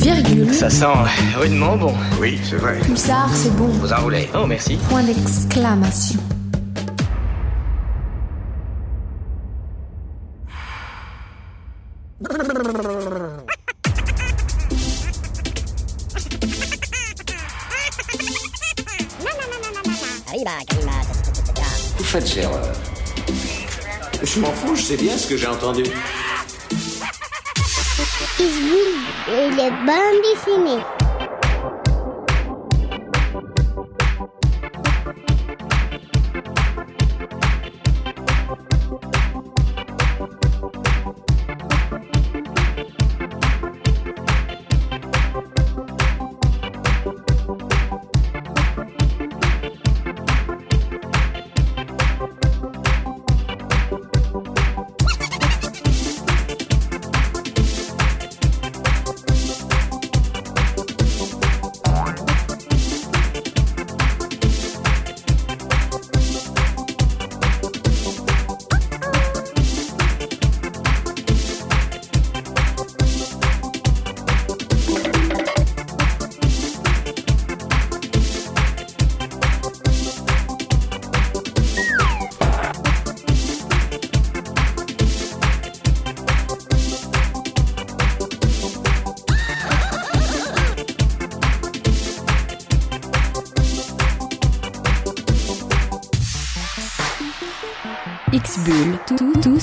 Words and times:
Virgule. 0.00 0.54
Ça 0.54 0.70
sent 0.70 0.86
rudement 1.36 1.76
bon. 1.76 1.94
Oui, 2.18 2.40
c'est 2.42 2.56
vrai. 2.56 2.78
Pulsar, 2.80 3.28
c'est 3.34 3.54
bon. 3.54 3.66
Vous 3.66 3.92
enroulez. 3.92 4.30
Oh, 4.34 4.46
merci. 4.46 4.78
Point 4.88 5.02
d'exclamation. 5.02 6.18
Vous 21.98 22.04
faites 22.04 22.36
erreur. 22.38 22.72
Je 24.22 24.40
m'en 24.40 24.52
fous, 24.52 24.74
je 24.76 24.82
sais 24.82 24.96
bien 24.96 25.16
ce 25.16 25.28
que 25.28 25.36
j'ai 25.36 25.46
entendu. 25.46 25.84
Les 29.28 29.70
bandes 29.86 30.22
dessinées. 30.22 30.99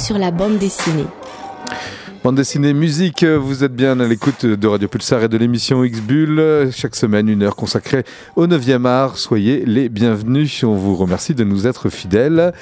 Sur 0.07 0.17
la 0.17 0.31
bande 0.31 0.57
dessinée. 0.57 1.03
Bande 2.23 2.37
dessinée 2.37 2.71
musique, 2.71 3.25
vous 3.25 3.65
êtes 3.65 3.75
bien 3.75 3.99
à 3.99 4.07
l'écoute 4.07 4.45
de 4.45 4.67
Radio 4.67 4.87
Pulsar 4.87 5.21
et 5.23 5.27
de 5.27 5.37
l'émission 5.37 5.83
X-Bull. 5.83 6.69
Chaque 6.71 6.95
semaine, 6.95 7.27
une 7.27 7.43
heure 7.43 7.57
consacrée 7.57 8.05
au 8.37 8.47
9e 8.47 8.85
art. 8.85 9.17
Soyez 9.17 9.65
les 9.65 9.89
bienvenus. 9.89 10.63
On 10.63 10.75
vous 10.75 10.95
remercie 10.95 11.35
de 11.35 11.43
nous 11.43 11.67
être 11.67 11.89
fidèles. 11.89 12.53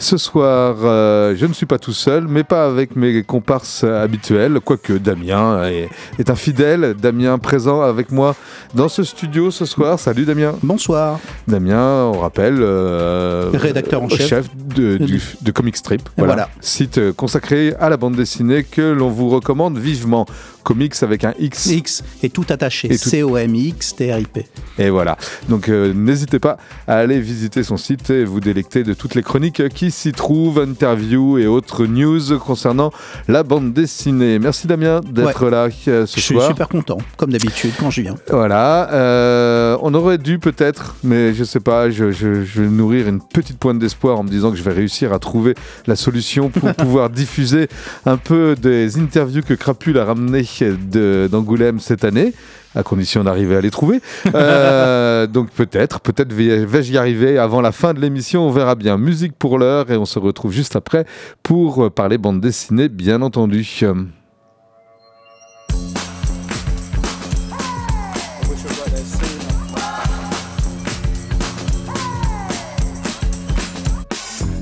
Ce 0.00 0.16
soir, 0.16 0.76
euh, 0.84 1.34
je 1.36 1.44
ne 1.44 1.52
suis 1.52 1.66
pas 1.66 1.78
tout 1.80 1.92
seul, 1.92 2.28
mais 2.28 2.44
pas 2.44 2.66
avec 2.66 2.94
mes 2.94 3.24
comparses 3.24 3.82
habituels, 3.82 4.60
quoique 4.64 4.92
Damien 4.92 5.64
est, 5.64 5.88
est 6.20 6.30
un 6.30 6.36
fidèle. 6.36 6.94
Damien 6.94 7.36
présent 7.38 7.80
avec 7.82 8.12
moi 8.12 8.36
dans 8.76 8.88
ce 8.88 9.02
studio 9.02 9.50
ce 9.50 9.64
soir. 9.64 9.98
Salut 9.98 10.24
Damien. 10.24 10.54
Bonsoir. 10.62 11.18
Damien, 11.48 12.04
on 12.14 12.20
rappelle, 12.20 12.58
euh, 12.60 13.50
Rédacteur 13.52 14.00
en 14.00 14.08
chef. 14.08 14.48
de, 14.54 14.98
du- 14.98 15.20
de 15.42 15.50
Comic 15.50 15.76
Strip. 15.76 16.08
voilà. 16.16 16.48
Site 16.60 17.10
consacré 17.16 17.74
à 17.80 17.88
la 17.88 17.96
bande 17.96 18.14
dessinée 18.14 18.62
que 18.62 18.92
l'on 18.92 19.08
vous 19.08 19.28
recommande 19.30 19.78
vivement. 19.78 20.26
Comics 20.68 21.02
avec 21.02 21.24
un 21.24 21.32
X. 21.38 21.64
X 21.66 22.04
est 22.22 22.30
tout 22.30 22.44
attaché. 22.50 22.92
Et 22.92 22.98
tout- 22.98 23.08
C-O-M-I-X, 23.08 23.96
T-R-I-P. 23.96 24.46
Et 24.78 24.90
voilà. 24.90 25.16
Donc 25.48 25.70
euh, 25.70 25.94
n'hésitez 25.94 26.38
pas 26.38 26.58
à 26.86 26.96
aller 26.98 27.20
visiter 27.20 27.62
son 27.62 27.78
site 27.78 28.10
et 28.10 28.24
vous 28.26 28.40
délecter 28.40 28.84
de 28.84 28.92
toutes 28.92 29.14
les 29.14 29.22
chroniques 29.22 29.66
qui 29.70 29.90
s'y 29.90 30.12
trouvent, 30.12 30.58
interviews 30.60 31.38
et 31.38 31.46
autres 31.46 31.86
news 31.86 32.38
concernant 32.38 32.92
la 33.28 33.42
bande 33.44 33.72
dessinée. 33.72 34.38
Merci 34.38 34.66
Damien 34.66 35.00
d'être 35.10 35.48
là 35.48 35.68
euh, 35.88 36.04
ce 36.04 36.16
Je 36.16 36.20
suis 36.20 36.34
soir. 36.34 36.48
super 36.48 36.68
content, 36.68 36.98
comme 37.16 37.30
d'habitude, 37.32 37.70
quand 37.80 37.90
je 37.90 38.02
viens. 38.02 38.16
Voilà, 38.30 38.92
euh, 38.92 39.78
on 39.80 39.94
aurait 39.94 40.18
dû 40.18 40.38
peut-être, 40.38 40.96
mais 41.02 41.32
je 41.32 41.44
sais 41.44 41.60
pas, 41.60 41.88
je, 41.88 42.10
je- 42.12 42.44
je 42.44 42.60
vais 42.62 42.68
nourrir 42.68 43.08
une 43.08 43.20
petite 43.22 43.58
pointe 43.58 43.78
d'espoir 43.78 44.18
en 44.18 44.22
me 44.24 44.28
disant 44.28 44.50
que 44.50 44.56
je 44.58 44.62
vais 44.62 44.72
réussir 44.72 45.14
à 45.14 45.18
trouver 45.18 45.54
la 45.86 45.96
solution 45.96 46.50
pour 46.50 46.74
pouvoir 46.74 47.08
diffuser 47.08 47.68
un 48.04 48.18
peu 48.18 48.54
des 48.60 48.98
interviews 48.98 49.42
que 49.42 49.54
Crapule 49.54 49.98
a 49.98 50.04
ramenées 50.04 50.44
de- 50.64 51.28
d'Angoulême 51.30 51.80
cette 51.80 52.04
année. 52.04 52.32
À 52.74 52.82
condition 52.82 53.24
d'arriver 53.24 53.56
à 53.56 53.60
les 53.60 53.70
trouver. 53.70 54.00
Euh, 54.34 55.26
donc 55.32 55.50
peut-être, 55.50 56.00
peut-être 56.00 56.32
vais- 56.32 56.64
vais-je 56.66 56.92
y 56.92 56.98
arriver 56.98 57.38
avant 57.38 57.60
la 57.60 57.72
fin 57.72 57.94
de 57.94 58.00
l'émission, 58.00 58.46
on 58.46 58.50
verra 58.50 58.74
bien. 58.74 58.98
Musique 58.98 59.32
pour 59.38 59.58
l'heure 59.58 59.90
et 59.90 59.96
on 59.96 60.04
se 60.04 60.18
retrouve 60.18 60.52
juste 60.52 60.76
après 60.76 61.04
pour 61.42 61.90
parler 61.90 62.18
bande 62.18 62.40
dessinée, 62.40 62.88
bien 62.88 63.22
entendu. 63.22 63.64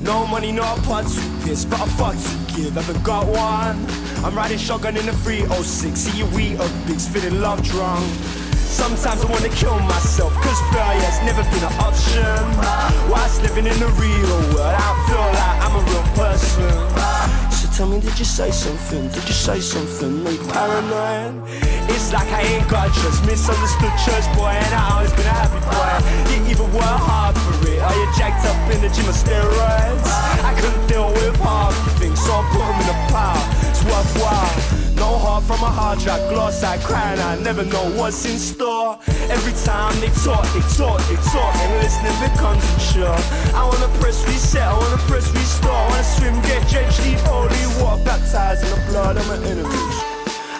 No 0.01 0.25
money, 0.25 0.51
no 0.51 0.63
part 0.87 1.03
to 1.03 1.21
piss, 1.43 1.65
but 1.65 1.79
a 1.81 1.85
fuck 1.97 2.15
to 2.15 2.53
give. 2.55 2.73
Haven't 2.75 3.03
got 3.03 3.27
one. 3.27 3.85
I'm 4.23 4.35
riding 4.35 4.57
shotgun 4.57 4.97
in 4.97 5.05
the 5.05 5.13
306. 5.13 5.99
See 5.99 6.17
you 6.17 6.25
we 6.35 6.57
up 6.57 6.71
bigs, 6.85 7.07
feeling 7.07 7.39
love 7.41 7.61
drunk. 7.63 8.03
Sometimes 8.67 9.23
I 9.23 9.31
wanna 9.31 9.49
kill 9.49 9.79
myself, 9.79 10.33
cause 10.43 10.59
failure's 10.73 11.19
never 11.23 11.43
been 11.49 11.63
an 11.63 11.73
option. 11.79 12.43
Whilst 13.09 13.41
living 13.41 13.65
in 13.65 13.77
the 13.79 13.87
real 13.95 14.37
world, 14.53 14.75
I 14.75 14.91
feel 15.07 15.27
like 15.39 15.57
I'm 15.65 15.75
a 15.77 15.83
real 15.89 16.07
person. 16.13 16.69
So 17.51 17.65
tell 17.75 17.87
me, 17.87 17.99
did 18.01 18.17
you 18.19 18.25
say 18.25 18.51
something? 18.51 19.07
Did 19.09 19.23
you 19.27 19.33
say 19.33 19.59
something? 19.59 20.25
You 20.25 20.37
paranoid? 20.51 21.41
It's 21.89 22.11
like 22.11 22.27
I 22.27 22.41
ain't 22.41 22.67
got 22.67 22.93
trust, 22.93 23.25
misunderstood 23.25 23.93
church 24.03 24.27
boy, 24.35 24.51
and 24.51 24.73
I 24.75 24.93
always 24.93 25.13
been 25.13 25.25
a 25.25 25.35
happy 25.41 25.61
boy. 25.63 25.93
You 26.35 26.51
even 26.51 26.67
work 26.73 26.83
hard 26.83 27.35
for 27.35 27.67
it. 27.71 27.79
Are 27.79 27.95
you 27.95 28.07
jacked 28.17 28.45
up 28.45 28.57
in 28.73 28.81
the 28.81 28.89
gym 28.89 29.07
of 29.07 29.15
steroids? 29.15 30.05
I 30.43 30.53
couldn't 30.59 30.85
deal 30.87 31.07
with 31.13 31.35
hard 31.39 31.73
things, 31.97 32.19
so 32.19 32.31
I 32.33 32.43
put 32.51 32.59
them 32.59 32.77
in 32.83 32.89
a 32.91 32.97
pile. 33.11 33.46
No 34.95 35.17
heart 35.17 35.43
from 35.43 35.61
a 35.61 35.69
hard 35.69 35.99
drive, 35.99 36.29
gloss 36.29 36.63
I 36.63 36.77
cry 36.79 37.11
and 37.13 37.21
I 37.21 37.39
never 37.41 37.63
know 37.63 37.85
what's 37.95 38.25
in 38.25 38.37
store. 38.37 38.97
Every 39.29 39.53
time 39.63 39.93
they 40.01 40.09
talk, 40.25 40.43
they 40.53 40.65
talk, 40.75 40.99
they 41.07 41.15
talk, 41.31 41.53
and 41.55 41.73
listening 41.81 42.17
becomes 42.19 42.65
chore. 42.91 43.21
I 43.53 43.63
wanna 43.63 43.87
press 43.99 44.25
reset, 44.27 44.63
I 44.63 44.73
wanna 44.73 44.97
press 45.09 45.29
restore, 45.31 45.71
I 45.71 45.89
wanna 45.89 46.03
swim, 46.03 46.35
get 46.41 46.67
drenched, 46.67 47.03
deep 47.03 47.19
holy 47.29 47.63
water, 47.79 48.03
baptized 48.03 48.63
in 48.65 48.69
the 48.73 48.81
blood 48.89 49.17
of 49.17 49.27
my 49.27 49.37
enemies. 49.45 49.97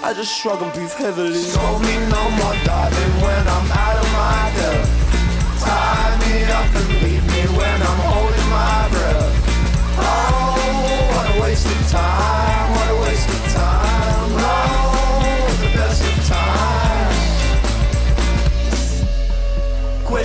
I 0.04 0.14
just 0.16 0.32
shrug 0.32 0.62
and 0.62 0.72
breathe 0.74 0.94
heavily. 0.94 1.34
Scold 1.34 1.82
me 1.82 1.96
no 2.08 2.24
more, 2.40 2.56
darling, 2.64 3.14
when 3.26 3.44
I'm 3.56 3.68
out 3.74 3.98
of 3.98 4.10
my 4.16 4.54
depth. 4.56 4.90
Tie 5.66 6.16
me 6.24 6.36
up 6.58 6.70
and 6.80 6.90
leave 7.04 7.26
me 7.34 7.44
when 7.58 7.78
I'm 7.90 8.00
holding 8.08 8.48
my 8.54 8.88
breath. 8.94 9.34
Oh, 10.00 10.54
what 11.12 11.26
a 11.36 11.42
waste 11.42 11.66
of 11.66 11.82
time, 11.90 12.27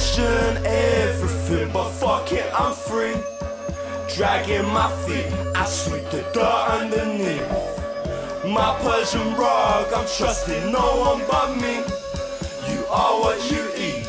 Question 0.02 0.66
everything, 0.66 1.70
but 1.72 1.88
fuck 1.88 2.32
it, 2.32 2.52
I'm 2.58 2.75
free. 2.75 3.14
Dragging 4.12 4.66
my 4.66 4.90
feet, 5.06 5.32
I 5.54 5.64
sweep 5.64 6.10
the 6.10 6.22
dirt 6.34 6.66
underneath. 6.81 7.49
My 8.44 8.76
Persian 8.82 9.32
rug, 9.37 9.93
I'm 9.93 10.04
trusting 10.19 10.72
no 10.72 10.96
one 11.06 11.22
but 11.31 11.54
me. 11.54 11.84
You 12.75 12.84
are 12.87 13.20
what 13.20 13.49
you 13.49 13.62
eat. 13.76 14.08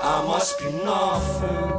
I 0.00 0.24
must 0.28 0.60
be 0.60 0.70
nothing. 0.70 1.72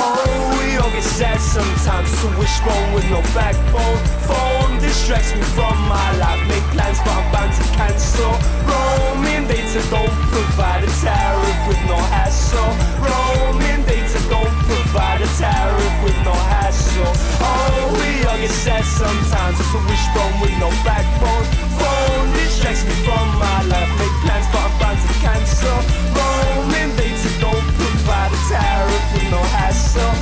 Oh, 0.00 0.24
we 0.24 0.37
all 0.80 0.90
get 0.90 1.02
sad 1.02 1.40
sometimes, 1.40 2.08
so 2.18 2.28
wish 2.38 2.60
wrong 2.62 2.92
with 2.94 3.06
no 3.10 3.20
backbone. 3.34 3.98
Phone 4.28 4.78
distracts 4.80 5.34
me 5.34 5.42
from 5.56 5.74
my 5.88 6.08
life, 6.18 6.42
make 6.48 6.62
plans 6.74 6.98
but 7.04 7.14
I'm 7.18 7.26
bound 7.32 7.52
to 7.52 7.64
cancel. 7.74 8.32
Roaming 8.68 9.46
data 9.48 9.82
don't 9.90 10.14
provide 10.30 10.84
a 10.84 10.90
tariff 11.02 11.60
with 11.68 11.80
no 11.90 11.98
hassle. 12.14 12.70
Roaming 13.02 13.82
data 13.86 14.20
don't 14.30 14.54
provide 14.68 15.20
a 15.20 15.30
tariff 15.38 15.96
with 16.04 16.18
no 16.24 16.34
hassle. 16.52 17.12
Oh, 17.42 17.98
we 17.98 18.26
all 18.26 18.38
get 18.38 18.50
sad 18.50 18.84
sometimes, 18.84 19.58
it's 19.58 19.74
a 19.74 19.80
wishbone 19.88 20.36
with 20.42 20.54
no 20.62 20.70
backbone. 20.86 21.46
Phone 21.78 22.28
distracts 22.34 22.84
me 22.84 22.94
from 23.06 23.26
my 23.38 23.62
life, 23.72 23.90
make 23.98 24.16
plans 24.22 24.46
but 24.52 24.62
I'm 24.62 24.74
bound 24.78 24.98
to 25.02 25.10
cancel. 25.24 25.78
Roaming 26.14 26.92
data 26.96 27.30
don't 27.40 27.66
provide 27.78 28.30
a 28.32 28.40
tariff 28.50 29.04
with 29.14 29.26
no 29.30 29.42
hassle. 29.56 30.17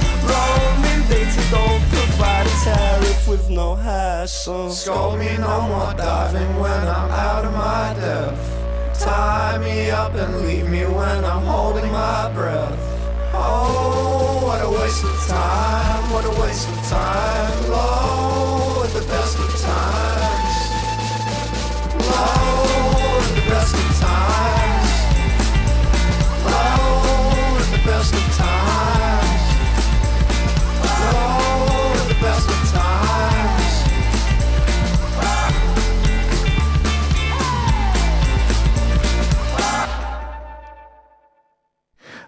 Scold 4.69 5.19
me 5.19 5.35
no 5.39 5.63
more 5.63 5.95
diving 5.95 6.61
when 6.61 6.83
I'm 6.97 7.11
out 7.11 7.45
of 7.47 7.55
my 7.55 7.95
depth. 7.99 9.01
Tie 9.01 9.59
me 9.65 9.91
up 9.91 10.15
and 10.15 10.47
leave 10.47 10.69
me 10.69 10.85
when 10.85 11.25
I'm 11.25 11.43
holding 11.43 11.91
my 11.91 12.31
breath. 12.35 12.79
Oh, 13.33 14.41
what 14.45 14.61
a 14.61 14.71
waste 14.79 15.05
of 15.05 15.27
time, 15.27 16.13
what 16.13 16.25
a 16.27 16.41
waste 16.43 16.69
of 16.69 16.77
time. 16.87 17.71
Low 17.71 18.83
at 18.85 18.91
the 18.91 19.05
best 19.09 19.39
of 19.39 19.51
times. 19.71 20.57
Low 22.11 23.17
at 23.23 23.35
the 23.37 23.51
best 23.51 23.75
of 23.75 24.01
times. 24.01 24.66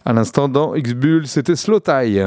À 0.09 0.15
l'instant, 0.15 0.49
dans 0.49 0.75
X-Bull, 0.75 1.27
c'était 1.27 1.55
Slow 1.55 1.81
Tie. 1.81 2.25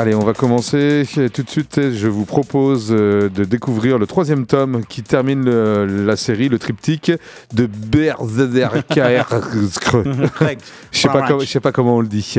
Allez, 0.00 0.14
on 0.14 0.20
va 0.24 0.32
commencer 0.32 1.02
tout 1.34 1.42
de 1.42 1.50
suite. 1.50 1.90
Je 1.90 2.06
vous 2.06 2.24
propose 2.24 2.90
euh, 2.92 3.28
de 3.28 3.42
découvrir 3.42 3.98
le 3.98 4.06
troisième 4.06 4.46
tome 4.46 4.82
qui 4.88 5.02
termine 5.02 5.44
le- 5.44 6.04
la 6.06 6.14
série, 6.14 6.48
le 6.48 6.60
triptyque 6.60 7.10
de 7.52 7.66
BRZRKR. 7.66 9.34
Je 10.92 10.98
sais 11.00 11.08
pas, 11.08 11.26
comment- 11.26 11.40
je 11.40 11.46
sais 11.46 11.58
pas 11.60 11.72
comment 11.72 11.96
on 11.96 12.00
le 12.00 12.06
dit. 12.06 12.36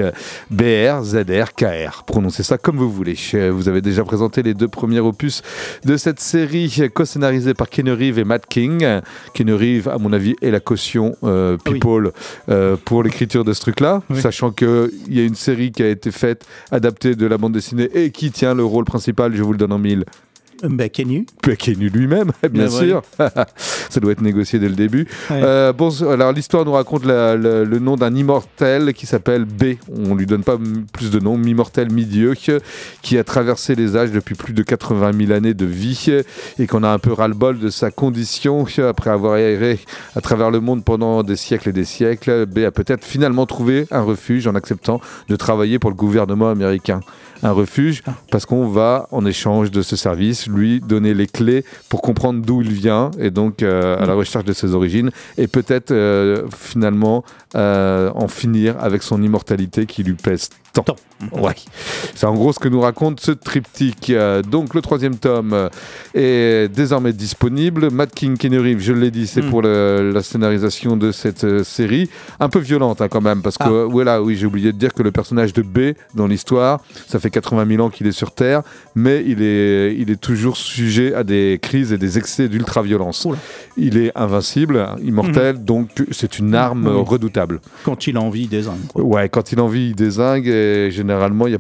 BRZRKR. 0.52 2.04
Prononcez 2.06 2.44
ça 2.44 2.58
comme 2.58 2.78
vous 2.78 2.90
voulez. 2.90 3.18
Vous 3.52 3.68
avez 3.68 3.82
déjà 3.82 4.04
présenté 4.06 4.42
les 4.42 4.54
deux 4.54 4.68
premiers 4.70 5.00
opus 5.02 5.42
de 5.84 5.98
cette 5.98 6.20
série 6.22 6.90
co-scénarisée 6.94 7.54
par 7.54 7.70
Keanu 7.70 7.92
Reeves 7.92 8.20
et 8.20 8.24
Matt 8.24 8.46
King. 8.48 8.86
Keanu 9.34 9.54
Reeves, 9.54 9.90
à 9.90 9.98
mon 9.98 10.14
avis, 10.14 10.36
est 10.42 10.52
la 10.52 10.60
caution 10.62 11.16
euh, 11.24 11.58
Oui. 11.68 11.74
People 11.74 12.12
euh, 12.50 12.78
pour 12.86 13.04
l'écriture 13.04 13.44
de 13.44 13.52
ce 13.54 13.60
truc-là, 13.62 14.02
Oui. 14.10 14.22
sachant 14.22 14.52
qu'il 14.52 14.90
y 15.10 15.20
a 15.20 15.24
une 15.24 15.36
série 15.36 15.72
qui 15.74 15.84
a 15.84 15.90
été 15.90 16.12
faite, 16.12 16.46
adaptée 16.72 17.16
de 17.16 17.26
la 17.26 17.38
bande 17.38 17.49
dessinée 17.50 17.90
et 17.94 18.12
qui 18.12 18.32
tient 18.32 18.54
le 18.54 18.64
rôle 18.64 18.86
principal, 18.86 19.36
je 19.36 19.44
vous 19.44 19.52
le 19.52 19.58
donne 19.58 19.74
en 19.74 19.80
mille. 19.80 20.06
Bah, 20.62 20.90
Kenny. 20.90 21.26
Puis 21.42 21.56
Keanu 21.56 21.88
lui-même, 21.88 22.32
bien 22.52 22.68
sûr. 22.68 23.02
Ça 23.56 24.00
doit 24.02 24.12
être 24.12 24.20
négocié 24.22 24.60
dès 24.60 24.68
le 24.68 24.76
début. 24.76 25.08
Ouais. 25.30 25.40
Euh, 25.42 25.72
bon, 25.72 25.90
alors 26.04 26.34
l'histoire 26.34 26.66
nous 26.66 26.74
raconte 26.74 27.06
la- 27.06 27.38
la- 27.38 27.64
le 27.64 27.80
nom 27.80 27.96
d'un 27.96 28.14
immortel 28.14 28.94
qui 28.94 29.06
s'appelle 29.06 29.46
B. 29.46 29.76
On 29.90 30.16
lui 30.16 30.26
donne 30.26 30.44
pas 30.44 30.58
plus 30.92 31.12
de 31.12 31.20
nom, 31.22 31.38
mi-mortel, 31.38 31.90
mi-dieu, 31.94 32.34
qui 33.02 33.18
a 33.18 33.24
traversé 33.24 33.74
les 33.76 33.96
âges 33.96 34.12
depuis 34.12 34.36
plus 34.36 34.52
de 34.52 34.62
80 34.62 35.14
000 35.28 35.32
années 35.32 35.54
de 35.54 35.66
vie 35.66 36.12
et 36.60 36.68
qu'on 36.68 36.84
a 36.84 36.90
un 36.90 37.00
peu 37.00 37.14
ras-le-bol 37.14 37.58
de 37.60 37.70
sa 37.70 37.90
condition 37.90 38.66
après 38.86 39.12
avoir 39.12 39.38
erré 39.38 39.80
à 40.14 40.20
travers 40.20 40.52
le 40.52 40.60
monde 40.60 40.84
pendant 40.84 41.24
des 41.24 41.38
siècles 41.38 41.70
et 41.70 41.74
des 41.74 41.86
siècles. 41.86 42.46
B 42.48 42.60
a 42.60 42.72
peut-être 42.72 43.06
finalement 43.06 43.46
trouvé 43.46 43.86
un 43.92 44.02
refuge 44.02 44.46
en 44.46 44.56
acceptant 44.56 45.00
de 45.30 45.36
travailler 45.38 45.80
pour 45.80 45.90
le 45.90 45.96
gouvernement 45.96 46.50
américain. 46.50 47.00
Un 47.42 47.52
refuge 47.52 48.04
parce 48.32 48.46
qu'on 48.46 48.68
va, 48.68 49.08
en 49.12 49.26
échange 49.26 49.72
de 49.72 49.82
ce 49.82 49.96
service, 49.96 50.48
lui 50.48 50.82
donner 50.82 51.14
les 51.14 51.28
clés 51.28 51.64
pour 51.88 52.02
comprendre 52.02 52.46
d'où 52.46 52.62
il 52.62 52.72
vient 52.72 53.12
et 53.18 53.32
donc 53.32 53.64
euh, 53.64 53.98
à 53.98 54.06
la 54.06 54.14
recherche 54.14 54.46
de 54.46 54.54
ses 54.54 54.76
origines 54.76 55.12
et 55.38 55.48
peut-être 55.48 55.92
euh, 55.92 56.44
finalement 56.56 57.24
euh, 57.56 58.12
en 58.14 58.28
finir 58.28 58.76
avec 58.80 59.04
son 59.04 59.22
immortalité 59.22 59.86
qui 59.86 60.04
lui 60.04 60.16
pèse 60.16 60.50
Tant. 60.74 60.86
Ouais. 61.34 61.56
C'est 62.16 62.26
en 62.28 62.34
gros 62.34 62.54
ce 62.54 62.60
que 62.60 62.70
nous 62.70 62.80
raconte 62.82 63.20
ce 63.20 63.32
triptyque. 63.32 64.12
Euh, 64.12 64.42
donc 64.42 64.76
le 64.76 64.82
troisième 64.82 65.16
tome 65.18 65.70
est 66.14 66.72
désormais 66.74 67.12
disponible. 67.14 67.90
Matt 67.92 68.14
King, 68.14 68.38
Kenny 68.38 68.58
Reeves, 68.58 68.80
je 68.80 68.94
l'ai 68.94 69.12
dit, 69.12 69.26
c'est 69.28 69.42
Mm. 69.42 69.50
pour 69.50 69.62
le- 69.62 70.12
la 70.14 70.22
scénarisation 70.22 70.96
de 70.96 71.12
cette 71.12 71.44
euh, 71.44 71.64
série. 71.64 72.10
Un 72.40 72.50
peu 72.50 72.60
violente 72.60 73.02
hein, 73.02 73.08
quand 73.10 73.22
même, 73.22 73.42
parce 73.42 73.58
que 73.58 73.64
Ah. 73.86 73.88
voilà, 73.90 74.22
oui, 74.22 74.36
j'ai 74.36 74.46
oublié 74.46 74.72
de 74.72 74.78
dire 74.78 74.94
que 74.94 75.02
le 75.04 75.12
personnage 75.12 75.54
de 75.54 75.62
B 75.62 75.96
dans 76.14 76.28
l'histoire, 76.28 76.82
ça 77.08 77.20
fait 77.20 77.30
80 77.32 77.66
000 77.68 77.84
ans 77.86 77.90
qu'il 77.90 78.08
est 78.08 78.12
sur 78.12 78.32
Terre, 78.32 78.62
mais 78.96 79.24
il 79.26 79.42
est, 79.42 79.96
il 79.98 80.10
est 80.12 80.22
toujours 80.22 80.56
sujet 80.56 81.14
à 81.14 81.24
des 81.24 81.60
crises 81.62 81.92
et 81.94 81.98
des 81.98 82.18
excès 82.18 82.48
d'ultra-violence. 82.48 83.28
Il 83.76 83.98
est 83.98 84.12
invincible, 84.16 84.88
immortel, 85.04 85.64
donc 85.64 85.90
c'est 86.12 86.38
une 86.40 86.54
arme 86.56 86.90
Mhm. 86.90 86.98
redoutable. 86.98 87.60
Quand 87.84 88.08
il 88.08 88.18
a 88.18 88.22
envie 88.22 88.48
des 88.48 88.68
uns. 88.68 88.78
quoi. 88.94 89.04
Ouais, 89.04 89.30
quand 89.30 89.52
il 89.52 89.60
en 89.60 89.68
vit, 89.68 89.90
il 89.90 89.96
désingue 89.96 90.48
généralement, 90.92 91.48
il 91.48 91.60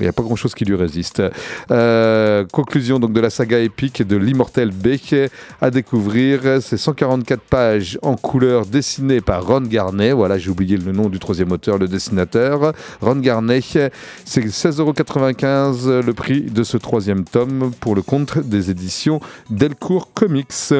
n'y 0.00 0.06
a 0.06 0.12
pas 0.12 0.22
grand-chose 0.22 0.54
qui 0.54 0.64
lui 0.64 0.76
résiste. 0.76 1.22
Euh, 1.70 2.44
conclusion 2.52 2.98
donc 2.98 3.12
de 3.12 3.20
la 3.20 3.30
saga 3.30 3.58
épique 3.58 4.06
de 4.06 4.16
l'immortel 4.16 4.70
Beck 4.70 5.14
à 5.60 5.70
découvrir. 5.70 6.60
C'est 6.60 6.76
144 6.76 7.40
pages 7.40 7.98
en 8.02 8.16
couleur 8.16 8.66
dessinées 8.66 9.20
par 9.20 9.46
Ron 9.46 9.62
Garnet. 9.62 10.12
Voilà, 10.12 10.38
j'ai 10.38 10.50
oublié 10.50 10.76
le 10.76 10.92
nom 10.92 11.08
du 11.08 11.18
troisième 11.18 11.52
auteur, 11.52 11.78
le 11.78 11.88
dessinateur. 11.88 12.72
Ron 13.00 13.16
Garnet, 13.16 13.60
c'est 13.62 14.44
16,95€ 14.44 16.00
le 16.00 16.12
prix 16.12 16.42
de 16.42 16.62
ce 16.62 16.76
troisième 16.76 17.24
tome 17.24 17.72
pour 17.80 17.94
le 17.94 18.02
compte 18.02 18.38
des 18.38 18.70
éditions 18.70 19.20
Delcourt 19.50 20.12
Comics. 20.14 20.72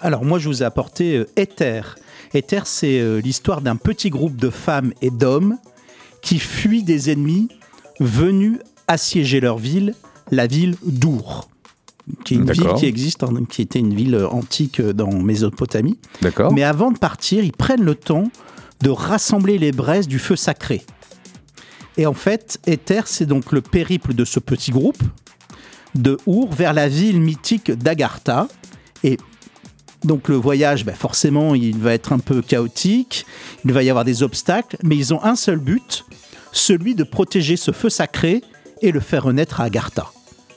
Alors 0.00 0.24
moi 0.24 0.38
je 0.38 0.48
vous 0.48 0.62
ai 0.62 0.66
apporté 0.66 1.16
euh, 1.16 1.28
Ether. 1.36 1.80
Ether 2.34 2.60
c'est 2.64 3.00
euh, 3.00 3.20
l'histoire 3.20 3.60
d'un 3.60 3.76
petit 3.76 4.10
groupe 4.10 4.36
de 4.36 4.50
femmes 4.50 4.92
et 5.00 5.10
d'hommes 5.10 5.56
qui 6.26 6.40
fuient 6.40 6.82
des 6.82 7.10
ennemis 7.10 7.48
venus 8.00 8.58
assiéger 8.88 9.38
leur 9.38 9.58
ville, 9.58 9.94
la 10.32 10.48
ville 10.48 10.74
d'Our. 10.84 11.48
Qui 12.24 12.34
est 12.34 12.36
une 12.38 12.50
ville 12.50 12.74
qui 12.76 12.86
existe, 12.86 13.22
hein, 13.22 13.32
qui 13.48 13.62
était 13.62 13.78
une 13.78 13.94
ville 13.94 14.16
euh, 14.16 14.28
antique 14.28 14.80
euh, 14.80 14.92
dans 14.92 15.12
Mésopotamie. 15.12 15.98
D'accord 16.22 16.52
Mais 16.52 16.64
avant 16.64 16.90
de 16.90 16.98
partir, 16.98 17.44
ils 17.44 17.52
prennent 17.52 17.84
le 17.84 17.94
temps 17.94 18.30
de 18.82 18.90
rassembler 18.90 19.56
les 19.58 19.70
braises 19.70 20.08
du 20.08 20.18
feu 20.18 20.34
sacré. 20.34 20.82
Et 21.96 22.06
en 22.06 22.14
fait, 22.14 22.58
Ether, 22.66 23.02
c'est 23.06 23.26
donc 23.26 23.52
le 23.52 23.60
périple 23.60 24.12
de 24.12 24.24
ce 24.24 24.40
petit 24.40 24.72
groupe 24.72 25.02
de 25.94 26.18
Our 26.26 26.52
vers 26.52 26.72
la 26.72 26.88
ville 26.88 27.20
mythique 27.20 27.70
d'Agartha. 27.70 28.48
Et 29.04 29.16
donc 30.06 30.28
le 30.28 30.36
voyage, 30.36 30.84
ben, 30.84 30.94
forcément, 30.94 31.54
il 31.54 31.78
va 31.78 31.92
être 31.92 32.12
un 32.12 32.18
peu 32.18 32.40
chaotique, 32.40 33.26
il 33.64 33.72
va 33.72 33.82
y 33.82 33.90
avoir 33.90 34.04
des 34.04 34.22
obstacles, 34.22 34.76
mais 34.82 34.96
ils 34.96 35.12
ont 35.12 35.22
un 35.22 35.36
seul 35.36 35.58
but, 35.58 36.04
celui 36.52 36.94
de 36.94 37.04
protéger 37.04 37.56
ce 37.56 37.72
feu 37.72 37.90
sacré 37.90 38.42
et 38.82 38.92
le 38.92 39.00
faire 39.00 39.24
renaître 39.24 39.60
à 39.60 39.64
Agartha. 39.64 40.06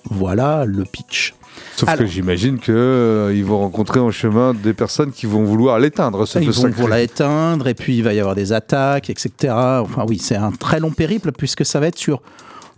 Voilà 0.06 0.66
le 0.66 0.84
pitch. 0.86 1.34
Sauf 1.76 1.96
que 1.96 2.06
j'imagine 2.06 2.60
qu'ils 2.60 3.44
vont 3.44 3.60
rencontrer 3.60 4.00
en 4.00 4.12
chemin 4.12 4.54
des 4.54 4.74
personnes 4.74 5.12
qui 5.12 5.26
vont 5.26 5.44
vouloir 5.44 5.80
l'éteindre, 5.80 6.26
ce 6.26 6.40
Ils 6.40 6.54
feu 6.54 6.68
vont 6.68 6.70
vouloir 6.70 7.00
l'éteindre, 7.00 7.68
et 7.68 7.74
puis 7.74 7.98
il 7.98 8.04
va 8.04 8.14
y 8.14 8.20
avoir 8.20 8.36
des 8.36 8.54
attaques, 8.54 9.10
etc. 9.10 9.54
Enfin 9.54 10.06
oui, 10.08 10.20
c'est 10.20 10.36
un 10.36 10.52
très 10.52 10.80
long 10.80 10.92
périple, 10.92 11.32
puisque 11.32 11.66
ça 11.66 11.80
va 11.80 11.88
être 11.88 11.98
sur 11.98 12.22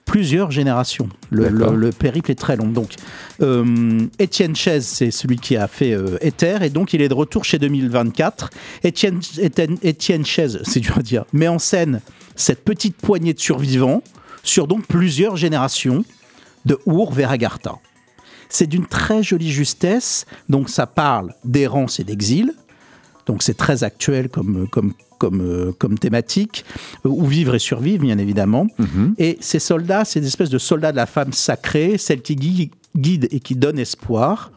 plusieurs 0.06 0.52
générations. 0.52 1.10
Le, 1.30 1.50
D'accord. 1.50 1.72
le- 1.74 1.78
le 1.78 1.92
périple 1.92 2.32
est 2.32 2.36
très 2.40 2.56
long. 2.58 2.68
Donc, 2.68 2.96
euh, 3.42 4.00
Étienne 4.20 4.56
Chaise, 4.56 4.86
c'est 4.86 5.12
celui 5.12 5.38
qui 5.38 5.56
a 5.56 5.68
fait 5.68 5.94
euh, 5.94 6.18
Ether, 6.22 6.58
et 6.62 6.70
donc 6.70 6.94
il 6.94 7.02
est 7.02 7.08
de 7.10 7.14
retour 7.14 7.46
chez 7.46 7.60
2024. 7.60 8.50
Étienne, 8.84 9.20
Étienne, 9.40 9.78
Étienne 9.84 10.26
Chaise, 10.26 10.60
c'est 10.64 10.80
dur 10.82 10.98
à 10.98 11.02
dire, 11.02 11.26
met 11.34 11.48
en 11.48 11.60
scène 11.60 12.02
cette 12.36 12.64
petite 12.64 12.98
poignée 12.98 13.34
de 13.34 13.40
survivants 13.40 14.02
sur 14.44 14.68
donc 14.68 14.86
plusieurs 14.88 15.38
générations 15.38 16.04
de 16.66 16.80
Our 16.86 17.12
vers 17.14 17.32
Agartha. 17.32 17.76
C'est 18.50 18.68
d'une 18.68 18.86
très 18.86 19.24
jolie 19.24 19.52
justesse, 19.52 20.26
donc 20.50 20.70
ça 20.70 20.86
parle 20.88 21.34
d'errance 21.46 22.00
et 22.00 22.04
d'exil, 22.04 22.54
donc 23.28 23.44
c'est 23.44 23.56
très 23.56 23.84
actuel 23.86 24.28
comme, 24.30 24.68
comme, 24.70 24.94
comme, 25.22 25.42
euh, 25.42 25.72
comme 25.78 26.00
thématique, 26.00 26.66
euh, 27.06 27.10
où 27.10 27.26
vivre 27.28 27.54
et 27.54 27.60
survivre, 27.60 28.02
bien 28.04 28.18
évidemment. 28.18 28.66
Mhm. 28.80 29.14
Et 29.20 29.38
ces 29.40 29.60
soldats, 29.60 30.04
c'est 30.04 30.20
des 30.20 30.26
espèces 30.28 30.50
de 30.50 30.58
soldats 30.58 30.92
de 30.92 30.98
la 30.98 31.06
femme 31.06 31.32
sacrée, 31.32 32.00
celle 32.00 32.22
qui 32.24 32.36
gui- 32.36 32.72
guide 32.98 33.28
et 33.30 33.40
qui 33.40 33.56
donne 33.56 33.78
espoir. 33.78 34.52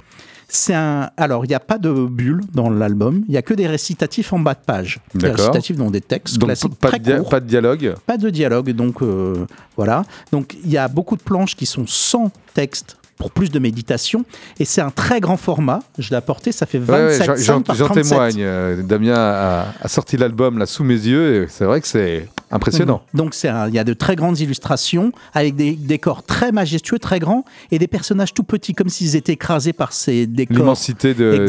C'est 0.48 0.74
un. 0.74 1.10
Alors, 1.16 1.44
il 1.44 1.48
n'y 1.48 1.54
a 1.54 1.60
pas 1.60 1.78
de 1.78 1.90
bulle 2.06 2.40
dans 2.54 2.70
l'album, 2.70 3.24
il 3.28 3.32
n'y 3.32 3.36
a 3.36 3.42
que 3.42 3.54
des 3.54 3.66
récitatifs 3.66 4.32
en 4.32 4.38
bas 4.38 4.54
de 4.54 4.64
page. 4.64 5.00
Des 5.14 5.28
récitatifs 5.30 5.76
dans 5.76 5.90
des 5.90 6.00
textes 6.00 6.38
Donc 6.38 6.48
classiques 6.48 6.74
pas 6.76 6.88
très 6.88 6.98
de, 7.00 7.18
courts 7.18 7.28
pas 7.28 7.40
de 7.40 7.46
dialogue. 7.46 7.94
pas 8.06 8.16
de 8.16 8.30
dialogue, 8.30 8.70
donc 8.70 9.02
euh, 9.02 9.46
voilà. 9.76 10.04
Donc 10.32 10.56
il 10.64 10.70
y 10.70 10.78
a 10.78 10.88
beaucoup 10.88 11.16
de 11.16 11.22
planches 11.22 11.56
qui 11.56 11.66
sont 11.66 11.86
sans 11.86 12.30
texte 12.54 12.96
pour 13.16 13.30
plus 13.30 13.50
de 13.50 13.58
méditation, 13.58 14.24
et 14.58 14.64
c'est 14.64 14.80
un 14.80 14.90
très 14.90 15.20
grand 15.20 15.36
format. 15.36 15.80
Je 15.98 16.10
l'ai 16.10 16.16
apporté, 16.16 16.50
ça 16.52 16.66
fait 16.66 16.78
Ouais, 16.78 16.90
ouais, 16.90 17.18
27 17.18 17.44
j'en- 17.44 17.62
par 17.62 17.76
J'en 17.76 17.84
37. 17.86 18.04
témoigne. 18.08 18.36
Euh, 18.40 18.82
Damien 18.82 19.14
a, 19.16 19.66
a 19.80 19.88
sorti 19.88 20.16
l'album 20.16 20.58
là 20.58 20.66
sous 20.66 20.84
mes 20.84 20.94
yeux 20.94 21.46
c'est 21.48 21.64
vrai 21.64 21.80
que 21.80 21.86
c'est 21.88 22.28
Impressionnant. 22.54 23.02
Donc 23.12 23.34
c'est 23.34 23.48
un- 23.48 23.68
il 23.68 23.74
y 23.74 23.78
a 23.78 23.84
de 23.84 23.92
très 23.92 24.16
grandes 24.16 24.38
illustrations 24.40 25.12
avec 25.34 25.56
des 25.56 25.72
décors 25.72 26.22
très 26.22 26.52
majestueux, 26.52 26.98
très 26.98 27.18
grands 27.18 27.44
et 27.70 27.78
des 27.78 27.86
personnages 27.88 28.32
tout 28.32 28.44
petits 28.44 28.74
comme 28.74 28.88
s'ils 28.88 29.16
étaient 29.16 29.32
écrasés 29.32 29.72
par 29.72 29.92
ces 29.92 30.26
décors. 30.26 30.56
L'immensité 30.56 31.14
de, 31.14 31.46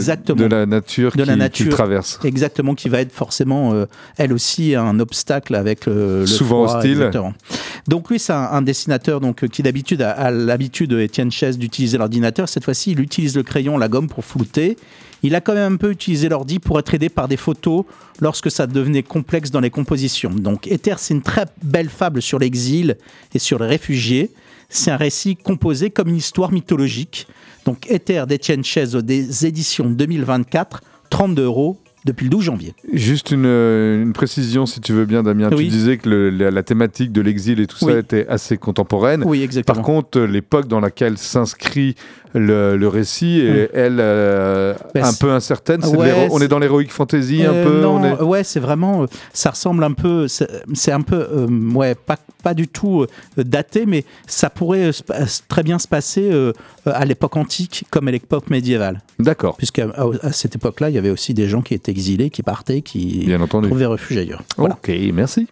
la 0.48 0.66
nature 0.66 1.12
De 1.16 1.22
qui, 1.24 1.28
la 1.30 1.36
nature. 1.36 1.72
traverse. 1.72 2.20
Exactement, 2.24 2.76
qui 2.76 2.90
va 2.90 3.00
être 3.02 3.12
forcément, 3.14 3.74
euh, 3.74 3.86
elle 4.18 4.34
aussi, 4.34 4.76
un 4.76 5.00
obstacle 5.00 5.56
avec 5.56 5.86
le, 5.86 6.22
le 6.22 6.26
Souvent 6.26 6.66
froid, 6.66 6.78
hostile. 6.78 6.92
exactement. 6.94 7.34
Donc 7.88 8.10
lui, 8.10 8.20
c'est 8.20 8.34
un, 8.34 8.50
un 8.52 8.62
dessinateur 8.64 9.20
donc, 9.22 9.44
euh, 9.44 9.48
qui 9.48 9.62
d'habitude 9.64 10.02
a, 10.02 10.12
a 10.12 10.32
l'habitude, 10.32 10.92
Étienne 10.94 11.32
Chaise, 11.32 11.58
d'utiliser 11.58 11.98
l'ordinateur. 11.98 12.50
Cette 12.50 12.64
fois-ci, 12.66 12.92
il 12.92 13.00
utilise 13.00 13.36
le 13.36 13.44
crayon, 13.44 13.78
la 13.78 13.88
gomme 13.88 14.08
pour 14.08 14.26
flouter. 14.26 14.78
Il 15.24 15.36
a 15.36 15.42
quand 15.42 15.54
même 15.54 15.74
un 15.74 15.78
peu 15.78 15.92
utilisé 15.92 16.30
l'ordi 16.30 16.60
pour 16.60 16.80
être 16.80 16.94
aidé 16.94 17.10
par 17.10 17.28
des 17.28 17.38
photos 17.38 17.86
lorsque 18.20 18.52
ça 18.52 18.68
devenait 18.68 19.04
complexe 19.04 19.52
dans 19.52 19.60
les 19.60 19.70
compositions. 19.70 20.30
Donc 20.30 20.68
Éther, 20.68 21.00
c'est 21.00 21.14
une 21.14 21.22
très 21.22 21.46
belle 21.64 21.90
fable 21.90 22.22
sur 22.22 22.40
l'exil 22.40 22.98
et 23.34 23.40
sur 23.40 23.60
les 23.60 23.68
réfugiés. 23.68 24.32
C'est 24.70 24.92
un 24.92 24.98
récit 24.98 25.36
composé 25.36 25.90
comme 25.90 26.10
une 26.10 26.18
histoire 26.18 26.52
mythologique. 26.52 27.28
Donc 27.66 27.90
Éther 27.90 28.28
d'Étienne 28.28 28.64
Chaise 28.64 28.96
des 28.96 29.46
éditions 29.46 29.90
2024, 29.90 30.82
32 31.10 31.44
euros 31.44 31.80
depuis 32.06 32.26
le 32.26 32.30
12 32.30 32.44
janvier. 32.44 32.74
Juste 32.94 33.32
une, 33.32 33.46
euh, 33.46 34.02
une 34.02 34.14
précision, 34.14 34.66
si 34.66 34.80
tu 34.80 34.94
veux 34.94 35.06
bien, 35.06 35.24
Damien. 35.24 35.50
Oui. 35.52 35.66
Tu 35.66 35.70
disais 35.72 35.98
que 35.98 36.08
le- 36.08 36.30
la, 36.30 36.52
la 36.52 36.64
thématique 36.64 37.12
de 37.12 37.22
l'exil 37.22 37.60
et 37.60 37.68
tout 37.68 37.78
ça 37.78 37.98
était 37.98 38.28
assez 38.30 38.58
contemporaine. 38.58 39.24
Oui, 39.26 39.42
exactement. 39.42 39.76
Par 39.76 39.84
contre, 39.84 40.20
l'époque 40.22 40.68
dans 40.68 40.80
laquelle 40.80 41.18
s'inscrit 41.18 41.96
le, 42.34 42.76
le 42.76 42.88
récit 42.90 43.40
est, 43.40 43.70
elle, 43.74 43.98
euh, 44.00 44.74
Bah, 44.94 45.08
un 45.08 45.14
peu 45.14 45.32
incertaine. 45.32 45.84
Ouais, 45.86 46.28
on 46.32 46.40
est 46.42 46.50
dans 46.50 46.60
l'héroïque 46.60 46.92
fantasy 46.92 47.44
un 47.46 47.54
Euh, 47.54 47.64
peu. 47.66 47.82
non, 47.82 47.96
on 47.96 48.04
est- 48.04 48.22
ouais, 48.22 48.44
c'est 48.44 48.60
vraiment, 48.60 49.04
euh, 49.04 49.06
ça 49.34 49.52
ressemble 49.52 49.84
un 49.86 49.94
peu, 49.94 50.28
c'est 50.28 50.92
un 50.92 51.02
peu, 51.02 51.48
ouais, 51.74 51.96
pas, 51.96 52.18
pas 52.44 52.54
du 52.54 52.68
tout 52.68 53.06
daté, 53.38 53.86
mais 53.86 54.04
ça 54.28 54.50
pourrait 54.50 54.92
très 55.48 55.64
bien 55.64 55.80
se 55.80 55.88
passer 55.88 56.30
à 56.86 57.06
l'époque 57.06 57.38
antique 57.38 57.86
comme 57.90 58.08
à 58.10 58.12
l'époque 58.12 58.50
médiévale. 58.50 59.02
D'accord. 59.18 59.56
Puisqu'à 59.56 59.86
à, 59.96 60.06
à 60.22 60.32
cette 60.34 60.56
époque-là, 60.56 60.90
il 60.90 60.96
y 60.96 60.98
avait 60.98 61.10
aussi 61.10 61.34
des 61.34 61.48
gens 61.48 61.62
qui 61.62 61.74
étaient 61.74 61.94
exilés, 61.96 62.30
qui 62.30 62.44
partaient, 62.44 62.82
qui 62.82 63.24
Bien 63.26 63.40
entendu. 63.40 63.68
trouvaient 63.70 63.86
refuge 63.86 64.18
ailleurs. 64.18 64.44
Voilà. 64.58 64.74
Ok, 64.76 64.92
merci. 65.14 65.48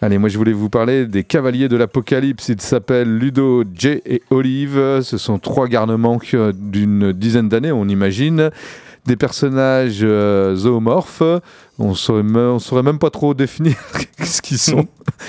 Allez, 0.00 0.18
moi 0.18 0.28
je 0.28 0.36
voulais 0.36 0.52
vous 0.52 0.68
parler 0.68 1.06
des 1.06 1.22
Cavaliers 1.22 1.68
de 1.68 1.76
l'Apocalypse. 1.76 2.48
Ils 2.48 2.60
s'appellent 2.60 3.16
Ludo, 3.18 3.62
Jay 3.76 4.02
et 4.04 4.22
Olive. 4.30 5.00
Ce 5.02 5.16
sont 5.16 5.38
trois 5.38 5.68
garnements 5.68 6.18
d'une 6.54 7.12
dizaine 7.12 7.48
d'années, 7.48 7.70
on 7.70 7.86
imagine. 7.86 8.50
Des 9.04 9.16
personnages 9.16 9.98
euh, 10.02 10.54
zoomorphes. 10.54 11.22
On 11.78 11.94
saurait, 11.94 12.22
on 12.22 12.60
saurait 12.60 12.84
même 12.84 12.98
pas 13.00 13.10
trop 13.10 13.34
définir 13.34 13.74
ce 14.22 14.40
qu'ils 14.40 14.58
sont. 14.58 14.86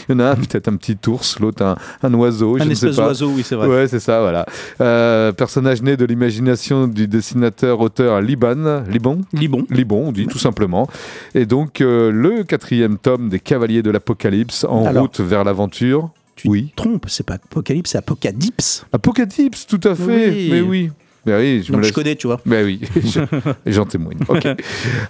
Il 0.07 0.11
y 0.11 0.15
en 0.15 0.19
a 0.19 0.31
un, 0.31 0.35
peut-être 0.35 0.67
un 0.67 0.75
petit 0.75 0.97
ours, 1.07 1.39
l'autre 1.39 1.63
un, 1.63 1.75
un 2.03 2.13
oiseau. 2.13 2.57
Un 2.61 2.69
espèce 2.69 2.97
d'oiseau, 2.97 3.31
oui, 3.35 3.41
c'est 3.43 3.55
vrai. 3.55 3.67
Ouais, 3.67 3.87
c'est 3.87 3.99
ça, 3.99 4.21
voilà. 4.21 4.45
Euh, 4.79 5.31
personnage 5.31 5.81
né 5.81 5.97
de 5.97 6.05
l'imagination 6.05 6.87
du 6.87 7.07
dessinateur-auteur 7.07 8.21
Liban. 8.21 8.83
Liban 8.87 9.17
Libon? 9.33 9.65
Libon, 9.71 10.07
on 10.09 10.11
dit 10.11 10.27
tout 10.27 10.37
simplement. 10.37 10.87
Et 11.33 11.47
donc, 11.47 11.81
euh, 11.81 12.11
le 12.11 12.43
quatrième 12.43 12.99
tome 12.99 13.29
des 13.29 13.39
Cavaliers 13.39 13.81
de 13.81 13.89
l'Apocalypse 13.89 14.65
en 14.69 14.85
Alors, 14.85 15.03
route 15.03 15.19
vers 15.19 15.43
l'aventure. 15.43 16.11
Tu 16.35 16.47
Oui. 16.47 16.71
te 16.75 16.83
trompes, 16.83 17.05
c'est 17.07 17.25
pas 17.25 17.35
Apocalypse, 17.35 17.91
c'est 17.91 17.97
Apocalypse. 17.97 18.85
Apocalypse, 18.91 19.65
tout 19.65 19.81
à 19.83 19.95
fait. 19.95 20.29
Oui. 20.29 20.49
Mais 20.51 20.61
oui. 20.61 20.91
Mais 21.25 21.37
oui, 21.37 21.63
je 21.65 21.71
me 21.71 21.77
Donc 21.77 21.83
je 21.83 21.87
laisse- 21.87 21.91
connais, 21.95 22.15
tu 22.15 22.27
vois. 22.27 22.39
Ben 22.45 22.65
oui, 22.65 22.81
je- 22.95 23.19
j'en 23.71 23.85
témoigne. 23.85 24.17
Ok. 24.27 24.45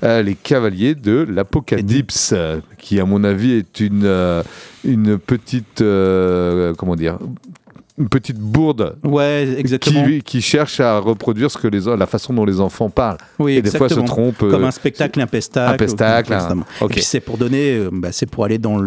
Euh, 0.03 0.21
les 0.21 0.35
cavaliers 0.35 0.95
de 0.95 1.25
l'Apocalypse, 1.29 2.33
qui 2.77 2.99
à 2.99 3.05
mon 3.05 3.23
avis 3.23 3.53
est 3.53 3.79
une, 3.79 4.03
euh, 4.05 4.43
une 4.85 5.17
petite, 5.17 5.81
euh, 5.81 6.73
comment 6.75 6.95
dire, 6.95 7.17
une 7.97 8.09
petite 8.09 8.39
bourde 8.39 8.95
Ouais, 9.03 9.47
exactement. 9.57 10.03
qui, 10.05 10.21
qui 10.23 10.41
cherche 10.41 10.79
à 10.79 10.97
reproduire 10.99 11.51
ce 11.51 11.57
que 11.59 11.67
les, 11.67 11.81
la 11.95 12.07
façon 12.07 12.33
dont 12.33 12.43
les 12.45 12.59
enfants 12.59 12.89
parlent. 12.89 13.17
Oui, 13.37 13.53
Et 13.53 13.61
des 13.61 13.69
fois 13.69 13.87
se 13.87 13.93
exactement. 13.93 14.05
trompe. 14.31 14.41
euh, 14.43 14.49
Comme 14.51 14.63
un 14.63 14.71
spectacle, 14.71 15.21
un 15.21 15.27
pestacle. 15.27 15.73
un 15.73 15.77
pestacle, 15.77 16.33
un-. 16.33 16.85
Et 16.85 16.87
puis 16.87 17.01
c'est 17.03 17.19
pour 17.19 17.37
donner, 17.37 17.75
euh, 17.75 17.89
bah, 17.91 18.09
c'est 18.11 18.25
pour 18.25 18.45
aller 18.45 18.57
dans 18.57 18.77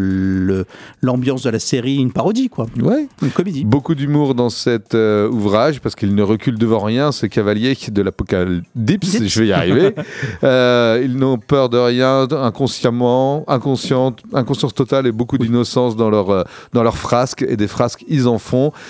l'ambiance 1.02 1.42
de 1.42 1.50
la 1.50 1.58
série, 1.60 1.96
une 1.96 2.10
parodie, 2.12 2.48
quoi. 2.48 2.66
Ouais. 2.82 3.06
Une 3.22 3.30
comédie. 3.30 3.64
Beaucoup 3.64 3.94
d'humour 3.94 4.34
dans 4.34 4.50
cet 4.50 4.94
euh, 4.94 5.28
ouvrage 5.28 5.80
parce 5.80 5.94
qu'il 5.94 6.14
ne 6.14 6.22
recule 6.22 6.58
devant 6.58 6.80
rien, 6.80 7.12
ce 7.12 7.26
cavalier 7.26 7.76
de 7.88 8.02
l'apocalypse. 8.02 9.22
Je 9.24 9.40
vais 9.40 9.46
y 9.48 9.52
arriver. 9.52 9.94
Ils 10.42 11.16
n'ont 11.16 11.38
peur 11.38 11.68
de 11.68 11.78
rien, 11.78 12.26
inconsciemment, 12.30 13.44
inconscient, 13.48 14.16
inconscience 14.32 14.74
totale 14.74 15.06
et 15.06 15.12
beaucoup 15.12 15.38
d'innocence 15.38 15.94
dans 15.96 16.10
leur 16.10 16.44
dans 16.72 16.82
leurs 16.82 16.96
frasques 16.96 17.44
et 17.48 17.56
des 17.56 17.68
frasques 17.68 18.04
ils 18.08 18.26
en 18.26 18.38
font. 18.38 18.72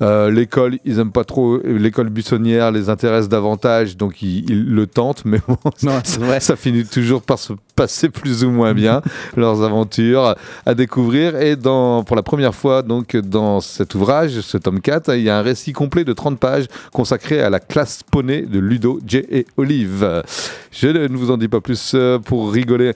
Euh, 0.00 0.30
l'école, 0.30 0.78
ils 0.84 0.98
aiment 0.98 1.12
pas 1.12 1.24
trop 1.24 1.58
l'école 1.64 2.08
buissonnière, 2.08 2.70
les 2.70 2.88
intéresse 2.88 3.28
davantage, 3.28 3.96
donc 3.96 4.22
ils, 4.22 4.48
ils 4.50 4.74
le 4.74 4.86
tentent, 4.86 5.24
mais 5.24 5.40
bon, 5.46 5.56
ça, 6.40 6.56
finit 6.56 6.84
toujours 6.84 7.22
par 7.22 7.38
se 7.38 7.52
passer 7.74 8.08
plus 8.08 8.44
ou 8.44 8.50
moins 8.50 8.74
bien 8.74 9.02
leurs 9.36 9.62
aventures 9.62 10.34
à 10.66 10.74
découvrir. 10.74 11.40
Et 11.40 11.56
dans, 11.56 12.02
pour 12.04 12.16
la 12.16 12.22
première 12.22 12.54
fois, 12.54 12.82
donc, 12.82 13.16
dans 13.16 13.60
cet 13.60 13.94
ouvrage, 13.94 14.40
ce 14.40 14.58
tome 14.58 14.80
4, 14.80 15.16
il 15.16 15.22
y 15.22 15.30
a 15.30 15.38
un 15.38 15.42
récit 15.42 15.72
complet 15.72 16.04
de 16.04 16.12
30 16.12 16.38
pages 16.38 16.66
consacré 16.92 17.40
à 17.40 17.50
la 17.50 17.60
classe 17.60 18.02
poney 18.02 18.42
de 18.42 18.58
Ludo, 18.58 19.00
Jay 19.06 19.26
et 19.30 19.46
Olive. 19.56 20.22
Je 20.70 20.88
ne 20.88 21.16
vous 21.16 21.30
en 21.30 21.36
dis 21.36 21.48
pas 21.48 21.60
plus 21.60 21.92
euh, 21.94 22.18
pour 22.18 22.52
rigoler 22.52 22.92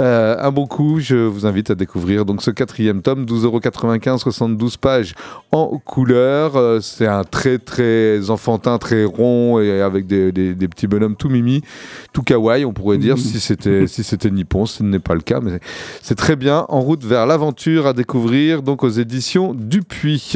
euh, 0.00 0.36
un 0.38 0.50
bon 0.50 0.66
coup. 0.66 1.00
Je 1.00 1.16
vous 1.16 1.46
invite 1.46 1.70
à 1.70 1.74
découvrir 1.74 2.24
donc 2.24 2.42
ce 2.42 2.50
quatrième 2.50 3.02
tome, 3.02 3.24
12,95€, 3.24 4.18
72 4.18 4.76
pages 4.76 5.14
en 5.52 5.78
couleur. 5.78 6.45
Euh, 6.54 6.80
C'est 6.80 7.06
un 7.08 7.24
très 7.24 7.58
très 7.58 8.30
enfantin, 8.30 8.78
très 8.78 9.04
rond 9.04 9.58
et 9.58 9.80
avec 9.80 10.06
des, 10.06 10.30
des- 10.30 10.54
des 10.54 10.68
petits 10.68 10.86
bonhommes 10.86 11.16
tout 11.16 11.28
mimi, 11.28 11.62
tout 12.12 12.22
kawaii, 12.22 12.64
on 12.64 12.72
pourrait 12.72 12.98
dire, 12.98 13.18
si 13.18 13.40
c'était 13.40 13.88
si 13.88 14.04
c'était 14.04 14.30
nippon. 14.30 14.66
Ce 14.66 14.84
n'est 14.84 15.00
pas 15.00 15.14
le 15.14 15.22
cas, 15.22 15.40
mais 15.40 15.58
c'est 16.02 16.14
très 16.14 16.36
bien. 16.36 16.64
En 16.68 16.80
route 16.80 17.02
vers 17.04 17.26
l'aventure 17.26 17.86
à 17.88 17.92
découvrir 17.92 18.62
donc 18.62 18.84
aux 18.84 18.88
éditions 18.90 19.52
Dupuis. 19.54 20.34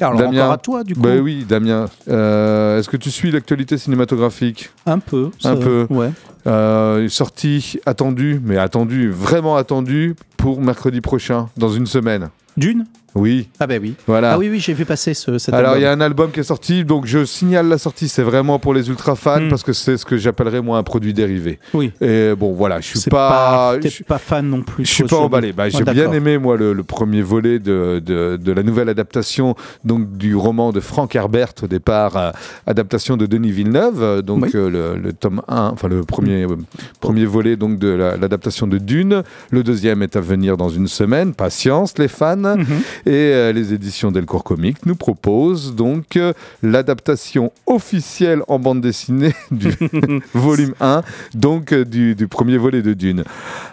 Alors 0.00 0.16
Damien. 0.18 0.40
encore 0.42 0.52
à 0.52 0.58
toi, 0.58 0.84
du 0.84 0.94
coup. 0.94 1.00
Ben 1.00 1.20
oui, 1.20 1.44
Damien. 1.48 1.86
Euh, 2.08 2.78
Est-ce 2.78 2.88
que 2.88 2.96
tu 2.96 3.10
suis 3.12 3.30
l'actualité 3.30 3.78
cinématographique? 3.78 4.70
Un 4.86 4.98
peu. 4.98 5.30
Un 5.44 5.56
peu. 5.56 5.86
Ouais. 5.88 6.10
Euh, 6.46 7.08
sortie 7.08 7.78
attendue, 7.86 8.40
mais 8.44 8.56
attendue, 8.58 9.08
vraiment 9.08 9.56
attendue 9.56 10.14
pour 10.36 10.60
mercredi 10.60 11.00
prochain, 11.00 11.48
dans 11.56 11.68
une 11.70 11.86
semaine. 11.86 12.28
Dune? 12.56 12.86
Oui, 13.14 13.48
Ah 13.60 13.66
ben 13.66 13.80
oui. 13.80 13.94
voilà. 14.06 14.32
Ah 14.32 14.38
oui, 14.38 14.48
oui, 14.50 14.58
j'ai 14.60 14.72
vu 14.74 14.84
passer 14.84 15.14
ce, 15.14 15.38
cet 15.38 15.54
Alors, 15.54 15.76
il 15.76 15.82
y 15.82 15.86
a 15.86 15.92
un 15.92 16.00
album 16.00 16.30
qui 16.32 16.40
est 16.40 16.44
sorti, 16.44 16.84
donc 16.84 17.06
je 17.06 17.24
signale 17.24 17.68
la 17.68 17.78
sortie, 17.78 18.08
c'est 18.08 18.22
vraiment 18.22 18.58
pour 18.58 18.74
les 18.74 18.88
ultra 18.88 19.14
fans, 19.14 19.40
Mm. 19.40 19.48
parce 19.50 19.62
que 19.62 19.72
c'est 19.72 19.96
ce 19.96 20.04
que 20.04 20.16
j'appellerais 20.16 20.60
moi 20.62 20.78
un 20.78 20.82
produit 20.82 21.14
dérivé. 21.14 21.58
Oui. 21.74 21.92
Et 22.00 22.32
bon, 22.36 22.52
voilà, 22.52 22.80
je 22.80 22.98
suis 22.98 23.10
pas. 23.10 23.76
je- 23.80 24.02
pas 24.02 24.18
fan 24.18 24.48
non 24.48 24.62
plus. 24.62 24.84
je 24.84 24.90
suis 24.90 25.04
pas 25.04 25.16
emballé. 25.18 25.52
Bah, 25.52 25.68
j'ai 25.68 25.78
Ouais, 25.84 25.92
bien 25.94 26.10
aimé 26.12 26.38
moi 26.38 26.56
le, 26.56 26.72
le 26.72 26.82
premier 26.82 27.22
volet 27.22 27.58
de, 27.58 28.02
de, 28.04 28.36
de 28.36 28.52
la 28.52 28.62
nouvelle 28.62 28.88
adaptation 28.88 29.54
donc 29.84 30.16
du 30.16 30.34
roman 30.34 30.72
de 30.72 30.80
Frank 30.80 31.14
Herbert 31.14 31.52
au 31.62 31.66
départ, 31.66 32.16
euh, 32.16 32.30
adaptation 32.66 33.16
de 33.16 33.26
Denis 33.26 33.50
Villeneuve, 33.52 34.02
euh, 34.02 34.22
donc 34.22 34.42
Oui. 34.44 34.50
euh, 34.54 34.70
le, 34.96 35.00
le 35.00 35.12
tome 35.12 35.42
1, 35.48 35.70
enfin 35.72 35.88
le 35.88 36.02
premier 36.02 36.44
euh, 36.44 36.56
premier 37.00 37.26
volet 37.26 37.56
donc 37.56 37.78
de 37.78 37.88
la- 37.88 38.16
l'adaptation 38.16 38.66
de 38.66 38.78
Dune. 38.78 39.22
Le 39.50 39.62
deuxième 39.62 40.02
est 40.02 40.16
à 40.16 40.20
venir 40.20 40.56
dans 40.56 40.68
une 40.68 40.88
semaine. 40.88 41.32
Patience 41.34 41.96
les 41.98 42.08
fans. 42.08 42.36
Mhm. 42.56 42.64
Et 43.06 43.10
euh, 43.12 43.52
les 43.52 43.72
éditions 43.74 44.10
Delcourt 44.10 44.44
Comics 44.44 44.84
nous 44.86 44.94
proposent 44.96 45.74
donc 45.74 46.16
euh, 46.16 46.32
l'adaptation 46.62 47.52
officielle 47.66 48.42
en 48.48 48.58
bande 48.58 48.80
dessinée 48.80 49.32
du 49.50 49.68
volume 50.34 50.74
1, 50.80 51.02
donc 51.34 51.72
euh, 51.72 51.84
du, 51.84 52.14
du 52.14 52.28
premier 52.28 52.56
volet 52.56 52.82
de 52.82 52.94
Dune. 52.94 53.24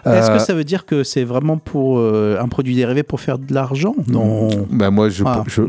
Est-ce 0.04 0.30
que 0.30 0.38
ça 0.38 0.54
veut 0.54 0.64
dire 0.64 0.84
que 0.86 1.02
c'est 1.02 1.24
vraiment 1.24 1.58
pour 1.58 1.98
euh, 1.98 2.36
un 2.40 2.48
produit 2.48 2.74
dérivé 2.74 3.02
pour 3.02 3.20
faire 3.20 3.38
de 3.38 3.52
l'argent? 3.54 3.94
Non. 4.08 4.48
Ben 4.70 4.90
moi, 4.90 5.08
je, 5.08 5.24
Ah, 5.26 5.42
je- 5.46 5.62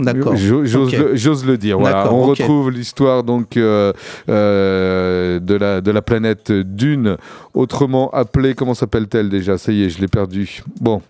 j'ose 0.65 0.91
le, 0.93 1.15
j'ose 1.15 1.45
le 1.45 1.57
dire. 1.57 1.77
Voilà. 1.79 2.11
On 2.13 2.23
retrouve 2.23 2.71
l'histoire 2.71 3.23
donc 3.23 3.55
euh, 3.57 3.93
euh, 4.29 5.39
de 5.39 5.53
la 5.55 5.81
de 5.81 5.91
la 5.91 6.01
planète 6.01 6.51
Dune, 6.51 7.17
autrement 7.53 8.09
appelée 8.11 8.55
comment 8.55 8.73
s'appelle-t-elle 8.73 9.29
déjà? 9.29 9.57
Ça 9.57 9.71
y 9.71 9.83
est, 9.83 9.89
je 9.89 9.99
l'ai 10.01 10.07
perdu. 10.07 10.61
Bon. 10.81 11.01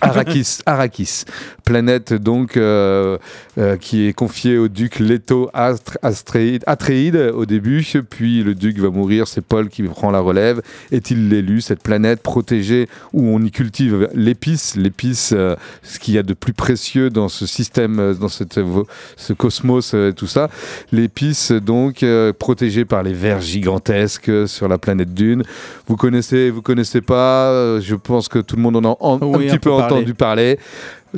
Arrakis, 0.00 0.58
Arrakis, 0.66 1.24
planète 1.64 2.12
donc 2.12 2.56
euh, 2.56 3.16
euh, 3.58 3.76
qui 3.76 4.06
est 4.06 4.12
confiée 4.12 4.58
au 4.58 4.68
duc 4.68 4.98
Leto 4.98 5.50
Astre- 5.54 5.96
Astréide- 6.02 6.62
Atréide 6.66 7.16
au 7.34 7.46
début, 7.46 7.84
puis 8.10 8.42
le 8.42 8.54
duc 8.54 8.78
va 8.78 8.90
mourir, 8.90 9.26
c'est 9.28 9.40
Paul 9.44 9.68
qui 9.68 9.82
prend 9.84 10.10
la 10.10 10.20
relève. 10.20 10.60
Est-il 10.92 11.28
l'élu 11.28 11.60
Cette 11.60 11.82
planète 11.82 12.22
protégée 12.22 12.88
où 13.12 13.22
on 13.28 13.40
y 13.42 13.50
cultive 13.50 14.08
l'épice, 14.14 14.76
l'épice, 14.76 15.32
euh, 15.34 15.56
ce 15.82 15.98
qu'il 15.98 16.14
y 16.14 16.18
a 16.18 16.22
de 16.22 16.34
plus 16.34 16.52
précieux 16.52 17.10
dans 17.10 17.28
ce 17.28 17.46
système, 17.46 18.14
dans 18.20 18.28
cette, 18.28 18.60
ce 19.16 19.32
cosmos, 19.32 19.92
euh, 19.94 20.12
tout 20.12 20.26
ça. 20.26 20.48
L'épice 20.92 21.52
donc 21.52 22.04
protégée 22.38 22.84
par 22.84 23.02
les 23.02 23.12
vers 23.12 23.40
gigantesques 23.40 24.30
sur 24.48 24.68
la 24.68 24.78
planète 24.78 25.14
Dune. 25.14 25.42
Vous 25.86 25.96
connaissez, 25.96 26.50
vous 26.50 26.62
connaissez 26.62 27.00
pas 27.00 27.80
Je 27.80 27.94
pense 27.94 28.28
que 28.28 28.38
tout 28.38 28.56
le 28.56 28.62
monde 28.62 28.76
en 28.76 28.84
a 28.92 28.96
en- 29.00 29.18
Oui, 29.20 29.48
un 29.48 29.48
un 29.48 29.52
petit 29.52 29.58
peu 29.58 29.70
peu 29.70 29.72
parlé. 29.88 29.96
entendu 30.02 30.14
parler. 30.14 30.58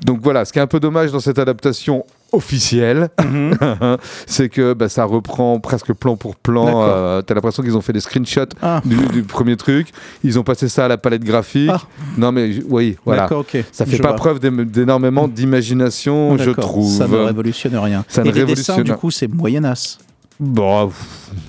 Donc 0.05 0.21
voilà, 0.23 0.45
ce 0.45 0.53
qui 0.53 0.59
est 0.59 0.63
un 0.63 0.67
peu 0.67 0.79
dommage 0.81 1.11
dans 1.11 1.21
cette 1.21 1.39
adaptation 1.39 2.05
officielle, 2.33 3.09
Mhm. 3.25 3.57
c'est 4.27 4.49
que 4.51 4.75
bah, 4.75 4.89
ça 4.91 5.05
reprend 5.05 5.59
presque 5.59 5.93
plan 5.95 6.17
pour 6.17 6.37
plan. 6.37 6.83
Euh, 6.87 7.23
T'as 7.23 7.35
l'impression 7.35 7.63
qu'ils 7.63 7.77
ont 7.77 7.81
fait 7.81 7.95
des 7.95 8.01
screenshots 8.01 8.51
Ah. 8.61 8.83
du, 8.85 8.97
du 9.09 9.23
premier 9.23 9.57
truc. 9.57 9.89
Ils 10.23 10.39
ont 10.39 10.43
passé 10.43 10.69
ça 10.69 10.85
à 10.85 10.89
la 10.89 10.99
palette 10.99 11.25
graphique. 11.25 11.71
Ah. 11.73 11.81
Non 12.19 12.31
mais 12.33 12.59
oui, 12.69 12.97
voilà. 13.07 13.23
D'accord, 13.23 13.41
ok. 13.41 13.65
Ça 13.73 13.87
fait 13.87 13.97
Je 13.97 14.03
pas 14.03 14.09
vois. 14.09 14.17
preuve 14.17 14.39
d'é- 14.41 14.51
d'énormément 14.51 15.29
d'imagination, 15.29 16.37
je 16.37 16.51
trouve. 16.51 16.91
Ça 16.93 17.07
ne 17.09 17.17
révolutionne 17.17 17.77
rien. 17.77 18.05
Ça 18.09 18.23
ne 18.23 18.29
Et 18.29 18.33
les 18.33 18.45
dessins, 18.45 18.75
révolutionne- 18.75 18.83
du 18.85 18.93
coup, 19.01 19.11
c'est 19.11 19.29
moyennas. 19.29 19.99
Bon, 20.39 20.91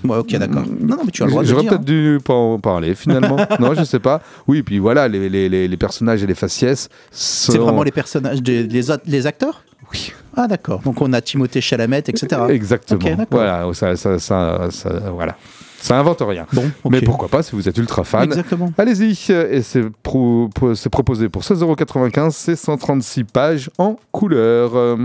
Ouais, 0.06 0.18
ok, 0.18 0.30
d'accord. 0.38 0.64
Non, 0.80 0.96
non, 0.96 1.04
mais 1.06 1.12
tu 1.12 1.22
as 1.22 1.26
le 1.26 1.32
droit 1.32 1.44
de 1.44 1.48
J'aurais 1.50 1.66
peut-être 1.66 1.84
dû 1.84 2.20
pas 2.24 2.34
en 2.34 2.60
parler 2.60 2.96
finalement. 2.96 3.36
non, 3.60 3.74
je 3.74 3.84
sais 3.84 4.00
pas. 4.00 4.22
Oui, 4.48 4.64
puis 4.64 4.80
voilà, 4.80 5.08
les, 5.08 5.28
les, 5.30 5.50
les, 5.50 5.68
les 5.68 5.78
personnages 5.78 6.24
et 6.24 6.28
les 6.28 6.36
faciès. 6.36 6.88
C'est 7.12 7.52
sont- 7.52 7.60
vraiment 7.64 7.84
les 7.84 7.92
personnages, 7.92 8.42
des- 8.42 8.64
les, 8.64 8.90
autres- 8.92 9.04
les 9.06 9.28
acteurs? 9.28 9.64
Oui. 9.92 10.12
Ah, 10.36 10.48
d'accord. 10.48 10.80
Donc 10.82 11.02
on 11.02 11.12
a 11.14 11.20
Timothée 11.22 11.62
Chalamet, 11.62 12.00
etc. 12.08 12.42
Exactement. 12.50 13.00
Ok, 13.00 13.18
d'accord. 13.18 13.26
voilà, 13.40 13.74
ça, 13.74 13.96
ça, 13.96 14.20
ça, 14.20 14.68
ça- 14.70 15.00
voilà. 15.14 15.36
Ça 15.80 16.00
invente 16.00 16.22
rien. 16.26 16.46
Bon, 16.54 16.70
ok. 16.84 16.92
Mais 16.92 17.02
pourquoi 17.02 17.28
pas 17.28 17.44
si 17.44 17.56
vous 17.56 17.68
êtes 17.70 17.78
ultra 17.78 18.04
fan. 18.04 18.24
Exactement. 18.24 18.72
Allez-y, 18.78 19.12
et 19.32 19.62
c'est 19.62 19.84
pro- 20.02 20.50
pro- 20.54 20.76
c'est 20.76 20.90
proposé 20.90 21.30
pour 21.30 21.44
16,95€, 21.44 22.32
c'est 22.32 22.56
136 22.56 23.24
pages 23.26 23.70
en 23.78 23.96
couleur. 24.12 24.98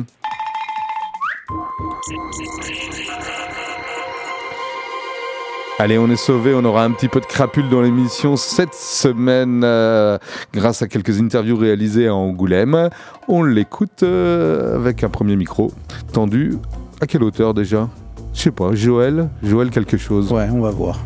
Allez, 5.82 5.98
on 5.98 6.08
est 6.10 6.14
sauvé, 6.16 6.54
on 6.54 6.64
aura 6.64 6.84
un 6.84 6.92
petit 6.92 7.08
peu 7.08 7.18
de 7.18 7.26
crapule 7.26 7.68
dans 7.68 7.82
l'émission 7.82 8.36
cette 8.36 8.72
semaine 8.72 9.62
euh, 9.64 10.16
grâce 10.54 10.80
à 10.80 10.86
quelques 10.86 11.20
interviews 11.20 11.56
réalisées 11.56 12.06
à 12.06 12.14
Angoulême. 12.14 12.88
On 13.26 13.42
l'écoute 13.42 14.04
euh, 14.04 14.76
avec 14.76 15.02
un 15.02 15.08
premier 15.08 15.34
micro 15.34 15.72
tendu. 16.12 16.56
À 17.00 17.08
quelle 17.08 17.24
hauteur 17.24 17.52
déjà? 17.52 17.88
Je 18.32 18.42
sais 18.42 18.52
pas, 18.52 18.76
Joël? 18.76 19.28
Joël 19.42 19.70
quelque 19.70 19.96
chose? 19.96 20.30
Ouais, 20.30 20.46
on 20.52 20.60
va 20.60 20.70
voir. 20.70 21.00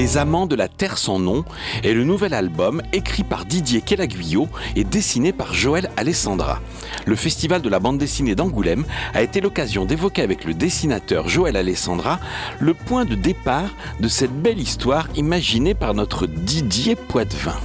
Les 0.00 0.16
Amants 0.16 0.46
de 0.46 0.56
la 0.56 0.66
Terre 0.66 0.96
sans 0.96 1.18
nom 1.18 1.44
est 1.84 1.92
le 1.92 2.04
nouvel 2.04 2.32
album 2.32 2.80
écrit 2.94 3.22
par 3.22 3.44
Didier 3.44 3.82
Kelaguillot 3.82 4.48
et 4.74 4.82
dessiné 4.82 5.30
par 5.30 5.52
Joël 5.52 5.90
Alessandra. 5.98 6.62
Le 7.04 7.14
festival 7.16 7.60
de 7.60 7.68
la 7.68 7.80
bande 7.80 7.98
dessinée 7.98 8.34
d'Angoulême 8.34 8.86
a 9.12 9.20
été 9.20 9.42
l'occasion 9.42 9.84
d'évoquer 9.84 10.22
avec 10.22 10.46
le 10.46 10.54
dessinateur 10.54 11.28
Joël 11.28 11.54
Alessandra 11.54 12.18
le 12.60 12.72
point 12.72 13.04
de 13.04 13.14
départ 13.14 13.76
de 14.00 14.08
cette 14.08 14.32
belle 14.32 14.58
histoire 14.58 15.06
imaginée 15.16 15.74
par 15.74 15.92
notre 15.92 16.26
Didier 16.26 16.96
Poitvin. 16.96 17.60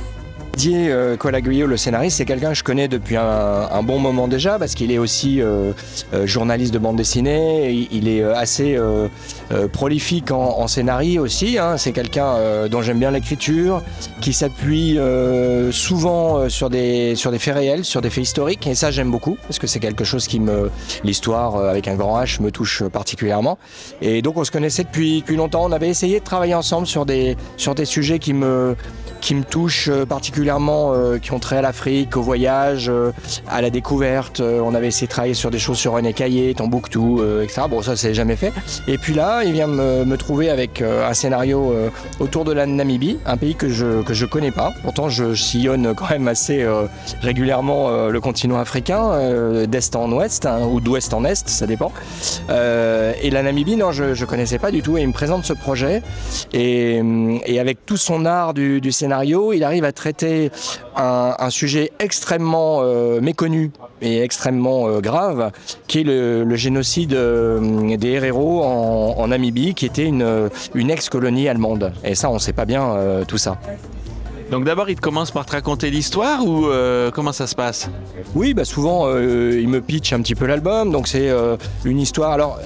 Didier 0.56 0.90
euh, 0.90 1.18
Colaguillo, 1.18 1.68
le 1.68 1.76
scénariste, 1.76 2.18
c'est 2.18 2.26
quelqu'un 2.26 2.50
que 2.50 2.56
je 2.56 2.64
connais 2.64 2.88
depuis 2.88 3.18
un, 3.18 3.84
bon 3.84 4.00
moment 4.00 4.30
déjà 4.30 4.58
parce 4.58 4.74
qu'il 4.74 4.90
est 4.90 4.98
aussi 4.98 5.42
euh, 5.42 5.74
euh, 6.14 6.26
journaliste 6.26 6.74
de 6.74 6.80
bande 6.80 6.96
dessinée. 6.96 7.88
Il, 7.92 8.08
est 8.08 8.24
assez 8.24 8.80
prolifique 9.74 10.32
en, 10.32 10.60
en 10.60 10.68
scénario 10.68 11.24
aussi. 11.24 11.58
hein. 11.58 11.78
C'est 11.78 11.92
quelqu'un 11.92 12.68
dont 12.70 12.82
j'aime 12.82 13.00
bien 13.00 13.12
l'écriture, 13.12 13.82
qui 14.22 14.32
s'appuie 14.32 14.98
souvent 15.72 16.48
sur 16.50 16.70
des 16.70 17.16
sur 17.16 17.32
des 17.32 17.40
faits 17.40 17.56
réels, 17.56 17.84
sur 17.84 18.02
des 18.02 18.10
faits 18.10 18.24
historiques. 18.24 18.66
Et 18.68 18.76
ça, 18.76 18.92
j'aime 18.92 19.12
beaucoup 19.12 19.38
parce 19.48 19.60
que 19.60 19.68
c'est 19.68 19.80
quelque 19.80 20.04
chose 20.04 20.28
qui 20.28 20.40
me 20.40 20.72
l'histoire 21.04 21.58
avec 21.58 21.88
un 21.88 21.96
grand 21.96 22.18
H 22.22 22.42
me 22.42 22.52
touche 22.52 22.84
particulièrement. 22.84 23.58
Et 24.02 24.22
donc, 24.22 24.38
on 24.38 24.44
se 24.44 24.52
connaissait 24.52 24.84
depuis 24.84 25.20
depuis 25.20 25.36
longtemps. 25.36 25.66
On 25.66 25.72
avait 25.72 25.90
essayé 25.90 26.20
de 26.20 26.26
travailler 26.26 26.56
ensemble 26.56 26.88
sur 26.88 27.06
des 27.06 27.36
sur 27.58 27.76
des 27.76 27.86
sujets 27.86 28.20
qui 28.20 28.34
me 28.34 28.76
qui 29.22 29.36
me 29.36 29.44
touchent 29.44 29.90
euh, 29.90 30.06
particulièrement, 30.06 30.94
euh, 30.94 31.18
qui 31.18 31.32
ont 31.34 31.40
trait 31.40 31.58
à 31.58 31.62
l'Afrique, 31.62 32.18
au 32.18 32.22
voyage, 32.22 32.90
euh, 32.90 33.12
à 33.48 33.62
la 33.62 33.70
découverte. 33.70 34.40
On 34.42 34.74
avait 34.74 34.88
essayé 34.88 35.08
de 35.08 35.12
travailler 35.12 35.34
sur 35.34 35.52
des 35.52 35.60
choses 35.60 35.78
sur 35.78 35.94
René 35.94 36.14
Caillé, 36.14 36.54
Tombouctou, 36.54 37.20
euh, 37.20 37.44
etc. 37.44 37.64
Bon, 37.70 37.82
ça, 37.82 37.96
c'est 37.96 38.14
jamais 38.14 38.36
fait. 38.36 38.54
Et 38.88 38.98
puis 38.98 39.14
là, 39.14 39.44
il 39.44 39.54
vient 39.54 39.68
me, 39.68 40.16
trouver 40.16 40.50
avec 40.50 40.82
un 40.82 41.14
scénario 41.14 41.74
autour 42.22 42.46
de 42.46 42.54
la 42.54 42.66
Namibie, 42.66 43.20
un 43.26 43.36
pays 43.36 43.54
que 43.54 43.68
je 43.68 44.02
que 44.02 44.14
je 44.14 44.26
connais 44.26 44.52
pas. 44.52 44.72
Pourtant, 44.82 45.10
je 45.10 45.36
sillonne 45.36 45.94
quand 45.94 46.10
même 46.10 46.30
assez 46.30 46.66
régulièrement 47.22 48.08
le 48.08 48.22
continent 48.22 48.58
africain, 48.58 49.66
d'est 49.68 49.96
en 49.96 50.10
ouest 50.14 50.46
hein, 50.46 50.62
ou 50.72 50.80
d'ouest 50.80 51.14
en 51.14 51.26
est, 51.26 51.50
ça 51.50 51.68
dépend. 51.68 51.92
Et 52.50 53.30
la 53.30 53.44
Namibie, 53.44 53.76
non, 53.76 53.92
je 53.92 54.14
je 54.14 54.26
connaissais 54.26 54.58
pas 54.58 54.72
du 54.72 54.82
tout. 54.82 54.98
Et 54.98 55.02
il 55.02 55.08
me 55.08 55.14
présente 55.14 55.44
ce 55.44 55.52
projet. 55.54 56.02
Et, 56.54 57.02
et 57.46 57.60
avec 57.60 57.86
tout 57.86 57.98
son 57.98 58.26
art 58.26 58.54
du 58.54 58.92
scénario, 58.94 59.05
il 59.54 59.64
arrive 59.64 59.84
à 59.84 59.92
traiter 59.92 60.52
un, 60.96 61.50
sujet 61.50 61.92
extrêmement 62.00 62.80
euh, 62.82 63.22
méconnu 63.22 63.72
et 64.02 64.22
extrêmement 64.22 64.88
euh, 64.88 65.00
grave, 65.00 65.52
qui 65.88 66.00
est 66.00 66.04
le, 66.04 66.56
génocide 66.56 67.14
euh, 67.14 67.98
des 67.98 68.12
Herero 68.12 68.64
en, 68.64 69.28
Namibie, 69.28 69.74
qui 69.74 69.86
était 69.86 70.06
une, 70.06 70.50
une 70.74 70.90
ex-colonie 70.90 71.48
allemande. 71.48 71.94
Et 72.04 72.16
ça, 72.16 72.30
on 72.30 72.40
sait 72.40 72.54
pas 72.54 72.66
bien 72.66 72.96
tout 73.28 73.38
ça. 73.38 73.58
Donc 74.52 74.64
d'abord, 74.64 74.90
il 74.90 75.00
commence 75.00 75.32
par 75.32 75.46
te 75.46 75.54
raconter 75.54 75.90
l'histoire 75.90 76.46
ou 76.46 76.68
euh, 76.68 77.10
comment 77.10 77.32
ça 77.32 77.48
se 77.48 77.56
passe? 77.56 77.90
Oui, 78.36 78.54
bah 78.54 78.64
souvent 78.64 79.08
euh, 79.08 79.60
il 79.60 79.68
me 79.68 79.82
pitch 79.82 80.14
un 80.14 80.22
petit 80.22 80.36
peu 80.36 80.46
l'album, 80.46 80.92
donc 80.92 81.08
c'est 81.08 81.30
euh, 81.30 81.58
une 81.84 82.00
histoire. 82.00 82.32
Alors 82.32 82.60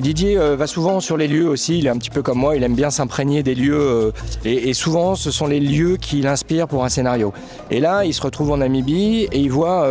Didier 0.00 0.36
va 0.36 0.66
souvent 0.66 1.00
sur 1.00 1.16
les 1.16 1.28
lieux 1.28 1.48
aussi, 1.48 1.78
il 1.78 1.86
est 1.86 1.90
un 1.90 1.98
petit 1.98 2.10
peu 2.10 2.22
comme 2.22 2.38
moi, 2.38 2.56
il 2.56 2.62
aime 2.62 2.74
bien 2.74 2.90
s'imprégner 2.90 3.42
des 3.42 3.54
lieux 3.54 4.12
et, 4.44 4.72
souvent 4.72 5.14
ce 5.14 5.30
sont 5.30 5.46
les 5.46 5.60
lieux 5.60 5.96
qui 5.96 6.22
l'inspirent 6.22 6.68
pour 6.68 6.84
un 6.84 6.88
scénario. 6.88 7.32
Et 7.70 7.80
là, 7.80 8.04
il 8.04 8.14
se 8.14 8.22
retrouve 8.22 8.52
en 8.52 8.58
Namibie 8.58 9.28
et 9.30 9.38
il 9.38 9.50
voit 9.50 9.88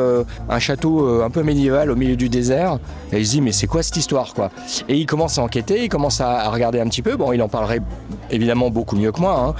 un 0.49 0.59
château 0.59 1.21
un 1.21 1.29
peu 1.29 1.43
médiéval 1.43 1.91
au 1.91 1.95
milieu 1.95 2.15
du 2.15 2.29
désert 2.29 2.79
et 3.11 3.19
il 3.19 3.25
se 3.25 3.31
dit 3.31 3.41
mais 3.41 3.51
c'est 3.51 3.67
quoi 3.67 3.83
cette 3.83 3.97
histoire 3.97 4.33
quoi? 4.33 4.49
Et 4.87 4.95
il 4.95 5.05
commence 5.05 5.37
à 5.37 5.43
enquêter, 5.43 5.83
il 5.83 5.89
commence 5.89 6.21
à, 6.21 6.49
regarder 6.49 6.79
un 6.79 6.87
petit 6.87 7.01
peu. 7.01 7.15
Bon, 7.15 7.31
il 7.33 7.41
en 7.41 7.49
parlerait 7.49 7.81
évidemment 8.31 8.69
beaucoup 8.71 8.95
mieux 8.95 9.11
que 9.11 9.19
moi, 9.19 9.55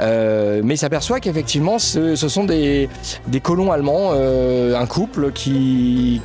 hein. 0.00 0.60
Mais 0.62 0.74
il 0.74 0.78
s'aperçoit 0.78 1.07
qu'effectivement 1.16 1.78
ce, 1.78 2.14
sont 2.16 2.44
des, 2.44 2.88
colons 3.42 3.72
allemands, 3.72 4.10
euh, 4.12 4.78
un 4.78 4.86
couple 4.86 5.32
qui, 5.32 6.20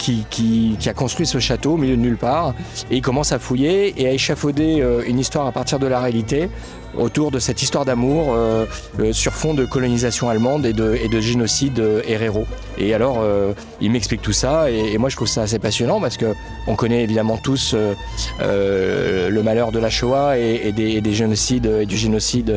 a 0.86 0.94
construit 0.94 1.26
ce 1.26 1.40
château 1.40 1.74
au 1.74 1.78
milieu 1.78 1.96
de 1.96 2.02
nulle 2.02 2.18
part 2.18 2.54
et 2.92 2.98
il 2.98 3.02
commence 3.02 3.32
à 3.32 3.40
fouiller 3.40 3.94
et 4.02 4.08
à 4.08 4.12
échafauder 4.12 4.82
euh, 4.82 5.04
une 5.08 5.20
histoire 5.20 5.48
à 5.48 5.52
partir 5.52 5.80
de 5.80 5.88
la 5.88 6.00
réalité 6.00 6.50
autour 6.98 7.32
de 7.32 7.40
cette 7.40 7.62
histoire 7.62 7.86
d'amour 7.86 8.34
euh, 8.34 8.66
euh, 9.00 9.14
sur 9.14 9.34
fond 9.34 9.54
de 9.54 9.66
colonisation 9.66 10.30
allemande 10.30 10.66
et 10.66 10.74
de, 10.74 11.20
génocide 11.20 11.80
euh, 11.80 12.02
héréro. 12.08 12.46
Et 12.78 12.94
alors, 12.94 13.24
il 13.82 13.92
m'explique 13.92 14.22
tout 14.22 14.34
ça 14.34 14.70
et, 14.70 14.98
moi 14.98 15.10
je 15.10 15.16
trouve 15.16 15.28
ça 15.28 15.44
assez 15.44 15.60
passionnant 15.60 16.02
parce 16.02 16.18
que 16.18 16.34
on 16.68 16.76
connaît 16.76 17.04
évidemment 17.04 17.38
tous 17.38 17.76
le 18.40 19.42
malheur 19.44 19.72
de 19.72 19.80
la 19.80 19.90
Shoah 19.90 20.38
et, 20.38 20.72
des, 20.72 21.14
génocides 21.14 21.66
et 21.66 21.86
du 21.86 21.98
génocide 21.98 22.54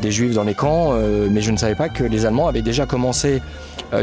des 0.00 0.10
Juifs 0.10 0.34
dans 0.34 0.44
les 0.44 0.54
camps, 0.54 0.94
mais 1.30 1.42
je 1.42 1.50
ne 1.50 1.56
savais 1.56 1.74
pas 1.74 1.88
que 1.88 2.02
les 2.02 2.24
Allemands 2.24 2.48
avaient 2.48 2.62
déjà 2.62 2.86
commencé 2.86 3.42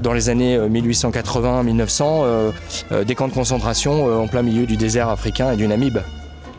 dans 0.02 0.14
les 0.14 0.30
années 0.30 0.58
1880-1900 0.58 2.04
euh, 2.04 2.52
euh, 2.92 3.04
des 3.04 3.16
camps 3.16 3.28
de 3.28 3.34
concentration 3.34 4.06
en 4.22 4.28
plein 4.28 4.42
milieu 4.42 4.66
du 4.66 4.78
désert 4.78 5.10
africain 5.10 5.52
et 5.52 5.58
du 5.58 5.68
Namib. 5.68 6.00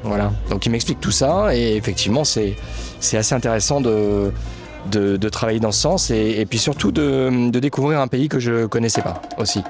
Voilà. 0.04 0.32
Donc 0.50 0.66
il 0.66 0.70
m'explique 0.70 1.00
tout 1.00 1.10
ça 1.10 1.56
et 1.56 1.76
effectivement 1.76 2.24
c'est 2.24 2.56
c'est 3.00 3.16
assez 3.16 3.34
intéressant 3.34 3.80
de, 3.80 4.32
de, 4.90 5.16
de 5.16 5.28
travailler 5.28 5.60
dans 5.60 5.72
ce 5.72 5.80
sens 5.80 6.10
et, 6.10 6.36
et 6.38 6.46
puis 6.46 6.58
surtout 6.58 6.92
de, 6.92 7.50
de 7.50 7.58
découvrir 7.58 8.00
un 8.00 8.06
pays 8.06 8.28
que 8.28 8.38
je 8.38 8.66
connaissais 8.66 9.02
pas 9.02 9.20
aussi. 9.38 9.62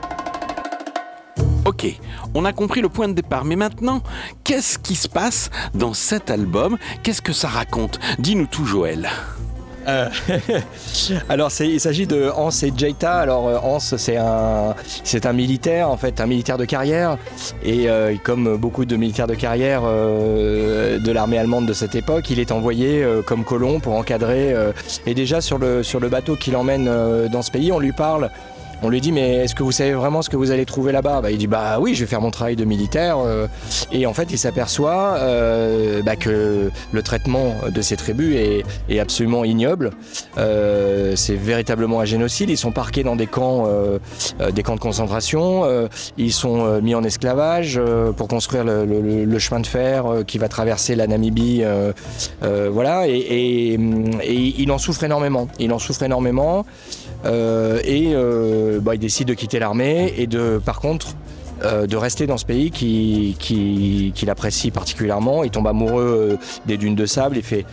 Ok, 1.65 1.87
on 2.35 2.45
a 2.45 2.53
compris 2.53 2.83
le 2.83 2.91
point 2.91 3.09
de 3.09 3.15
départ, 3.15 3.47
mais 3.47 3.57
maintenant, 3.57 4.03
qu'est-ce 4.45 4.79
qui 4.79 4.95
se 4.95 5.09
passe 5.09 5.51
dans 5.73 5.95
cet 5.95 6.31
album? 6.31 6.77
Qu'est-ce 7.03 7.23
que 7.23 7.33
ça 7.33 7.49
raconte? 7.49 7.99
Dis-nous 8.19 8.47
tout, 8.47 8.67
Joël. 8.67 9.09
Euh, 9.87 10.09
alors 11.29 11.51
il 11.61 11.81
s'agit 11.81 12.07
de 12.07 12.31
Hans 12.35 12.51
et 12.51 12.73
Jaita. 12.77 13.19
Alors 13.19 13.49
euh, 13.49 13.59
Hans 13.63 13.79
c'est 13.81 14.17
un 14.17 15.33
militaire 15.33 15.91
en 15.91 15.97
fait 15.97 16.21
un 16.21 16.27
militaire 16.27 16.59
de 16.59 16.65
carrière 16.65 17.19
et 17.63 17.89
euh, 17.89 18.15
comme 18.23 18.57
beaucoup 18.57 18.85
de 18.85 18.97
militaires 18.97 19.27
de 19.27 19.35
carrière 19.35 19.83
de 19.83 21.11
l'armée 21.13 21.39
allemande 21.39 21.67
de 21.67 21.73
cette 21.73 21.95
époque, 21.95 22.31
il 22.31 22.39
est 22.39 22.53
envoyé 22.53 23.05
comme 23.27 23.45
colon 23.45 23.81
pour 23.81 23.95
encadrer 23.95 24.55
et 25.07 25.15
déjà 25.15 25.41
sur 25.41 25.59
le 25.59 25.83
sur 25.83 26.01
le 26.01 26.09
bateau 26.09 26.37
qui 26.37 26.51
l'emmène 26.51 26.89
euh, 26.89 27.29
dans 27.29 27.43
ce 27.43 27.51
pays, 27.51 27.73
on 27.73 27.79
lui 27.79 27.93
parle 27.93 28.31
on 28.83 28.89
lui 28.89 29.01
dit 29.01 29.13
mais 29.13 29.37
est-ce 29.37 29.55
que 29.55 29.63
vous 29.63 29.73
savez 29.73 29.93
vraiment 29.93 30.23
ce 30.23 30.29
que 30.31 30.37
vous 30.37 30.51
allez 30.51 30.65
trouver 30.67 30.93
là-bas? 30.93 31.21
Bah, 31.21 31.31
Il 31.31 31.39
dit 31.39 31.47
bah 31.47 31.79
oui 31.81 31.95
je 31.95 32.01
vais 32.01 32.07
faire 32.07 32.21
mon 32.21 32.31
travail 32.31 32.57
de 32.57 32.65
militaire 32.65 33.19
euh. 33.19 33.47
et 33.93 34.07
en 34.07 34.15
fait 34.15 34.31
il 34.31 34.39
s'aperçoit 34.39 35.17
euh, 35.19 36.03
bah, 36.03 36.17
que 36.17 36.71
le 36.93 37.03
traitement 37.03 37.55
de 37.69 37.81
ces 37.83 37.97
tribus 37.97 38.37
est, 38.37 38.99
absolument 38.99 39.45
ignoble. 39.45 39.91
Euh, 40.39 41.15
c'est 41.17 41.35
véritablement 41.35 42.01
un 42.01 42.05
génocide. 42.05 42.49
Ils 42.49 42.57
sont 42.57 42.71
parqués 42.73 43.03
dans 43.03 43.17
des 43.17 43.27
camps, 43.27 43.69
des 44.53 44.63
camps 44.63 44.77
de 44.77 44.81
concentration. 44.81 45.65
ils 46.17 46.33
sont 46.33 46.81
mis 46.81 46.95
en 46.95 47.03
esclavage 47.05 47.81
pour 48.17 48.29
construire 48.29 48.65
le, 48.65 49.39
chemin 49.39 49.61
de 49.61 49.67
fer 49.67 50.07
qui 50.27 50.39
va 50.39 50.49
traverser 50.49 50.95
la 50.95 51.07
Namibie. 51.07 51.63
voilà 52.43 53.09
et, 53.09 53.13
et- 53.13 53.75
et 53.75 54.55
il 54.59 54.71
en 54.73 54.79
souffre 54.79 55.05
énormément. 55.05 55.49
Il 55.59 55.73
en 55.73 55.79
souffre 55.79 56.03
énormément. 56.03 56.65
Euh, 57.25 57.81
et 57.85 58.13
euh, 58.15 58.81
bah, 58.81 58.95
il 58.95 58.99
décide 58.99 59.29
de 59.29 59.35
quitter 59.35 59.59
l'armée 59.59 60.13
et 60.17 60.27
de, 60.27 60.61
par 60.65 60.81
contre, 60.81 61.15
euh, 61.65 61.87
de 61.87 61.97
rester 61.97 62.27
dans 62.27 62.37
ce 62.37 62.45
pays 62.45 62.71
qui, 62.71 63.37
qui, 63.39 64.13
qu'il 64.15 64.31
apprécie 64.31 64.71
particulièrement. 64.71 65.45
Il 65.45 65.51
tombe 65.51 65.67
amoureux 65.67 66.39
des 66.67 66.77
dunes 66.77 66.95
de 66.95 67.07
sable. 67.07 67.37
Il 67.37 67.43
fait, 67.43 67.65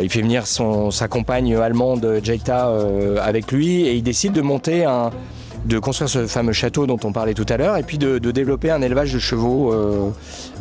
il 0.00 0.08
fait 0.08 0.22
venir 0.22 0.46
son, 0.46 0.90
sa 0.90 1.08
compagne 1.08 1.54
allemande 1.56 2.20
Jaita 2.22 2.68
euh, 2.68 3.18
avec 3.22 3.52
lui 3.52 3.82
et 3.82 3.94
il 3.94 4.02
décide 4.02 4.32
de 4.32 4.42
monter 4.42 4.84
un 4.84 5.10
de 5.64 5.80
construire 5.80 6.08
ce 6.08 6.28
fameux 6.28 6.52
château 6.52 6.86
dont 6.86 6.98
on 7.02 7.10
parlait 7.10 7.34
tout 7.34 7.46
à 7.48 7.56
l'heure 7.56 7.76
et 7.76 7.82
puis 7.82 7.98
de, 7.98 8.18
de 8.18 8.30
développer 8.30 8.70
un 8.70 8.80
élevage 8.82 9.12
de 9.12 9.18
chevaux 9.18 9.74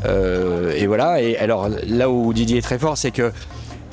et 0.04 0.88
voilà 0.88 1.21
et 1.21 1.38
alors 1.38 1.69
là 1.86 2.10
où 2.10 2.34
Didier 2.34 2.58
est 2.58 2.62
très 2.62 2.80
fort 2.80 2.98
c'est 2.98 3.12
que 3.12 3.32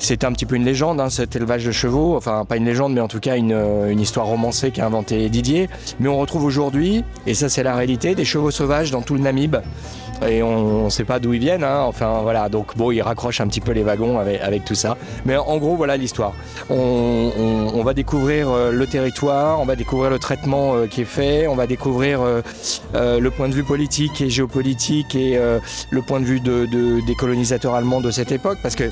c'est 0.03 0.23
un 0.25 0.33
petit 0.33 0.45
peu 0.45 0.55
une 0.55 0.65
légende, 0.65 0.99
hein, 0.99 1.09
cet 1.09 1.35
élevage 1.35 1.65
de 1.65 1.71
chevaux. 1.71 2.15
Enfin, 2.17 2.43
pas 2.45 2.57
une 2.57 2.65
légende, 2.65 2.93
mais 2.93 3.01
en 3.01 3.07
tout 3.07 3.19
cas 3.21 3.37
une, 3.37 3.53
euh, 3.53 3.89
une 3.89 3.99
histoire 4.01 4.25
romancée 4.25 4.71
qu'a 4.71 4.85
inventé 4.85 5.29
Didier. 5.29 5.69
Mais 5.99 6.09
on 6.09 6.17
retrouve 6.17 6.43
aujourd'hui, 6.43 7.03
et 7.25 7.33
ça 7.33 7.47
c'est 7.49 7.63
la 7.63 7.75
réalité, 7.75 8.13
des 8.13 8.25
chevaux 8.25 8.51
sauvages 8.51 8.91
dans 8.91 9.01
tout 9.01 9.13
le 9.15 9.21
Namib. 9.21 9.55
Et 10.27 10.41
on 10.43 10.85
ne 10.85 10.89
sait 10.89 11.03
pas 11.05 11.19
d'où 11.19 11.33
ils 11.33 11.39
viennent. 11.39 11.63
hein. 11.63 11.81
Enfin 11.85 12.19
voilà, 12.21 12.47
donc 12.47 12.77
bon, 12.77 12.91
ils 12.91 13.01
raccrochent 13.01 13.41
un 13.41 13.47
petit 13.47 13.59
peu 13.61 13.71
les 13.71 13.83
wagons 13.83 14.19
avec, 14.19 14.63
tout 14.63 14.75
ça. 14.75 14.95
Mais 15.25 15.35
en 15.35 15.57
gros, 15.57 15.75
voilà 15.75 15.97
l'histoire. 15.97 16.33
On, 16.69 17.81
va 17.83 17.93
découvrir 17.93 18.49
euh, 18.49 18.71
le 18.71 18.87
territoire, 18.87 19.59
on 19.59 19.65
va 19.65 19.75
découvrir 19.75 20.09
le 20.09 20.19
traitement 20.19 20.75
euh, 20.75 20.87
qui 20.87 21.01
est 21.01 21.05
fait, 21.05 21.47
on 21.47 21.55
va 21.55 21.67
découvrir 21.67 22.21
le 22.93 23.29
point 23.29 23.49
de 23.49 23.53
vue 23.53 23.63
politique 23.63 24.21
et 24.21 24.29
géopolitique 24.29 25.15
et 25.15 25.37
le 25.89 26.01
point 26.01 26.19
de 26.19 26.25
vue 26.25 26.39
de- 26.39 26.65
de- 26.65 27.05
des 27.05 27.15
colonisateurs 27.15 27.73
allemands 27.75 28.01
de 28.01 28.11
cette 28.11 28.31
époque. 28.31 28.59
Parce 28.61 28.75
que 28.75 28.85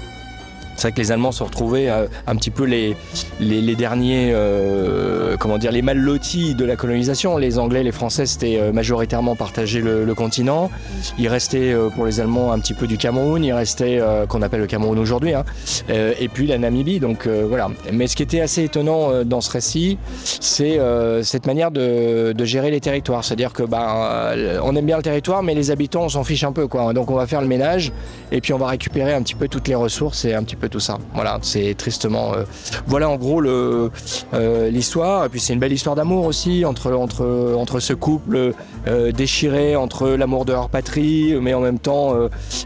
c'est 0.81 0.87
vrai 0.87 0.93
que 0.93 1.01
les 1.01 1.11
Allemands 1.11 1.31
se 1.31 1.43
retrouvaient 1.43 1.89
euh, 1.89 2.07
un 2.25 2.35
petit 2.35 2.49
peu 2.49 2.63
les, 2.63 2.95
les, 3.39 3.75
derniers, 3.75 4.31
euh, 4.33 5.37
comment 5.37 5.59
dire, 5.59 5.71
les 5.71 5.83
mal 5.83 5.99
lotis 5.99 6.55
de 6.55 6.65
la 6.65 6.75
colonisation. 6.75 7.37
Les 7.37 7.59
Anglais, 7.59 7.83
les 7.83 7.91
Français, 7.91 8.25
c'était 8.25 8.57
euh, 8.59 8.71
majoritairement 8.71 9.35
partagé 9.35 9.79
le, 9.79 10.11
continent. 10.15 10.71
Il 11.19 11.27
restait 11.27 11.71
euh, 11.71 11.89
pour 11.89 12.07
les 12.07 12.19
Allemands 12.19 12.51
un 12.51 12.57
petit 12.57 12.73
peu 12.73 12.87
du 12.87 12.97
Cameroun, 12.97 13.43
il 13.43 13.53
restait 13.53 14.01
qu'on 14.27 14.41
appelle 14.41 14.59
le 14.59 14.67
Cameroun 14.67 14.97
aujourd'hui, 14.97 15.33
hein. 15.33 15.45
Et 15.89 16.27
puis 16.27 16.47
la 16.47 16.57
Namibie. 16.57 16.99
Donc 16.99 17.27
voilà. 17.27 17.69
Mais 17.93 18.07
ce 18.07 18.15
qui 18.15 18.23
était 18.23 18.41
assez 18.41 18.63
étonnant 18.63 19.23
dans 19.23 19.41
ce 19.41 19.51
récit, 19.51 19.97
c'est 20.23 20.79
cette 21.23 21.45
manière 21.45 21.71
de, 21.71 22.33
de 22.33 22.45
gérer 22.45 22.71
les 22.71 22.79
territoires. 22.79 23.23
C'est-à-dire 23.23 23.53
que 23.53 23.63
bah, 23.63 24.33
on 24.63 24.75
aime 24.75 24.85
bien 24.85 24.97
le 24.97 25.03
territoire, 25.03 25.43
mais 25.43 25.53
les 25.53 25.71
habitants, 25.71 26.03
on 26.03 26.09
s'en 26.09 26.23
fiche 26.23 26.43
un 26.43 26.51
peu, 26.51 26.67
quoi. 26.67 26.93
Donc 26.93 27.11
on 27.11 27.15
va 27.15 27.27
faire 27.27 27.41
le 27.41 27.47
ménage 27.47 27.91
et 28.31 28.41
puis 28.41 28.53
on 28.53 28.57
va 28.57 28.67
récupérer 28.67 29.13
un 29.13 29.21
petit 29.21 29.35
peu 29.35 29.47
toutes 29.47 29.67
les 29.67 29.75
ressources 29.75 30.25
et 30.25 30.33
un 30.33 30.43
petit 30.43 30.55
peu 30.55 30.69
tout 30.71 30.79
ça. 30.79 30.97
Voilà, 31.13 31.37
c'est 31.43 31.75
tristement. 31.77 32.33
euh, 32.33 32.45
voilà 32.87 33.09
en 33.09 33.17
gros 33.17 33.41
le 33.41 33.91
euh, 34.33 34.69
l'histoire. 34.71 35.25
Et 35.25 35.29
puis 35.29 35.39
c'est 35.39 35.53
une 35.53 35.59
belle 35.59 35.73
histoire 35.73 35.95
d'amour 35.95 36.25
aussi 36.25 36.65
entre 36.65 36.91
entre 36.93 37.55
entre 37.57 37.79
ce 37.79 37.93
couple 37.93 38.53
euh, 38.87 39.11
déchiré 39.11 39.75
entre 39.75 40.09
l'amour 40.09 40.45
de 40.45 40.53
leur 40.53 40.69
patrie, 40.69 41.35
mais 41.39 41.53
en 41.53 41.59
même 41.59 41.79
temps 41.79 42.15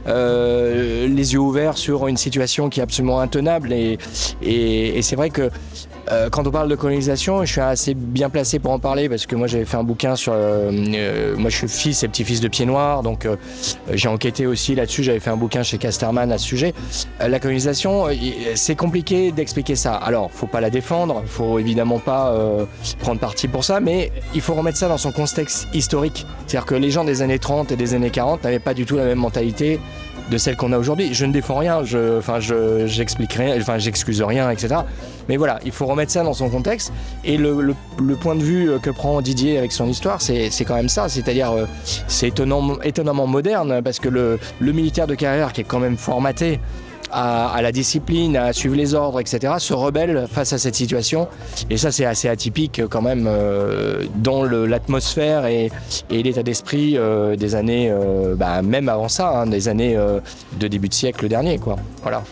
les 0.05 1.33
yeux 1.33 1.39
ouverts 1.39 1.77
sur 1.77 2.07
une 2.07 2.17
situation 2.17 2.69
qui 2.69 2.79
est 2.79 2.83
absolument 2.83 3.19
intenable. 3.19 3.73
Et, 3.73 3.97
et 4.41 5.01
c'est 5.01 5.15
vrai 5.15 5.29
que 5.29 5.49
euh, 6.11 6.29
quand 6.29 6.45
on 6.47 6.51
parle 6.51 6.69
de 6.69 6.75
colonisation, 6.75 7.43
je 7.45 7.51
suis 7.51 7.61
assez 7.61 7.93
bien 7.93 8.29
placé 8.29 8.59
pour 8.59 8.71
en 8.71 8.79
parler 8.79 9.09
parce 9.09 9.25
que 9.25 9.35
moi 9.35 9.47
j'avais 9.47 9.65
fait 9.65 9.77
un 9.77 9.83
bouquin 9.83 10.15
sur. 10.15 10.33
euh, 10.33 10.71
euh, 10.71 11.35
moi 11.37 11.49
je 11.49 11.57
suis 11.57 11.67
fils 11.67 12.03
et 12.03 12.07
petit-fils 12.07 12.41
de 12.41 12.47
Pied 12.47 12.65
Noir, 12.65 13.01
donc 13.03 13.25
euh, 13.25 13.35
j'ai 13.91 14.07
enquêté 14.07 14.45
aussi 14.45 14.75
là-dessus. 14.75 15.03
J'avais 15.03 15.19
fait 15.19 15.29
un 15.31 15.37
bouquin 15.37 15.63
chez 15.63 15.77
Casterman 15.77 16.31
à 16.31 16.37
ce 16.37 16.45
sujet. 16.45 16.73
Euh, 17.21 17.27
la 17.27 17.39
colonisation, 17.39 18.05
c'est 18.55 18.75
compliqué 18.75 19.31
d'expliquer 19.31 19.75
ça. 19.75 19.95
Alors, 19.95 20.31
faut 20.31 20.47
pas 20.47 20.61
la 20.61 20.69
défendre, 20.69 21.23
faut 21.25 21.59
évidemment 21.59 21.99
pas 21.99 22.33
prendre 22.99 23.19
parti 23.19 23.47
pour 23.47 23.63
ça, 23.63 23.79
mais 23.79 24.11
il 24.33 24.41
faut 24.41 24.53
remettre 24.53 24.77
ça 24.77 24.87
dans 24.87 24.97
son 24.97 25.11
contexte 25.11 25.67
historique. 25.73 26.25
C'est-à-dire 26.47 26.65
que 26.65 26.75
les 26.75 26.91
gens 26.91 27.03
des 27.03 27.21
années 27.21 27.39
30 27.39 27.71
et 27.71 27.75
des 27.75 27.93
années 27.93 28.09
40 28.09 28.43
n'avaient 28.43 28.59
pas 28.59 28.73
du 28.73 28.85
tout 28.85 28.95
la 28.97 29.05
même 29.05 29.19
mentalité 29.19 29.79
de 30.29 30.37
celle 30.37 30.55
qu'on 30.55 30.71
a 30.71 30.77
aujourd'hui. 30.77 31.13
Je 31.13 31.25
ne 31.25 31.33
défends 31.33 31.57
rien, 31.57 31.83
je, 31.83 32.17
enfin, 32.17 32.39
je, 32.39 32.85
j'explique 32.87 33.33
rien, 33.33 33.55
enfin, 33.59 33.77
j'excuse 33.77 34.21
rien, 34.21 34.49
etc. 34.49 34.75
Mais 35.29 35.37
voilà, 35.37 35.59
il 35.65 35.71
faut 35.71 35.85
remettre 35.85 36.11
ça 36.11 36.23
dans 36.23 36.33
son 36.33 36.49
contexte. 36.49 36.91
Et 37.23 37.37
le, 37.37 37.75
point 38.19 38.35
de 38.35 38.43
vue 38.43 38.71
que 38.81 38.89
prend 38.89 39.21
Didier 39.21 39.57
avec 39.57 39.71
son 39.71 39.87
histoire, 39.87 40.21
c'est, 40.21 40.49
c'est 40.49 40.65
quand 40.65 40.75
même 40.75 40.89
ça. 40.89 41.09
C'est-à-dire, 41.09 41.51
euh, 41.51 41.65
c'est 42.07 42.27
étonnamment 42.27 43.27
moderne 43.27 43.81
parce 43.83 43.99
que 43.99 44.09
le, 44.09 44.39
le 44.59 44.71
militaire 44.71 45.07
de 45.07 45.15
carrière 45.15 45.53
qui 45.53 45.61
est 45.61 45.65
quand 45.65 45.79
même 45.79 45.97
formaté 45.97 46.59
à, 47.15 47.61
la 47.61 47.71
discipline, 47.71 48.35
à 48.35 48.51
suivre 48.51 48.75
les 48.75 48.93
ordres, 48.93 49.19
etc., 49.19 49.53
se 49.59 49.73
rebelle 49.73 50.27
face 50.29 50.53
à 50.53 50.57
cette 50.57 50.75
situation. 50.75 51.27
Et 51.69 51.77
ça, 51.77 51.91
c'est 51.91 52.05
assez 52.05 52.27
atypique 52.27 52.79
euh, 52.79 52.87
quand 52.89 53.01
même 53.01 53.25
euh, 53.27 54.03
dans 54.15 54.43
l'atmosphère 54.43 55.45
et, 55.45 55.71
l'état 56.09 56.43
d'esprit 56.43 56.97
euh, 56.97 57.35
des 57.35 57.55
années, 57.55 57.93
bah, 58.35 58.61
même 58.61 58.89
avant 58.89 59.07
ça, 59.07 59.29
hein, 59.29 59.47
des 59.47 59.67
années 59.67 59.97
de 60.59 60.67
début 60.67 60.89
de 60.89 60.93
siècle 60.93 61.27
dernier, 61.27 61.59
quoi. 61.59 61.75
Voilà. 62.01 62.23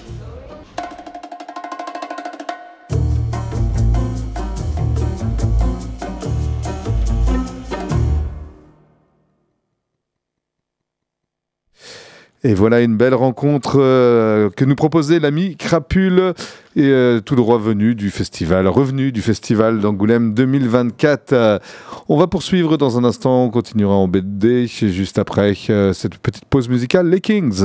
Et 12.45 12.53
voilà 12.55 12.81
une 12.81 12.97
belle 12.97 13.13
rencontre 13.13 13.77
euh, 13.79 14.49
que 14.49 14.65
nous 14.65 14.75
proposait 14.75 15.19
l'ami 15.19 15.55
Crapule, 15.55 16.33
et, 16.75 16.83
euh, 16.83 17.21
tout 17.21 17.35
droit 17.35 17.57
venu 17.57 17.95
du 17.95 18.09
festival, 18.09 18.67
revenu 18.67 19.13
du 19.13 19.21
festival 19.21 19.79
d'Angoulême 19.79 20.33
2024. 20.33 21.31
Euh, 21.31 21.59
on 22.09 22.17
va 22.17 22.27
poursuivre 22.27 22.77
dans 22.77 22.97
un 22.97 23.05
instant, 23.05 23.45
on 23.45 23.49
continuera 23.49 23.95
en 23.95 24.09
BD 24.09 24.67
juste 24.67 25.19
après 25.19 25.53
cette 25.93 26.17
petite 26.17 26.43
pause 26.45 26.67
musicale, 26.67 27.09
les 27.09 27.21
Kings. 27.21 27.63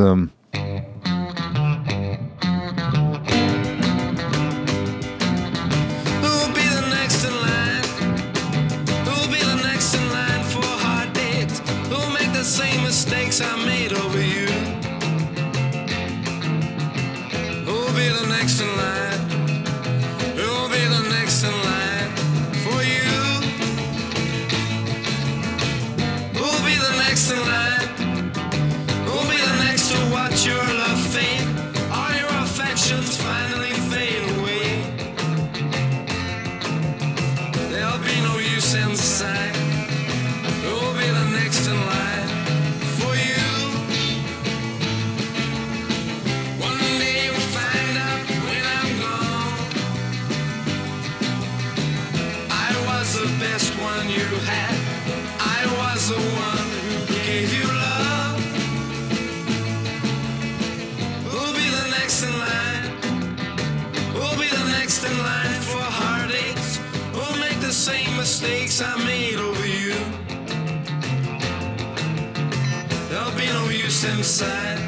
Inside. 74.18 74.78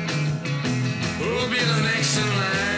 Who'll 1.18 1.48
be 1.48 1.58
the 1.58 1.82
next 1.82 2.18
in 2.18 2.26
line 2.26 2.69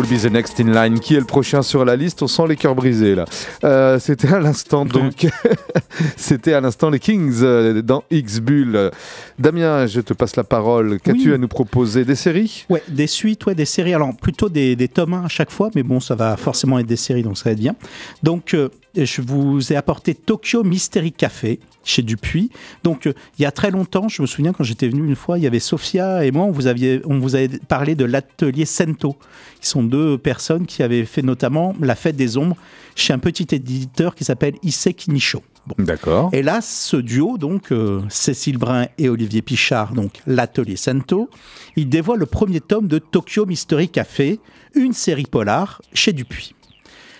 Will 0.00 0.08
be 0.08 0.18
the 0.18 0.30
next 0.32 0.58
in 0.60 0.72
line. 0.72 0.98
Qui 0.98 1.14
est 1.16 1.18
le 1.18 1.26
prochain 1.26 1.60
sur 1.60 1.84
la 1.84 1.94
liste? 1.94 2.22
On 2.22 2.26
sent 2.26 2.44
les 2.48 2.56
cœurs 2.56 2.74
brisés 2.74 3.14
là. 3.14 3.26
Euh, 3.64 3.98
C'était 3.98 4.32
à 4.32 4.40
l'instant 4.40 4.86
donc. 4.86 5.26
C'était 6.16 6.54
à 6.54 6.60
l'instant 6.62 6.88
les 6.88 6.98
Kings 6.98 7.40
euh, 7.42 7.82
dans 7.82 8.02
X-Bull. 8.10 8.90
Damien, 9.38 9.86
je 9.86 10.00
te 10.00 10.14
passe 10.14 10.36
la 10.36 10.44
parole. 10.44 11.00
Qu'as-tu 11.00 11.28
Oui. 11.28 11.34
à 11.34 11.38
nous 11.38 11.48
proposer? 11.48 12.06
Des 12.06 12.14
séries? 12.14 12.64
Ouais, 12.70 12.82
des 12.88 13.06
suites, 13.06 13.44
ouais, 13.44 13.54
des 13.54 13.66
séries. 13.66 13.92
Alors 13.92 14.16
plutôt 14.16 14.48
des, 14.48 14.74
des 14.74 14.88
tomes 14.88 15.12
1 15.12 15.24
à 15.24 15.28
chaque 15.28 15.50
fois, 15.50 15.68
mais 15.74 15.82
bon, 15.82 16.00
ça 16.00 16.14
va 16.14 16.38
forcément 16.38 16.78
être 16.78 16.86
des 16.86 16.96
séries, 16.96 17.22
donc 17.22 17.36
ça 17.36 17.44
va 17.44 17.50
être 17.52 17.58
bien. 17.58 17.74
Donc, 18.22 18.54
euh, 18.54 18.70
je 18.94 19.22
vous 19.22 19.72
ai 19.72 19.76
apporté 19.76 20.14
Tokyo 20.14 20.64
Mystery 20.64 21.12
Café 21.12 21.60
chez 21.84 22.02
Dupuis. 22.02 22.50
Donc, 22.84 23.06
euh, 23.06 23.12
il 23.38 23.42
y 23.42 23.46
a 23.46 23.50
très 23.50 23.70
longtemps, 23.70 24.08
je 24.08 24.22
me 24.22 24.26
souviens 24.26 24.52
quand 24.52 24.64
j'étais 24.64 24.88
venu 24.88 25.06
une 25.06 25.16
fois, 25.16 25.38
il 25.38 25.44
y 25.44 25.46
avait 25.46 25.60
Sophia 25.60 26.24
et 26.24 26.30
moi, 26.30 26.44
on 26.44 26.50
vous, 26.50 26.66
aviez, 26.66 27.00
on 27.04 27.18
vous 27.18 27.34
avait 27.34 27.48
parlé 27.68 27.94
de 27.94 28.04
l'atelier 28.04 28.64
Sento. 28.64 29.16
Ils 29.62 29.66
sont 29.66 29.82
deux 29.82 30.18
personnes 30.18 30.66
qui 30.66 30.82
avaient 30.82 31.04
fait 31.04 31.22
notamment 31.22 31.74
La 31.80 31.94
Fête 31.94 32.16
des 32.16 32.36
Ombres 32.36 32.56
chez 32.94 33.12
un 33.12 33.18
petit 33.18 33.46
éditeur 33.54 34.14
qui 34.14 34.24
s'appelle 34.24 34.54
Issei 34.62 34.94
Nisho. 35.08 35.42
D'accord. 35.78 36.30
Et 36.32 36.42
là, 36.42 36.60
ce 36.60 36.96
duo, 36.96 37.38
donc 37.38 37.70
euh, 37.70 38.02
Cécile 38.08 38.58
Brun 38.58 38.86
et 38.98 39.08
Olivier 39.08 39.42
Pichard, 39.42 39.94
donc 39.94 40.20
l'atelier 40.26 40.76
Sento, 40.76 41.30
ils 41.76 41.88
dévoilent 41.88 42.18
le 42.18 42.26
premier 42.26 42.60
tome 42.60 42.88
de 42.88 42.98
Tokyo 42.98 43.46
Mystery 43.46 43.88
Café, 43.88 44.40
une 44.74 44.92
série 44.92 45.26
polar 45.30 45.80
chez 45.92 46.12
Dupuis. 46.12 46.54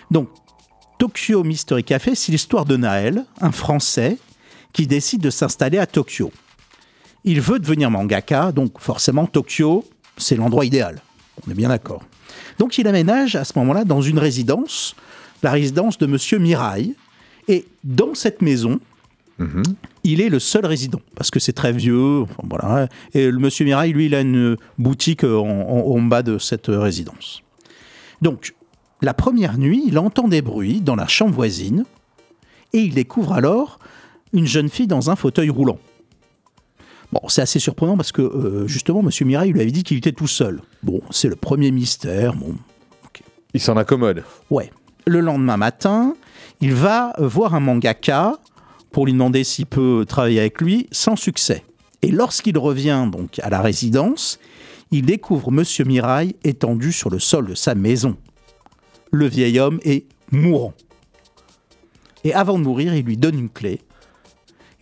Donc, 0.09 0.27
Tokyo 1.01 1.43
Mystery 1.43 1.83
Café, 1.83 2.13
c'est 2.13 2.31
l'histoire 2.31 2.63
de 2.63 2.77
Naël, 2.77 3.25
un 3.39 3.51
Français 3.51 4.19
qui 4.71 4.85
décide 4.85 5.19
de 5.21 5.31
s'installer 5.31 5.79
à 5.79 5.87
Tokyo. 5.87 6.31
Il 7.23 7.41
veut 7.41 7.57
devenir 7.57 7.89
mangaka, 7.89 8.51
donc 8.51 8.79
forcément 8.79 9.25
Tokyo, 9.25 9.83
c'est 10.17 10.35
l'endroit 10.35 10.63
idéal. 10.63 11.01
On 11.47 11.49
est 11.49 11.55
bien 11.55 11.69
d'accord. 11.69 12.03
Donc 12.59 12.77
il 12.77 12.87
aménage 12.87 13.35
à 13.35 13.45
ce 13.45 13.53
moment-là 13.57 13.83
dans 13.83 14.01
une 14.03 14.19
résidence, 14.19 14.95
la 15.41 15.49
résidence 15.49 15.97
de 15.97 16.05
Monsieur 16.05 16.37
Mirail. 16.37 16.93
Et 17.47 17.65
dans 17.83 18.13
cette 18.13 18.43
maison, 18.43 18.79
il 20.03 20.21
est 20.21 20.29
le 20.29 20.37
seul 20.37 20.67
résident 20.67 21.01
parce 21.15 21.31
que 21.31 21.39
c'est 21.39 21.53
très 21.53 21.73
vieux. 21.73 22.19
enfin, 22.21 22.43
voilà. 22.47 22.89
Et 23.15 23.31
le 23.31 23.39
Monsieur 23.39 23.65
Mirail, 23.65 23.91
lui, 23.91 24.05
il 24.05 24.13
a 24.13 24.21
une 24.21 24.55
boutique 24.77 25.23
en, 25.23 25.39
en- 25.49 25.95
en 25.95 26.01
bas 26.03 26.21
de 26.21 26.37
cette 26.37 26.67
résidence. 26.67 27.41
Donc, 28.21 28.53
la 29.01 29.13
première 29.13 29.57
nuit, 29.57 29.83
il 29.87 29.97
entend 29.97 30.27
des 30.27 30.41
bruits 30.41 30.81
dans 30.81 30.95
la 30.95 31.07
chambre 31.07 31.33
voisine 31.33 31.85
et 32.73 32.79
il 32.79 32.93
découvre 32.93 33.33
alors 33.33 33.79
une 34.33 34.45
jeune 34.45 34.69
fille 34.69 34.87
dans 34.87 35.09
un 35.09 35.15
fauteuil 35.15 35.49
roulant. 35.49 35.79
Bon, 37.11 37.21
c'est 37.27 37.41
assez 37.41 37.59
surprenant 37.59 37.97
parce 37.97 38.11
que 38.11 38.21
euh, 38.21 38.67
justement, 38.67 39.01
Monsieur 39.01 39.25
Mirail 39.25 39.51
lui 39.51 39.61
avait 39.61 39.71
dit 39.71 39.83
qu'il 39.83 39.97
était 39.97 40.13
tout 40.13 40.27
seul. 40.27 40.61
Bon, 40.81 41.01
c'est 41.09 41.27
le 41.27 41.35
premier 41.35 41.71
mystère. 41.71 42.33
Bon, 42.35 42.55
Il 43.53 43.59
s'en 43.59 43.75
accommode. 43.75 44.23
Ouais. 44.49 44.71
Le 45.07 45.19
lendemain 45.19 45.57
matin, 45.57 46.15
il 46.61 46.73
va 46.73 47.13
voir 47.17 47.55
un 47.55 47.59
mangaka 47.59 48.37
pour 48.91 49.05
lui 49.05 49.13
demander 49.13 49.43
s'il 49.43 49.65
peut 49.65 50.05
travailler 50.07 50.39
avec 50.39 50.61
lui, 50.61 50.87
sans 50.91 51.15
succès. 51.15 51.65
Et 52.01 52.11
lorsqu'il 52.11 52.57
revient 52.57 53.07
donc 53.11 53.39
à 53.39 53.49
la 53.49 53.61
résidence, 53.61 54.39
il 54.91 55.05
découvre 55.05 55.51
Monsieur 55.51 55.85
Mirail 55.85 56.35
étendu 56.43 56.91
sur 56.91 57.09
le 57.09 57.19
sol 57.19 57.47
de 57.47 57.55
sa 57.55 57.75
maison. 57.75 58.15
Le 59.11 59.27
vieil 59.27 59.59
homme 59.59 59.79
est 59.83 60.05
mourant. 60.31 60.73
Et 62.23 62.33
avant 62.33 62.57
de 62.57 62.63
mourir, 62.63 62.93
il 62.95 63.03
lui 63.05 63.17
donne 63.17 63.37
une 63.37 63.49
clé. 63.49 63.81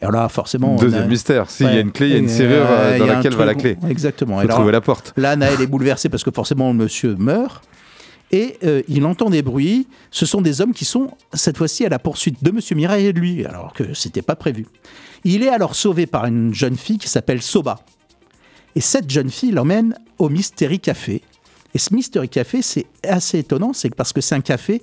Et 0.02 0.06
alors 0.06 0.22
là, 0.24 0.30
forcément. 0.30 0.76
Deuxième 0.76 1.04
a- 1.04 1.08
mystère. 1.08 1.50
S'il 1.50 1.65
y 1.68 1.70
a 1.70 1.80
une 1.80 1.92
clé, 1.92 2.08
il 2.08 2.13
y 2.13 2.15
a 2.15 2.20
une 2.20 2.30
serrure 2.30 2.65
euh, 2.70 2.94
euh, 2.94 3.00
dans 3.00 3.06
laquelle 3.06 3.36
va 3.36 3.46
la 3.46 3.56
clé. 3.56 3.78
Exactement. 3.89 4.36
Faut 4.36 4.42
Et 4.42 4.46
alors, 4.46 4.58
trouver 4.58 4.72
la 4.72 4.82
porte. 4.82 5.13
Là, 5.18 5.36
Naël 5.36 5.60
est 5.62 5.68
bouleversé 5.68 6.10
parce 6.10 6.24
que 6.24 6.32
forcément, 6.32 6.70
le 6.70 6.78
monsieur 6.78 7.15
meurt. 7.15 7.63
Et 8.32 8.58
euh, 8.63 8.84
il 8.88 9.06
entend 9.06 9.30
des 9.30 9.42
bruits. 9.42 9.88
Ce 10.12 10.26
sont 10.26 10.42
des 10.42 10.62
hommes 10.62 10.74
qui 10.74 10.86
sont, 10.86 11.12
cette 11.34 11.58
fois-ci, 11.58 11.86
à 11.86 11.89
la 11.89 11.98
poursuite 12.00 12.44
de 12.44 12.52
monsieur 12.52 12.76
Mireille 12.76 13.08
et 13.08 13.13
de 13.13 13.20
lui, 13.20 13.44
alors 13.46 13.74
que 13.74 13.94
c'était 13.94 14.22
pas 14.22 14.36
prévu. 14.36 14.68
Il 15.24 15.44
est 15.44 15.50
alors 15.50 15.76
sauvé 15.76 16.06
par 16.06 16.26
une 16.26 16.54
jeune 16.54 16.78
fille 16.78 17.00
qui 17.00 17.10
s'appelle 17.10 17.42
Soba. 17.42 17.80
Et 18.76 18.82
cette 18.82 19.10
jeune 19.10 19.30
fille 19.32 19.52
l'emmène 19.52 19.96
au 20.20 20.30
Mystery 20.30 20.80
Café. 20.80 21.24
Et 21.73 21.77
ce 21.77 21.93
Mystery 21.93 22.29
Café, 22.29 22.62
c'est 22.62 22.86
assez 23.03 23.39
étonnant, 23.39 23.73
c'est 23.73 23.93
parce 23.93 24.13
que 24.13 24.21
c'est 24.21 24.36
un 24.36 24.41
café 24.41 24.82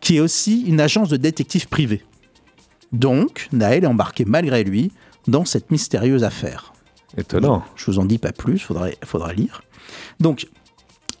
qui 0.00 0.16
est 0.16 0.20
aussi 0.20 0.62
une 0.62 0.80
agence 0.80 1.08
de 1.08 1.16
détectives 1.16 1.68
privés. 1.68 2.04
Donc, 2.92 3.48
Naël 3.52 3.84
est 3.84 3.88
embarqué 3.88 4.24
malgré 4.24 4.64
lui 4.64 4.92
dans 5.26 5.44
cette 5.44 5.70
mystérieuse 5.70 6.24
affaire. 6.24 6.72
Étonnant. 7.16 7.64
Je 7.76 7.86
vous 7.86 7.98
en 7.98 8.04
dis 8.04 8.18
pas 8.18 8.32
plus, 8.32 8.58
faudrait, 8.58 8.96
faudra 9.04 9.32
lire. 9.32 9.62
Donc, 10.20 10.48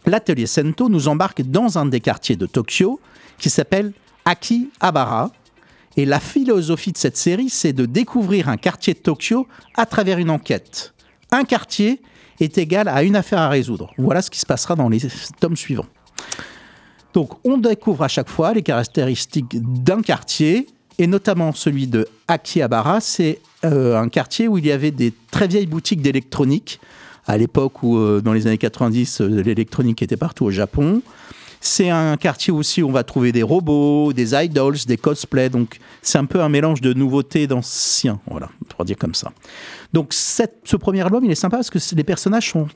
l'atelier 0.04 0.46
Sento 0.46 0.88
nous 0.88 1.08
embarque 1.08 1.42
dans 1.42 1.78
un 1.78 1.86
des 1.86 2.00
quartiers 2.00 2.36
de 2.36 2.46
Tokyo 2.46 3.00
qui 3.38 3.50
s'appelle 3.50 3.92
Akihabara. 4.24 5.30
Et 5.96 6.04
la 6.04 6.20
philosophie 6.20 6.92
de 6.92 6.98
cette 6.98 7.16
série, 7.16 7.48
c'est 7.48 7.72
de 7.72 7.86
découvrir 7.86 8.50
un 8.50 8.58
quartier 8.58 8.92
de 8.92 8.98
Tokyo 8.98 9.46
à 9.74 9.86
travers 9.86 10.18
une 10.18 10.28
enquête. 10.28 10.92
Un 11.30 11.44
quartier 11.44 12.02
est 12.40 12.58
égal 12.58 12.88
à 12.88 13.02
une 13.02 13.16
affaire 13.16 13.40
à 13.40 13.48
résoudre. 13.48 13.92
Voilà 13.98 14.22
ce 14.22 14.30
qui 14.30 14.38
se 14.38 14.46
passera 14.46 14.74
dans 14.74 14.88
les 14.88 15.00
tomes 15.40 15.56
suivants. 15.56 15.86
Donc, 17.14 17.30
on 17.44 17.56
découvre 17.56 18.04
à 18.04 18.08
chaque 18.08 18.28
fois 18.28 18.52
les 18.52 18.62
caractéristiques 18.62 19.56
d'un 19.62 20.02
quartier, 20.02 20.66
et 20.98 21.06
notamment 21.06 21.52
celui 21.52 21.86
de 21.86 22.06
Akihabara. 22.28 23.00
C'est 23.00 23.40
euh, 23.64 23.98
un 23.98 24.08
quartier 24.08 24.48
où 24.48 24.58
il 24.58 24.66
y 24.66 24.72
avait 24.72 24.90
des 24.90 25.14
très 25.30 25.48
vieilles 25.48 25.66
boutiques 25.66 26.02
d'électronique, 26.02 26.78
à 27.26 27.38
l'époque 27.38 27.82
où, 27.82 27.96
euh, 27.96 28.20
dans 28.20 28.32
les 28.32 28.46
années 28.46 28.58
90, 28.58 29.20
euh, 29.20 29.42
l'électronique 29.42 30.02
était 30.02 30.16
partout 30.16 30.44
au 30.44 30.50
Japon. 30.50 31.02
C'est 31.60 31.90
un 31.90 32.16
quartier 32.16 32.52
aussi 32.52 32.82
où 32.82 32.88
on 32.88 32.92
va 32.92 33.02
trouver 33.02 33.32
des 33.32 33.42
robots, 33.42 34.12
des 34.12 34.34
idols, 34.34 34.76
des 34.86 34.96
cosplays. 34.96 35.48
Donc, 35.48 35.78
c'est 36.02 36.18
un 36.18 36.26
peu 36.26 36.42
un 36.42 36.48
mélange 36.48 36.80
de 36.80 36.92
nouveautés 36.92 37.46
d'anciens. 37.46 38.20
Voilà, 38.30 38.50
va 38.78 38.84
dire 38.84 38.96
comme 38.98 39.14
ça. 39.14 39.32
Donc, 39.92 40.12
ce 40.12 40.76
premier 40.76 41.00
album, 41.02 41.24
il 41.24 41.30
est 41.30 41.34
sympa 41.36 41.56
parce 41.58 41.70
que 41.70 41.78
les 41.94 42.04
personnages 42.04 42.50
sont 42.50 42.68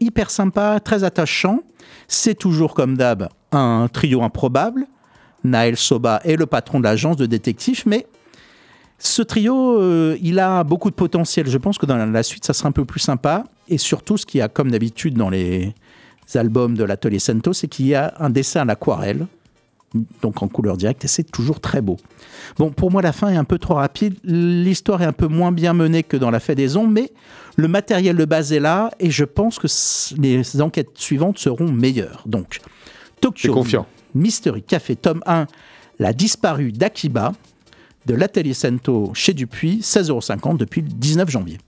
hyper 0.00 0.30
sympas, 0.30 0.80
très 0.80 1.04
attachants. 1.04 1.60
C'est 2.08 2.34
toujours 2.34 2.74
comme 2.74 2.96
d'hab 2.96 3.28
un 3.52 3.88
trio 3.92 4.22
improbable. 4.22 4.86
Naël 5.44 5.76
Soba 5.76 6.20
est 6.24 6.36
le 6.36 6.46
patron 6.46 6.78
de 6.78 6.84
l'agence 6.84 7.16
de 7.16 7.26
détectives, 7.26 7.82
mais 7.86 8.06
ce 8.98 9.22
trio, 9.22 9.80
euh, 9.80 10.16
il 10.22 10.38
a 10.38 10.62
beaucoup 10.62 10.90
de 10.90 10.94
potentiel. 10.94 11.48
Je 11.48 11.58
pense 11.58 11.78
que 11.78 11.86
dans 11.86 11.96
la- 11.96 12.22
suite, 12.22 12.44
ça 12.44 12.52
sera 12.52 12.68
un 12.68 12.72
peu 12.72 12.84
plus 12.84 13.00
sympa. 13.00 13.44
Et 13.68 13.78
surtout, 13.78 14.16
ce 14.16 14.24
qu'il 14.26 14.38
y 14.38 14.42
a 14.42 14.48
comme 14.48 14.70
d'habitude 14.70 15.14
dans 15.16 15.30
les 15.30 15.74
albums 16.34 16.76
de 16.76 16.84
l'atelier 16.84 17.18
Sento, 17.18 17.52
c'est 17.52 17.68
qu'il 17.68 17.86
y 17.86 17.94
a 17.94 18.14
un 18.20 18.30
dessin 18.30 18.60
à 18.60 18.64
l'aquarelle, 18.64 19.26
donc 20.22 20.42
en 20.42 20.48
couleur 20.48 20.76
directe, 20.76 21.04
et 21.04 21.08
c'est 21.08 21.30
toujours 21.30 21.60
très 21.60 21.80
beau. 21.80 21.96
Bon, 22.58 22.70
pour 22.70 22.90
moi, 22.90 23.02
la 23.02 23.12
fin 23.12 23.28
est 23.28 23.36
un 23.36 23.44
peu 23.44 23.58
trop 23.58 23.74
rapide. 23.74 24.16
L'histoire 24.24 25.02
est 25.02 25.06
un 25.06 25.12
peu 25.12 25.26
moins 25.26 25.52
bien 25.52 25.74
menée 25.74 26.02
que 26.02 26.16
dans 26.16 26.30
La 26.30 26.40
Fête 26.40 26.56
des 26.56 26.76
Ombres, 26.76 26.92
mais 26.92 27.12
le 27.56 27.68
matériel 27.68 28.16
de 28.16 28.24
base 28.24 28.52
est 28.52 28.60
là, 28.60 28.90
et 29.00 29.10
je 29.10 29.24
pense 29.24 29.58
que 29.58 29.66
les 30.20 30.60
enquêtes 30.60 30.90
suivantes 30.94 31.38
seront 31.38 31.70
meilleures. 31.70 32.22
Donc, 32.26 32.60
Tokyo 33.20 33.52
confiant? 33.52 33.86
Mystery 34.14 34.62
Café, 34.62 34.96
tome 34.96 35.22
1, 35.26 35.46
La 35.98 36.12
disparue 36.12 36.72
d'Akiba, 36.72 37.32
de 38.06 38.14
l'atelier 38.14 38.54
Sento 38.54 39.12
chez 39.14 39.32
Dupuis, 39.32 39.80
16,50€ 39.80 40.56
depuis 40.56 40.80
le 40.80 40.88
19 40.88 41.30
janvier. 41.30 41.58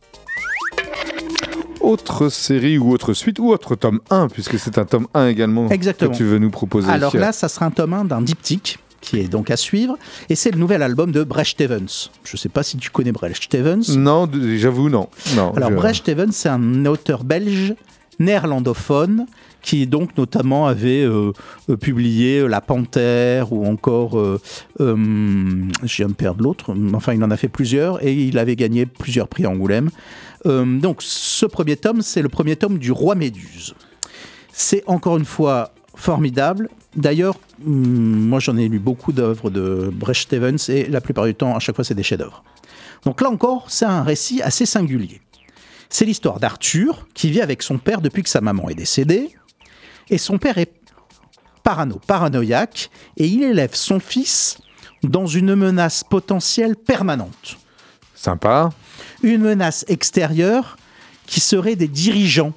Autre 1.85 2.29
série 2.31 2.79
ou 2.79 2.90
autre 2.92 3.12
suite 3.12 3.38
ou 3.38 3.51
autre 3.51 3.75
tome 3.77 4.01
1, 4.11 4.29
puisque 4.29 4.59
c'est 4.59 4.79
un 4.79 4.85
tome 4.85 5.07
1 5.14 5.29
également 5.29 5.68
Exactement. 5.68 6.11
que 6.11 6.16
tu 6.16 6.25
veux 6.25 6.38
nous 6.38 6.51
proposer. 6.51 6.90
Alors 6.90 7.14
là, 7.16 7.31
ça 7.33 7.49
sera 7.49 7.66
un 7.66 7.70
tome 7.70 7.92
1 7.92 8.05
d'un 8.07 8.23
diptyque 8.23 8.79
qui 9.03 9.18
est 9.20 9.29
donc 9.29 9.51
à 9.51 9.57
suivre. 9.59 9.99
Et 10.31 10.35
c'est 10.35 10.51
le 10.51 10.59
nouvel 10.59 10.83
album 10.83 11.12
de 11.12 11.23
Brecht 11.25 11.61
Evans. 11.61 11.87
Je 12.25 12.33
ne 12.33 12.38
sais 12.38 12.49
pas 12.49 12.62
si 12.62 12.79
tu 12.79 12.88
connais 12.88 13.12
Brecht 13.12 13.55
Evans. 13.55 13.83
Non, 13.97 14.27
j'avoue, 14.57 14.88
non. 14.88 15.09
non 15.37 15.53
Alors 15.55 15.68
je- 15.70 15.75
Brecht 15.75 16.09
Evans, 16.09 16.33
c'est 16.33 16.49
un 16.49 16.87
auteur 16.87 17.23
belge 17.23 17.75
néerlandophone 18.18 19.27
qui 19.64 19.87
donc 19.87 20.16
notamment 20.16 20.66
avait 20.66 21.03
euh, 21.03 21.33
euh, 21.70 21.77
publié 21.77 22.46
La 22.46 22.61
Panthère 22.61 23.53
ou 23.53 23.66
encore, 23.66 24.18
euh, 24.18 24.40
euh, 24.81 24.94
je 25.83 25.96
viens 25.96 26.09
de 26.09 26.42
l'autre, 26.42 26.74
enfin 26.92 27.14
il 27.14 27.24
en 27.24 27.31
a 27.31 27.37
fait 27.37 27.48
plusieurs 27.48 28.05
et 28.05 28.12
il 28.12 28.38
avait 28.38 28.57
gagné 28.57 28.87
plusieurs 28.87 29.27
prix 29.27 29.46
à 29.46 29.50
Angoulême. 29.50 29.90
Euh, 30.46 30.64
donc 30.79 30.98
ce 31.00 31.46
premier 31.46 31.77
tome, 31.77 32.03
c'est 32.03 32.22
le 32.22 32.29
premier 32.29 32.57
tome 32.57 32.79
du 32.79 32.92
Roi 32.92 33.14
Méduse. 33.14 33.74
C'est 34.53 34.85
encore 34.87 35.16
une 35.16 35.24
fois 35.24 35.72
formidable. 35.96 36.68
D'ailleurs, 36.94 37.38
hum, 37.66 37.72
moi 37.72 38.40
j'en 38.40 38.57
ai 38.59 38.68
lu 38.68 38.79
beaucoup 38.79 39.12
d'œuvres 39.12 39.48
de 39.48 39.90
Brecht 39.92 40.33
Evans 40.33 40.59
et 40.68 40.87
la 40.87 41.00
plupart 41.00 41.24
du 41.24 41.35
temps, 41.35 41.57
à 41.57 41.59
chaque 41.59 41.74
fois, 41.74 41.85
c'est 41.85 41.94
des 41.94 42.03
chefs-d'œuvre. 42.03 42.44
Donc 43.07 43.22
là 43.22 43.31
encore, 43.31 43.66
c'est 43.68 43.87
un 43.87 44.03
récit 44.03 44.42
assez 44.42 44.66
singulier. 44.66 45.20
C'est 45.88 46.05
l'histoire 46.05 46.40
d'Arthur 46.40 47.07
qui 47.14 47.31
vit 47.31 47.40
avec 47.40 47.62
son 47.62 47.79
père 47.79 48.00
depuis 48.00 48.22
que 48.22 48.29
sa 48.29 48.40
maman 48.40 48.68
est 48.68 48.74
décédée. 48.74 49.31
Et 50.11 50.19
son 50.19 50.38
père 50.38 50.59
est 50.59 50.73
parano, 51.62 52.01
paranoïaque, 52.07 52.90
et 53.17 53.27
il 53.27 53.43
élève 53.43 53.75
son 53.75 54.01
fils 54.01 54.59
dans 55.03 55.27
une 55.27 55.55
menace 55.55 56.05
potentielle 56.05 56.77
permanente. 56.77 57.57
Sympa. 58.14 58.71
Une 59.23 59.43
menace 59.43 59.85
extérieure 59.88 60.77
qui 61.27 61.40
serait 61.40 61.77
des 61.77 61.88
dirigeants. 61.88 62.53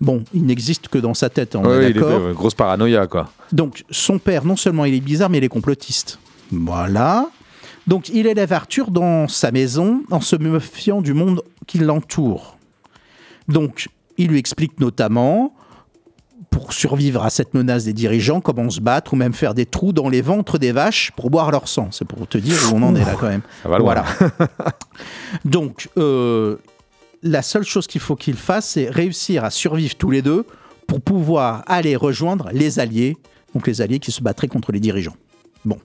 Bon, 0.00 0.24
il 0.34 0.44
n'existe 0.44 0.88
que 0.88 0.98
dans 0.98 1.14
sa 1.14 1.28
tête, 1.30 1.56
on 1.56 1.64
Ouais, 1.64 1.86
est 1.86 1.90
il 1.90 1.96
est 1.96 2.00
d'accord. 2.00 2.20
euh, 2.20 2.32
grosse 2.34 2.54
paranoïa, 2.54 3.06
quoi. 3.06 3.32
Donc, 3.52 3.84
son 3.90 4.18
père, 4.18 4.44
non 4.44 4.56
seulement 4.56 4.84
il 4.84 4.94
est 4.94 5.00
bizarre, 5.00 5.30
mais 5.30 5.38
il 5.38 5.44
est 5.44 5.48
complotiste. 5.48 6.18
Voilà. 6.50 7.28
Donc, 7.86 8.08
il 8.10 8.26
élève 8.26 8.52
Arthur 8.52 8.90
dans 8.90 9.26
sa 9.26 9.50
maison 9.52 10.02
en 10.10 10.20
se 10.20 10.36
méfiant 10.36 11.00
du 11.00 11.14
monde 11.14 11.42
qui 11.66 11.78
l'entoure. 11.78 12.58
Donc, 13.48 13.88
il 14.18 14.28
lui 14.28 14.38
explique 14.38 14.78
notamment, 14.80 15.54
pour 16.66 16.72
survivre 16.72 17.22
à 17.22 17.30
cette 17.30 17.54
menace 17.54 17.84
des 17.84 17.92
dirigeants, 17.92 18.40
comment 18.40 18.68
se 18.70 18.80
battre 18.80 19.12
ou 19.12 19.16
même 19.16 19.32
faire 19.32 19.54
des 19.54 19.66
trous 19.66 19.92
dans 19.92 20.08
les 20.08 20.20
ventres 20.20 20.58
des 20.58 20.72
vaches 20.72 21.12
pour 21.14 21.30
boire 21.30 21.52
leur 21.52 21.68
sang. 21.68 21.90
C'est 21.92 22.04
pour 22.04 22.26
te 22.26 22.38
dire 22.38 22.56
où 22.66 22.74
on 22.74 22.82
en 22.82 22.96
est 22.96 23.04
là 23.04 23.14
quand 23.16 23.28
même. 23.28 23.42
Ça 23.62 23.68
va 23.68 23.78
loin. 23.78 23.94
Voilà. 23.94 24.04
Donc, 25.44 25.88
euh, 25.96 26.56
la 27.22 27.42
seule 27.42 27.62
chose 27.62 27.86
qu'il 27.86 28.00
faut 28.00 28.16
qu'il 28.16 28.34
fasse, 28.34 28.70
c'est 28.70 28.90
réussir 28.90 29.44
à 29.44 29.50
survivre 29.50 29.94
tous 29.94 30.10
les 30.10 30.22
deux 30.22 30.44
pour 30.88 31.00
pouvoir 31.00 31.62
aller 31.68 31.94
rejoindre 31.94 32.48
les 32.52 32.80
alliés, 32.80 33.16
donc 33.54 33.68
les 33.68 33.80
alliés 33.80 34.00
qui 34.00 34.10
se 34.10 34.20
battraient 34.20 34.48
contre 34.48 34.72
les 34.72 34.80
dirigeants. 34.80 35.16
Bon. 35.64 35.78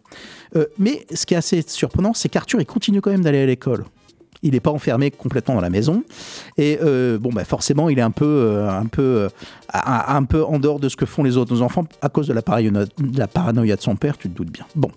Euh, 0.55 0.65
mais 0.79 1.05
ce 1.13 1.27
qui 1.27 1.35
est 1.35 1.37
assez 1.37 1.63
surprenant, 1.67 2.15
c'est 2.15 2.29
qu'Arthur, 2.29 2.59
il 2.59 2.65
continue 2.65 3.01
quand 3.01 3.11
même 3.11 3.23
d'aller 3.23 3.43
à 3.43 3.45
l'école. 3.45 3.85
Il 4.43 4.51
n'est 4.51 4.59
pas 4.59 4.71
enfermé 4.71 5.11
complètement 5.11 5.55
dans 5.55 5.61
la 5.61 5.69
maison. 5.69 6.03
Et 6.57 6.79
euh, 6.81 7.19
bon, 7.19 7.29
bah 7.31 7.45
forcément, 7.45 7.89
il 7.89 7.99
est 7.99 8.03
un 8.03 8.11
peu, 8.11 8.25
euh, 8.25 8.69
un, 8.69 8.87
peu, 8.87 9.01
euh, 9.01 9.29
un, 9.73 10.23
peu 10.23 10.43
en 10.43 10.57
dehors 10.57 10.79
de 10.79 10.89
ce 10.89 10.95
que 10.95 11.05
font 11.05 11.23
les 11.23 11.37
autres 11.37 11.61
enfants 11.61 11.85
à 12.01 12.09
cause 12.09 12.27
de 12.27 12.33
la, 12.33 12.41
paranoïa, 12.41 12.85
de 12.97 13.19
la 13.19 13.27
paranoïa 13.27 13.75
de 13.75 13.81
son 13.81 13.95
père, 13.95 14.17
tu 14.17 14.29
te 14.29 14.35
doutes 14.35 14.51
bien. 14.51 14.65
Bon. 14.75 14.91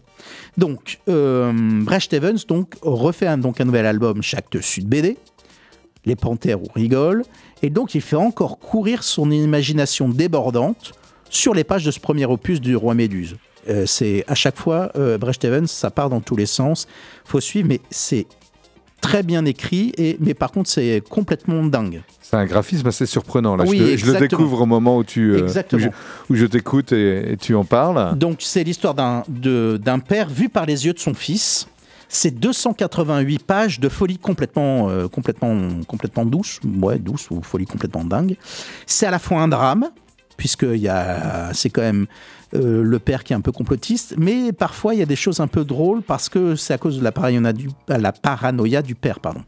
Donc, 0.57 1.01
Brecht 1.07 2.13
Evans 2.15 2.39
donc, 2.49 2.75
refait 2.83 3.27
un, 3.27 3.37
donc, 3.37 3.61
un 3.61 3.65
nouvel 3.65 3.85
album 3.87 4.23
chaque 4.23 4.47
Sud 4.61 4.89
BD. 4.89 5.19
Les 6.07 6.17
Panthères 6.17 6.63
ou 6.63 6.67
rigole. 6.75 7.23
Et 7.63 7.71
donc, 7.71 7.95
il 7.95 8.03
fait 8.03 8.17
encore 8.17 8.59
courir 8.59 9.03
son 9.03 9.31
imagination 9.31 10.09
débordante 10.09 10.93
sur 11.31 11.55
les 11.55 11.65
pages 11.65 11.85
de 11.85 11.91
ce 11.91 11.99
premier 11.99 12.27
opus 12.27 12.61
du 12.61 12.77
Roi 12.77 12.95
Méduse. 12.95 13.37
C'est 13.87 14.23
à 14.29 14.35
chaque 14.35 14.59
fois, 14.59 14.93
Brecht 15.19 15.43
Evans, 15.45 15.67
ça 15.67 15.91
part 15.91 16.11
dans 16.11 16.21
tous 16.21 16.37
les 16.37 16.45
sens. 16.45 16.87
faut 17.25 17.41
suivre, 17.41 17.69
mais 17.69 17.81
c'est 17.89 18.27
très 19.05 19.23
bien 19.23 19.45
écrit. 19.45 19.93
Et, 19.99 20.17
mais 20.19 20.33
par 20.35 20.51
contre, 20.51 20.71
c'est 20.71 21.03
complètement 21.09 21.63
dingue. 21.65 22.03
C'est 22.23 22.37
un 22.37 22.47
graphisme 22.47 22.87
assez 22.89 23.05
surprenant. 23.05 23.55
Là. 23.55 23.65
Oui, 23.67 23.77
je, 23.79 23.85
le- 23.85 23.97
je 23.99 24.07
le 24.13 24.19
découvre 24.19 24.63
au 24.63 24.67
moment 24.67 24.97
où, 24.97 25.05
tu, 25.05 25.33
euh, 25.33 25.47
où 26.31 26.35
je, 26.35 26.47
t'écoute 26.47 26.93
et, 26.93 27.33
et 27.33 27.37
tu 27.37 27.55
en 27.55 27.65
parles. 27.65 28.17
Donc, 28.19 28.39
c'est 28.41 28.65
l'histoire 28.65 28.95
d'un 28.95 29.99
père 29.99 30.29
vu 30.31 30.49
par 30.49 30.65
les 30.65 30.87
yeux 30.87 30.95
de 30.95 30.99
son 30.99 31.13
fils. 31.13 31.69
C'est 32.09 32.31
288 32.31 33.43
pages 33.45 33.79
de 33.81 33.89
folie 33.89 34.19
complètement, 34.19 34.89
euh, 34.89 35.09
complètement, 35.09 35.83
complètement 35.87 36.25
douce, 36.25 36.61
ouais, 36.81 36.99
douce 36.99 37.29
ou 37.31 37.43
folie 37.43 37.67
complètement 37.67 38.05
dingue. 38.05 38.37
C'est 38.87 39.07
à 39.07 39.11
la 39.11 39.19
fois 39.19 39.41
un 39.41 39.49
drame, 39.49 39.91
puisque 40.37 40.67
c'est 41.53 41.71
quand 41.71 41.83
même 41.83 42.07
euh, 42.55 42.83
le 42.83 42.99
père 42.99 43.25
qui 43.25 43.33
est 43.33 43.37
un 43.37 43.41
peu 43.41 43.53
complotiste, 43.53 44.15
mais 44.17 44.53
parfois 44.53 44.95
il 44.95 45.01
y 45.01 45.03
a 45.03 45.07
des 45.07 45.17
choses 45.17 45.41
un 45.41 45.47
peu 45.47 45.65
drôles 45.65 46.03
parce 46.03 46.29
que 46.29 46.57
c'est 46.57 46.75
à 46.75 46.79
cause 46.79 46.99
de 46.99 47.05
la 47.05 47.13
paranoïa 47.13 47.53
du, 47.53 47.69
la 47.89 48.13
paranoïa 48.13 48.83
du 48.83 48.95
père. 48.95 49.21
Pardon. 49.21 49.43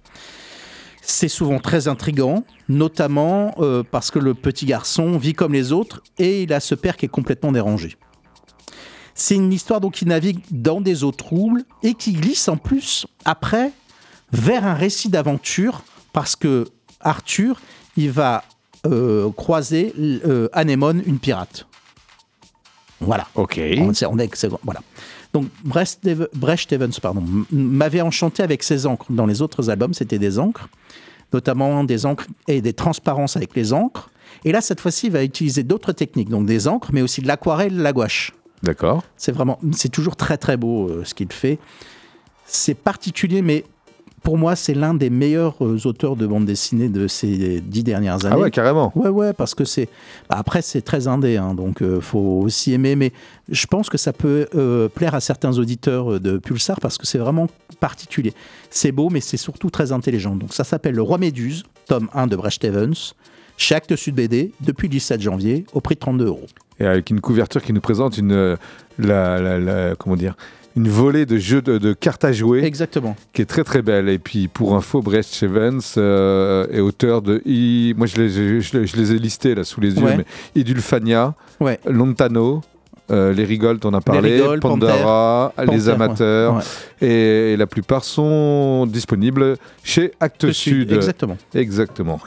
C'est 1.02 1.28
souvent 1.28 1.60
très 1.60 1.86
intrigant, 1.86 2.44
notamment 2.68 3.54
euh, 3.58 3.84
parce 3.88 4.10
que 4.10 4.18
le 4.18 4.34
petit 4.34 4.66
garçon 4.66 5.18
vit 5.18 5.34
comme 5.34 5.52
les 5.52 5.72
autres 5.72 6.02
et 6.18 6.42
il 6.42 6.52
a 6.52 6.58
ce 6.58 6.74
père 6.74 6.96
qui 6.96 7.06
est 7.06 7.08
complètement 7.08 7.52
dérangé. 7.52 7.96
C'est 9.14 9.36
une 9.36 9.52
histoire 9.52 9.80
donc 9.80 9.94
qui 9.94 10.04
navigue 10.04 10.40
dans 10.50 10.80
des 10.80 11.04
eaux 11.04 11.12
troubles 11.12 11.62
et 11.82 11.94
qui 11.94 12.12
glisse 12.12 12.48
en 12.48 12.56
plus 12.56 13.06
après 13.24 13.70
vers 14.32 14.66
un 14.66 14.74
récit 14.74 15.08
d'aventure 15.08 15.84
parce 16.12 16.34
que 16.34 16.66
Arthur, 17.00 17.60
il 17.96 18.10
va 18.10 18.42
euh, 18.86 19.30
croiser 19.30 19.94
euh, 19.98 20.48
Anémone, 20.52 21.02
une 21.06 21.18
pirate. 21.18 21.66
Voilà. 23.00 23.26
Ok. 23.34 23.60
On, 23.78 23.92
est- 23.92 24.46
voilà. 24.64 24.80
Donc 25.32 25.46
Brecht, 25.64 26.06
Ev- 26.06 26.28
Brecht 26.34 26.72
Evans 26.72 26.92
pardon, 27.02 27.22
m'avait 27.52 28.00
enchanté 28.00 28.42
avec 28.42 28.62
ses 28.62 28.86
encres. 28.86 29.06
Dans 29.10 29.26
les 29.26 29.42
autres 29.42 29.68
albums, 29.70 29.92
c'était 29.94 30.18
des 30.18 30.38
encres, 30.38 30.68
notamment 31.32 31.84
des 31.84 32.06
encres 32.06 32.26
et 32.48 32.60
des 32.60 32.72
transparences 32.72 33.36
avec 33.36 33.54
les 33.54 33.72
encres. 33.72 34.08
Et 34.44 34.52
là, 34.52 34.60
cette 34.60 34.80
fois-ci, 34.80 35.06
il 35.06 35.12
va 35.12 35.22
utiliser 35.24 35.62
d'autres 35.62 35.92
techniques, 35.92 36.28
donc 36.30 36.46
des 36.46 36.68
encres, 36.68 36.90
mais 36.92 37.02
aussi 37.02 37.20
de 37.20 37.26
l'aquarelle, 37.26 37.76
de 37.76 37.82
la 37.82 37.92
gouache. 37.92 38.32
D'accord. 38.62 39.02
C'est 39.16 39.32
vraiment, 39.32 39.58
c'est 39.72 39.90
toujours 39.90 40.16
très 40.16 40.38
très 40.38 40.56
beau 40.56 40.88
euh, 40.88 41.04
ce 41.04 41.14
qu'il 41.14 41.30
fait. 41.32 41.58
C'est 42.46 42.74
particulier, 42.74 43.42
mais 43.42 43.64
pour 44.26 44.38
moi, 44.38 44.56
c'est 44.56 44.74
l'un 44.74 44.92
des 44.92 45.08
meilleurs 45.08 45.54
euh, 45.64 45.78
auteurs 45.84 46.16
de 46.16 46.26
bande 46.26 46.46
dessinée 46.46 46.88
de 46.88 47.06
ces 47.06 47.60
dix 47.60 47.84
dernières 47.84 48.24
années. 48.26 48.34
Ah 48.36 48.40
ouais, 48.40 48.50
carrément. 48.50 48.90
Ouais, 48.96 49.08
ouais, 49.08 49.32
parce 49.32 49.54
que 49.54 49.64
c'est. 49.64 49.88
bah, 50.28 50.34
après, 50.40 50.62
c'est 50.62 50.82
très 50.82 51.06
indé, 51.06 51.36
hein, 51.36 51.54
donc 51.54 51.80
euh, 51.80 52.00
faut 52.00 52.40
aussi 52.42 52.72
aimer. 52.72 52.96
Mais 52.96 53.12
je 53.48 53.66
pense 53.68 53.88
que 53.88 53.96
ça 53.96 54.12
peut 54.12 54.48
euh, 54.56 54.88
plaire 54.88 55.14
à 55.14 55.20
certains 55.20 55.56
auditeurs 55.58 56.14
euh, 56.14 56.18
de 56.18 56.38
Pulsar 56.38 56.80
parce 56.80 56.98
que 56.98 57.06
c'est 57.06 57.18
vraiment 57.18 57.46
particulier. 57.78 58.32
C'est 58.68 58.90
beau, 58.90 59.10
mais 59.10 59.20
c'est 59.20 59.36
surtout 59.36 59.70
très 59.70 59.92
intelligent. 59.92 60.34
Donc 60.34 60.52
ça 60.52 60.64
s'appelle 60.64 60.96
Le 60.96 61.02
Roi 61.02 61.18
Méduse, 61.18 61.62
tome 61.86 62.08
1 62.12 62.26
de 62.26 62.34
Brecht 62.34 62.64
Evans, 62.64 62.94
chez 63.56 63.76
Actes 63.76 63.94
Sud 63.94 64.16
BD, 64.16 64.50
depuis 64.60 64.88
le 64.88 64.92
17 64.92 65.20
janvier, 65.20 65.64
au 65.72 65.80
prix 65.80 65.94
de 65.94 66.00
32 66.00 66.26
euros. 66.26 66.46
Et 66.80 66.84
avec 66.84 67.10
une 67.10 67.20
couverture 67.20 67.62
qui 67.62 67.72
nous 67.72 67.80
présente 67.80 68.18
une, 68.18 68.32
euh, 68.32 68.56
la, 68.98 69.38
la- 69.40 69.58
la- 69.60 69.94
comment 69.94 70.16
dire, 70.16 70.34
une 70.76 70.88
volée 70.88 71.24
de 71.26 71.38
jeux 71.38 71.62
de, 71.62 71.78
de 71.78 71.92
cartes 71.94 72.24
à 72.24 72.32
jouer. 72.32 72.62
Exactement. 72.64 73.16
Qui 73.32 73.42
est 73.42 73.46
très 73.46 73.64
très 73.64 73.82
belle. 73.82 74.08
Et 74.08 74.18
puis 74.18 74.46
pour 74.48 74.74
info, 74.76 75.00
Brecht 75.00 75.42
Evans 75.42 75.80
euh, 75.96 76.66
est 76.70 76.80
auteur 76.80 77.22
de. 77.22 77.40
I- 77.46 77.94
moi 77.96 78.06
je 78.06 78.16
les, 78.16 78.28
je, 78.28 78.60
je 78.60 78.78
les- 78.78 78.86
je 78.86 78.96
les 78.96 79.12
ai 79.12 79.18
listés 79.18 79.54
là 79.54 79.64
sous 79.64 79.80
les 79.80 79.94
yeux. 79.94 80.04
Ouais. 80.04 80.16
Mais 80.18 80.24
Idulfania, 80.54 81.34
Ouais. 81.60 81.80
Lontano. 81.86 82.60
euh, 83.10 83.32
les 83.32 83.44
Rigold, 83.44 83.84
on 83.84 83.94
a 83.94 84.00
parlé, 84.00 84.42
Pandora, 84.60 85.52
Panthère. 85.54 85.72
les 85.72 85.78
Panthère, 85.78 85.94
amateurs, 85.94 86.54
ouais. 86.56 87.06
Et, 87.08 87.52
et 87.52 87.56
la 87.56 87.66
plupart 87.68 88.02
sont 88.02 88.84
disponibles 88.86 89.56
chez 89.84 90.10
Actes. 90.18 90.50
Sud, 90.50 90.90
exactement. 90.92 91.36
Exactement. 91.54 92.18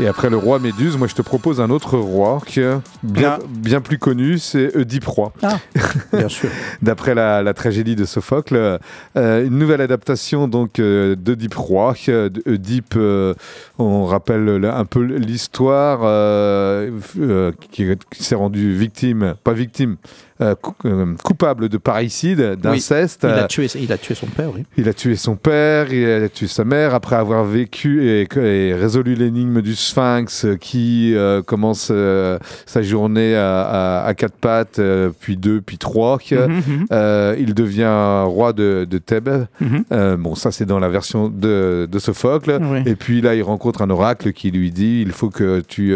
Et 0.00 0.06
après 0.06 0.30
le 0.30 0.36
roi 0.36 0.60
Méduse, 0.60 0.96
moi 0.96 1.08
je 1.08 1.14
te 1.16 1.22
propose 1.22 1.60
un 1.60 1.70
autre 1.70 1.98
roi 1.98 2.40
qui 2.46 2.60
est 2.60 2.72
bien, 3.02 3.38
Ah. 3.40 3.44
bien 3.48 3.80
plus 3.80 3.98
connu, 3.98 4.38
c'est 4.38 4.76
Oedipe 4.76 5.04
roi. 5.06 5.32
Ah, 5.42 5.58
bien 6.12 6.28
sûr. 6.28 6.48
D'après 6.82 7.16
la, 7.16 7.42
la 7.42 7.52
tragédie 7.52 7.96
de 7.96 8.04
Sophocle, 8.04 8.78
euh, 9.16 9.44
une 9.44 9.58
nouvelle 9.58 9.80
adaptation 9.80 10.46
donc 10.46 10.78
euh, 10.78 11.16
d'Oedipe 11.16 11.54
roi. 11.54 11.94
Euh, 12.08 12.30
Oedipe, 12.46 12.94
euh, 12.96 13.34
on 13.78 14.04
rappelle 14.04 14.44
le- 14.44 14.70
un 14.70 14.84
peu 14.84 15.00
l'histoire 15.02 16.00
euh, 16.04 16.90
euh, 17.18 17.50
qui, 17.72 17.84
qui 18.12 18.22
s'est 18.22 18.36
rendu 18.36 18.72
victime, 18.74 19.34
pas 19.42 19.52
victime, 19.52 19.96
euh, 20.40 20.54
euh, 20.84 21.14
coupable 21.24 21.68
de 21.68 21.76
parricide, 21.78 22.40
d'inceste. 22.60 23.20
Il 23.24 23.30
Euh, 23.30 23.44
a, 23.44 23.48
tué, 23.48 23.66
il 23.80 23.92
a 23.92 23.98
tué 23.98 24.14
son 24.14 24.26
père, 24.26 24.50
oui. 24.54 24.64
il 24.76 24.88
a 24.88 24.92
tué 24.94 25.16
son 25.16 25.34
père, 25.36 25.92
il 25.92 26.04
a 26.04 26.28
tué 26.28 26.46
sa 26.46 26.64
mère, 26.64 26.94
après 26.94 27.16
avoir 27.16 27.44
vécu 27.44 28.06
et, 28.08 28.28
et 28.36 28.74
résolu 28.74 29.14
l'énigme 29.14 29.60
du 29.62 29.74
Sphinx 29.74 30.46
qui 30.60 31.14
euh, 31.14 31.42
commence 31.42 31.88
euh, 31.90 32.38
sa 32.66 32.82
journée 32.82 33.34
à, 33.36 33.62
à- 33.62 34.06
à 34.06 34.14
quatre 34.14 34.36
pattes, 34.36 34.80
puis 35.20 35.36
deux, 35.36 35.60
puis 35.60 35.78
trois. 35.78 36.18
Mhm, 36.30 36.38
mhm. 36.66 36.86
Euh, 36.92 37.34
il 37.38 37.54
devient 37.54 38.22
roi 38.26 38.52
de, 38.52 38.86
de 38.88 38.98
Thèbes. 38.98 39.46
Mhm. 39.60 40.16
Bon, 40.18 40.34
ça 40.34 40.50
c'est 40.52 40.66
dans 40.66 40.78
la 40.78 40.88
version 40.88 41.28
de, 41.28 41.88
de 41.90 41.98
Sophocle. 41.98 42.58
Oui. 42.62 42.78
Et 42.86 42.94
puis 42.94 43.20
là, 43.20 43.34
il 43.34 43.42
rencontre 43.42 43.82
un 43.82 43.90
oracle 43.90 44.32
qui 44.32 44.50
lui 44.50 44.70
dit 44.70 45.02
il 45.04 45.12
faut 45.12 45.30
que 45.30 45.60
tu 45.60 45.94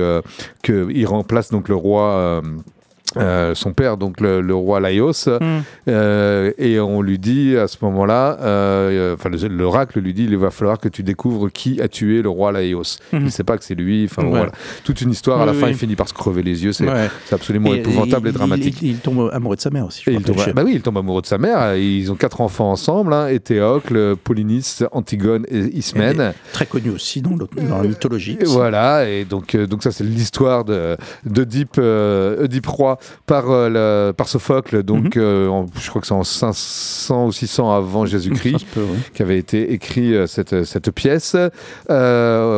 que 0.63 0.89
il 0.91 1.07
remplace 1.07 1.51
donc 1.51 1.69
le 1.69 1.75
roi. 1.77 2.43
Euh, 3.17 3.55
son 3.55 3.73
père, 3.73 3.97
donc 3.97 4.21
le, 4.21 4.41
le 4.41 4.55
roi 4.55 4.81
Laios, 4.81 5.13
Mhm. 5.29 5.63
euh, 5.89 6.53
et 6.59 6.79
on 6.81 7.03
lui 7.03 7.19
dit 7.19 7.57
à 7.57 7.69
ce 7.69 7.77
moment-là, 7.83 8.39
euh, 8.41 9.15
enfin 9.15 9.31
l'oracle 9.49 10.01
lui 10.01 10.15
dit, 10.15 10.25
il 10.25 10.37
va 10.37 10.51
falloir 10.51 10.79
que 10.79 10.89
tu 10.89 11.03
découvres 11.03 11.51
qui 11.51 11.81
a 11.81 11.89
tué 11.89 12.23
le 12.23 12.29
roi 12.29 12.53
Laios. 12.53 12.99
Mhm. 13.13 13.19
Il 13.21 13.25
ne 13.25 13.31
sait 13.31 13.45
pas 13.45 13.57
que 13.59 13.65
c'est 13.65 13.75
lui. 13.75 14.05
Enfin 14.05 14.23
Ouais. 14.25 14.31
voilà, 14.31 14.53
toute 14.85 15.01
une 15.01 15.11
histoire. 15.11 15.41
à 15.41 15.47
la 15.47 15.53
Oui, 15.53 15.59
fin, 15.59 15.67
oui. 15.67 15.73
il 15.73 15.79
finit 15.79 15.97
par 15.97 16.09
se 16.09 16.15
crever 16.15 16.43
les 16.43 16.65
yeux. 16.65 16.73
C'est 16.73 16.89
Ouais. 16.89 17.09
absolument 17.31 17.73
Et- 17.75 17.79
épouvantable 17.79 18.29
et, 18.29 18.33
dramatique. 18.33 18.77
Il, 18.83 18.91
il 18.91 18.97
tombe 18.99 19.31
amoureux 19.33 19.57
de 19.57 19.61
sa 19.61 19.71
mère 19.71 19.87
aussi. 19.87 20.03
je 20.05 20.11
il 20.11 20.23
tombe, 20.23 20.37
bah 20.55 20.63
oui, 20.65 20.73
il 20.75 20.83
tombe 20.83 20.99
amoureux 20.99 21.23
de 21.23 21.27
sa 21.27 21.39
mère. 21.39 21.75
Ils 21.77 22.11
ont 22.13 22.15
quatre 22.17 22.41
enfants 22.41 22.71
ensemble 22.71 23.13
hein, 23.15 23.29
Éthéocle, 23.29 24.17
Polynice, 24.17 24.85
Antigone 24.93 25.45
et 25.49 25.61
Ismène. 25.77 26.35
Très 26.53 26.67
connu 26.67 26.91
aussi 26.91 27.23
dans, 27.23 27.31
dans 27.31 27.49
la 27.83 27.89
mythologie. 27.89 28.37
Voilà, 28.47 29.09
et 29.09 29.25
donc, 29.25 29.55
euh, 29.55 29.67
donc 29.67 29.83
ça 29.83 29.91
c'est 29.91 30.05
l'histoire 30.05 30.65
de 30.65 30.97
d'Oedipe 31.25 31.79
Oedipe 31.79 32.67
roi 32.67 32.99
par, 33.27 33.45
euh, 33.49 34.13
par 34.13 34.29
Sophocle, 34.29 34.83
donc 34.83 35.17
Mhm. 35.17 35.23
euh, 35.23 35.49
en- 35.49 35.67
je 35.79 35.89
crois 35.89 36.01
que 36.01 36.07
c'est 36.07 36.15
en 36.15 36.25
500 36.25 37.27
ou 37.27 37.33
600 37.33 37.73
avant 37.73 38.07
Jésus-Christ 38.07 38.67
oui. 38.77 38.83
qu'avait 39.15 39.39
été 39.39 39.73
écrit 39.73 40.15
euh, 40.15 40.27
cette, 40.27 40.65
cette 40.65 40.91
pièce. 40.91 41.37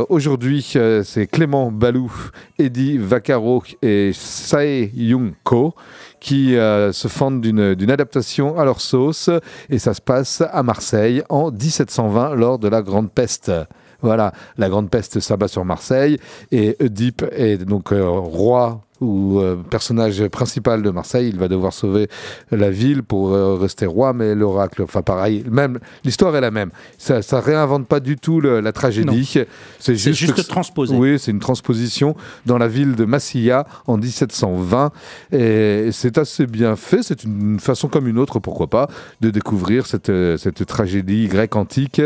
Aujourd'hui, 0.09 0.63
c'est 1.05 1.27
Clément 1.27 1.71
Balou, 1.71 2.13
Eddie 2.59 2.99
Vaccaro 2.99 3.63
et 3.83 4.11
Sae 4.15 4.91
Young 4.95 5.33
Ko 5.45 5.75
qui 6.21 6.57
euh, 6.57 6.93
se 6.93 7.09
fendent 7.09 7.41
d'une 7.43 7.75
d'une 7.75 7.91
adaptation 7.91 8.59
à 8.59 8.65
leur 8.65 8.81
sauce 8.81 9.29
et 9.69 9.79
ça 9.79 9.93
se 9.93 10.01
passe 10.01 10.43
à 10.53 10.63
Marseille 10.63 11.23
en 11.29 11.51
1720 11.51 12.35
lors 12.35 12.59
de 12.59 12.69
la 12.69 12.81
Grande 12.83 13.11
Peste. 13.11 13.53
Voilà, 14.01 14.33
la 14.59 14.69
Grande 14.69 14.91
Peste 14.91 15.21
s'abat 15.21 15.49
sur 15.49 15.65
Marseille 15.65 16.19
et 16.53 16.77
Oedipe 16.81 17.25
est 17.33 17.59
donc 17.65 17.93
euh, 17.93 18.09
roi 18.09 18.81
ou 19.01 19.41
euh, 19.41 19.57
personnage 19.57 20.27
principal 20.29 20.83
de 20.83 20.91
Marseille. 20.91 21.29
Il 21.29 21.39
va 21.39 21.49
devoir 21.49 21.73
sauver 21.73 22.09
la 22.51 22.71
ville 22.71 23.03
pour 23.03 23.33
euh, 23.35 23.55
rester 23.57 23.87
roi, 23.87 24.13
mais 24.13 24.35
l'oracle, 24.35 24.83
enfin 24.83 25.03
pareil, 25.03 25.45
même 25.51 25.79
l'histoire 26.05 26.35
est 26.37 26.41
la 26.41 26.51
même. 26.51 26.71
Ça, 26.99 27.21
ça 27.23 27.41
réinvente 27.41 27.87
pas 27.87 28.01
du 28.01 28.17
tout 28.17 28.41
le- 28.41 28.61
la 28.61 28.73
tragédie. 28.73 29.39
C'est 29.79 29.95
juste, 29.97 30.15
juste 30.37 30.49
transposé. 30.49 30.95
Oui, 30.97 31.19
c'est 31.19 31.31
une 31.31 31.41
transposition 31.41 32.15
dans 32.47 32.59
la 32.59 32.69
ville 32.69 32.95
de 32.95 33.05
Massilia 33.05 33.67
en 33.87 33.97
1720. 33.97 34.91
Et 35.33 35.89
c'est 35.93 36.19
assez 36.19 36.47
bien 36.47 36.77
fait. 36.77 37.03
C'est 37.03 37.25
une 37.25 37.59
façon 37.61 37.89
comme 37.89 38.07
une 38.09 38.19
autre, 38.19 38.39
pourquoi 38.39 38.69
pas, 38.69 38.89
de 39.21 39.31
découvrir 39.31 39.87
cette, 39.87 40.09
euh, 40.11 40.37
cette 40.37 40.65
tragédie 40.67 41.27
grecque 41.29 41.57
antique 41.57 42.01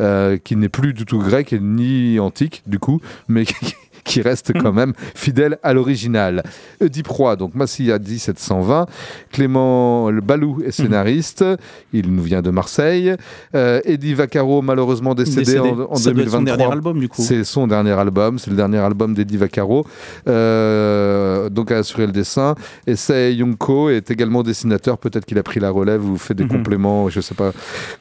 euh, 0.00 0.36
qui 0.36 0.56
n'est 0.56 0.68
plus 0.68 0.92
du 0.94 1.04
tout 1.06 1.18
grecque 1.18 1.54
ni 1.60 2.18
antique, 2.20 2.62
du 2.66 2.78
coup, 2.78 3.00
mais 3.28 3.44
qui 3.46 3.74
qui 4.04 4.20
reste 4.22 4.52
quand 4.52 4.72
même 4.72 4.92
fidèle 5.14 5.58
à 5.62 5.72
l'original. 5.72 6.42
Oedipe 6.80 7.08
Roi, 7.08 7.36
donc 7.36 7.54
Massilia 7.54 7.98
1720. 7.98 8.86
Clément 9.32 10.10
Balou 10.12 10.62
est 10.64 10.70
scénariste. 10.70 11.44
Il 11.92 12.12
nous 12.14 12.22
vient 12.22 12.42
de 12.42 12.50
Marseille. 12.50 13.14
Euh, 13.54 13.80
Eddie 13.84 14.14
Vaccaro, 14.14 14.62
malheureusement 14.62 15.14
décédé, 15.14 15.40
Décédé. 15.44 15.60
en, 15.60 15.92
en 15.92 15.94
Ça 15.96 16.10
doit 16.12 16.22
être 16.22 16.30
2023. 16.30 16.38
son 16.38 16.42
dernier 16.42 16.72
album, 16.72 17.00
du 17.00 17.08
coup. 17.08 17.22
C'est 17.22 17.44
son 17.44 17.66
dernier 17.66 17.92
album. 17.92 18.38
C'est 18.38 18.50
le 18.50 18.56
dernier 18.56 18.78
album 18.78 19.14
d'Eddie 19.14 19.36
Vaccaro. 19.38 19.86
Euh, 20.28 21.48
donc 21.48 21.70
a 21.72 21.78
assuré 21.78 22.06
le 22.06 22.12
dessin. 22.12 22.54
Et 22.86 22.96
Sei 22.96 23.34
Yunko 23.34 23.90
est 23.90 24.10
également 24.10 24.42
dessinateur. 24.42 24.98
Peut-être 24.98 25.24
qu'il 25.24 25.38
a 25.38 25.42
pris 25.42 25.60
la 25.60 25.70
relève 25.70 26.04
ou 26.08 26.16
fait 26.16 26.34
des 26.34 26.44
Mhm. 26.44 26.50
compléments. 26.50 27.08
Je 27.08 27.18
ne 27.18 27.22
sais 27.22 27.34
pas 27.34 27.52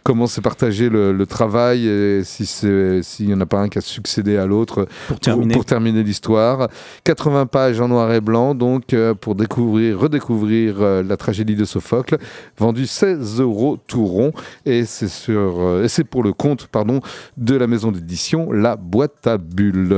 comment 0.04 0.28
s'est 0.28 0.42
partagé 0.42 0.90
le, 0.90 1.12
le 1.14 1.26
travail 1.26 1.88
et 1.88 2.22
si 2.24 2.46
c'est- 2.46 3.02
s'il 3.04 3.28
n'y 3.28 3.34
en 3.34 3.42
a 3.42 3.46
pas 3.46 3.60
un 3.60 3.70
qui 3.70 3.78
a 3.78 3.82
succédé 3.82 4.38
à 4.38 4.46
l'autre 4.46 4.88
Pour 5.08 5.20
terminer. 5.20 5.54
pour 5.54 5.66
terminer 5.66 5.93
l'histoire. 6.02 6.70
80 7.04 7.46
pages 7.48 7.82
en 7.82 7.88
noir 7.88 8.12
et 8.14 8.22
blanc, 8.22 8.56
donc 8.56 8.94
euh, 8.94 9.14
pour 9.14 9.36
découvrir, 9.36 10.00
redécouvrir 10.00 10.82
euh, 10.82 11.04
la 11.04 11.18
tragédie 11.18 11.56
de 11.56 11.66
Sophocle, 11.66 12.18
vendu 12.58 12.88
16 12.88 13.40
euros 13.42 13.78
tout 13.88 14.06
rond, 14.06 14.32
et 14.66 14.86
c'est 14.86 15.08
sur, 15.08 15.60
euh, 15.60 15.84
et 15.84 15.88
c'est 15.88 16.04
pour 16.04 16.24
le 16.24 16.34
compte, 16.34 16.68
pardon, 16.68 17.02
de 17.38 17.56
la 17.56 17.68
maison 17.68 17.92
d'édition 17.92 18.52
La 18.52 18.76
Boîte 18.76 19.28
à 19.28 19.38
Bulles. 19.38 19.94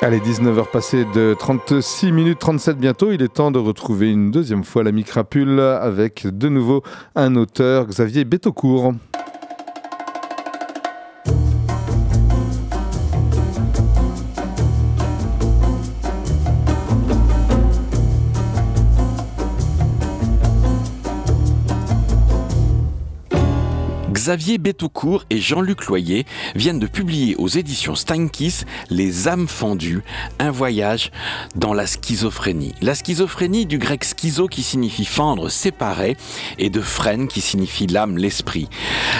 Allez, 0.00 0.20
19h 0.20 0.70
passées 0.70 1.04
de 1.12 1.34
36 1.36 2.12
minutes 2.12 2.38
37 2.38 2.78
bientôt. 2.78 3.10
Il 3.10 3.20
est 3.20 3.34
temps 3.34 3.50
de 3.50 3.58
retrouver 3.58 4.08
une 4.08 4.30
deuxième 4.30 4.62
fois 4.62 4.84
la 4.84 4.92
micrapule 4.92 5.58
avec 5.58 6.24
de 6.24 6.48
nouveau 6.48 6.84
un 7.16 7.34
auteur, 7.34 7.86
Xavier 7.86 8.24
Betaucourt. 8.24 8.94
Xavier 24.18 24.58
Betaucourt 24.58 25.26
et 25.30 25.38
Jean-Luc 25.38 25.86
Loyer 25.86 26.26
viennent 26.56 26.80
de 26.80 26.88
publier 26.88 27.36
aux 27.36 27.46
éditions 27.46 27.94
Steinkiss 27.94 28.64
Les 28.90 29.28
âmes 29.28 29.46
fendues, 29.46 30.02
un 30.40 30.50
voyage 30.50 31.12
dans 31.54 31.72
la 31.72 31.86
schizophrénie. 31.86 32.74
La 32.80 32.96
schizophrénie 32.96 33.64
du 33.64 33.78
grec 33.78 34.02
schizo 34.02 34.48
qui 34.48 34.64
signifie 34.64 35.04
fendre, 35.04 35.48
séparer, 35.48 36.16
et 36.58 36.68
de 36.68 36.80
phrène 36.80 37.28
qui 37.28 37.40
signifie 37.40 37.86
l'âme, 37.86 38.18
l'esprit. 38.18 38.68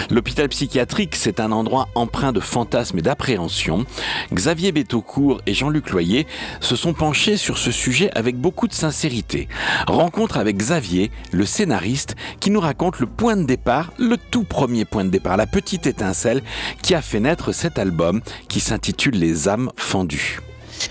L'hôpital 0.09 0.49
psychiatrique, 0.49 1.15
c'est 1.15 1.39
un 1.39 1.53
endroit 1.53 1.87
empreint 1.95 2.33
de 2.33 2.41
fantasmes 2.41 2.99
et 2.99 3.01
d'appréhension. 3.01 3.85
Xavier 4.33 4.73
Betaucourt 4.73 5.39
et 5.45 5.53
Jean-Luc 5.53 5.91
Loyer 5.91 6.27
se 6.59 6.75
sont 6.75 6.93
penchés 6.93 7.37
sur 7.37 7.57
ce 7.57 7.71
sujet 7.71 8.11
avec 8.15 8.35
beaucoup 8.35 8.67
de 8.67 8.73
sincérité. 8.73 9.47
Rencontre 9.87 10.35
avec 10.35 10.57
Xavier, 10.57 11.09
le 11.31 11.45
scénariste, 11.45 12.17
qui 12.41 12.51
nous 12.51 12.59
raconte 12.59 12.99
le 12.99 13.05
point 13.05 13.37
de 13.37 13.43
départ, 13.43 13.93
le 13.97 14.17
tout 14.17 14.43
premier 14.43 14.83
point 14.89 14.98
de 15.05 15.09
départ, 15.09 15.37
la 15.37 15.47
petite 15.47 15.87
étincelle 15.87 16.41
qui 16.81 16.95
a 16.95 17.01
fait 17.01 17.19
naître 17.19 17.51
cet 17.51 17.79
album 17.79 18.21
qui 18.47 18.59
s'intitule 18.59 19.15
Les 19.15 19.47
âmes 19.47 19.71
fendues. 19.75 20.39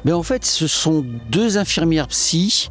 Mais 0.05 0.13
en 0.13 0.23
fait, 0.23 0.45
ce 0.45 0.67
sont 0.67 1.05
deux 1.31 1.59
infirmières 1.59 2.09
psy 2.09 2.71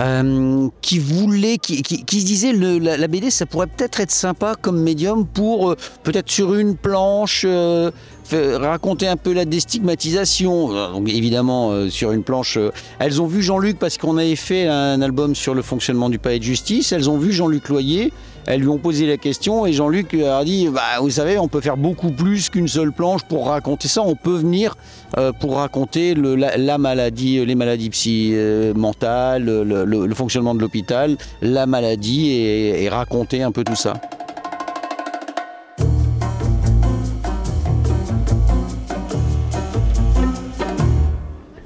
euh, 0.00 0.68
qui 0.80 1.00
voulaient, 1.00 1.58
qui, 1.58 1.82
qui, 1.82 2.20
se 2.20 2.26
disaient 2.26 2.52
le, 2.52 2.78
la, 2.78 3.08
BD, 3.08 3.30
ça 3.30 3.46
pourrait 3.46 3.66
peut-être 3.66 3.98
être 4.00 4.12
sympa 4.12 4.54
comme 4.60 4.80
médium 4.80 5.26
pour 5.26 5.70
euh, 5.70 5.76
peut-être 6.04 6.30
sur 6.30 6.54
une 6.54 6.76
planche. 6.76 7.44
euh, 7.44 7.90
raconter 8.30 9.08
un 9.08 9.16
peu 9.16 9.32
la 9.32 9.46
déstigmatisation. 9.46 10.92
Donc 10.92 11.08
évidemment 11.08 11.88
sur 11.88 12.12
une 12.12 12.22
planche, 12.22 12.58
elles 12.98 13.22
ont 13.22 13.26
vu 13.26 13.42
Jean-Luc 13.42 13.78
parce 13.78 13.96
qu'on 13.96 14.18
avait 14.18 14.36
fait 14.36 14.68
un 14.68 15.00
album 15.00 15.34
sur 15.34 15.54
le 15.54 15.62
fonctionnement 15.62 16.10
du 16.10 16.18
palais 16.18 16.38
de 16.38 16.44
justice. 16.44 16.92
Elles 16.92 17.08
ont 17.08 17.16
vu 17.16 17.32
Jean-Luc 17.32 17.70
Loyer. 17.70 18.12
Elles 18.46 18.60
lui 18.60 18.68
ont 18.68 18.78
posé 18.78 19.06
la 19.06 19.18
question 19.18 19.66
et 19.66 19.72
Jean-Luc 19.74 20.14
a 20.14 20.42
dit 20.44 20.68
bah, 20.68 20.80
Vous 21.00 21.10
savez, 21.10 21.38
on 21.38 21.48
peut 21.48 21.60
faire 21.60 21.76
beaucoup 21.76 22.10
plus 22.10 22.48
qu'une 22.48 22.68
seule 22.68 22.92
planche 22.92 23.22
pour 23.24 23.46
raconter 23.48 23.88
ça. 23.88 24.02
On 24.02 24.14
peut 24.14 24.36
venir 24.36 24.74
euh, 25.18 25.32
pour 25.32 25.56
raconter 25.56 26.14
le- 26.14 26.34
la, 26.34 26.56
la 26.56 26.78
maladie, 26.78 27.44
les 27.44 27.54
maladies 27.54 27.90
psy, 27.90 28.30
euh, 28.32 28.72
mentales, 28.74 29.44
le, 29.44 29.64
le- 29.84 30.06
le 30.06 30.14
fonctionnement 30.14 30.54
de 30.54 30.60
l'hôpital, 30.60 31.16
la 31.42 31.66
maladie 31.66 32.30
et, 32.30 32.84
et 32.84 32.88
raconter 32.88 33.42
un 33.42 33.52
peu 33.52 33.64
tout 33.64 33.76
ça. 33.76 33.94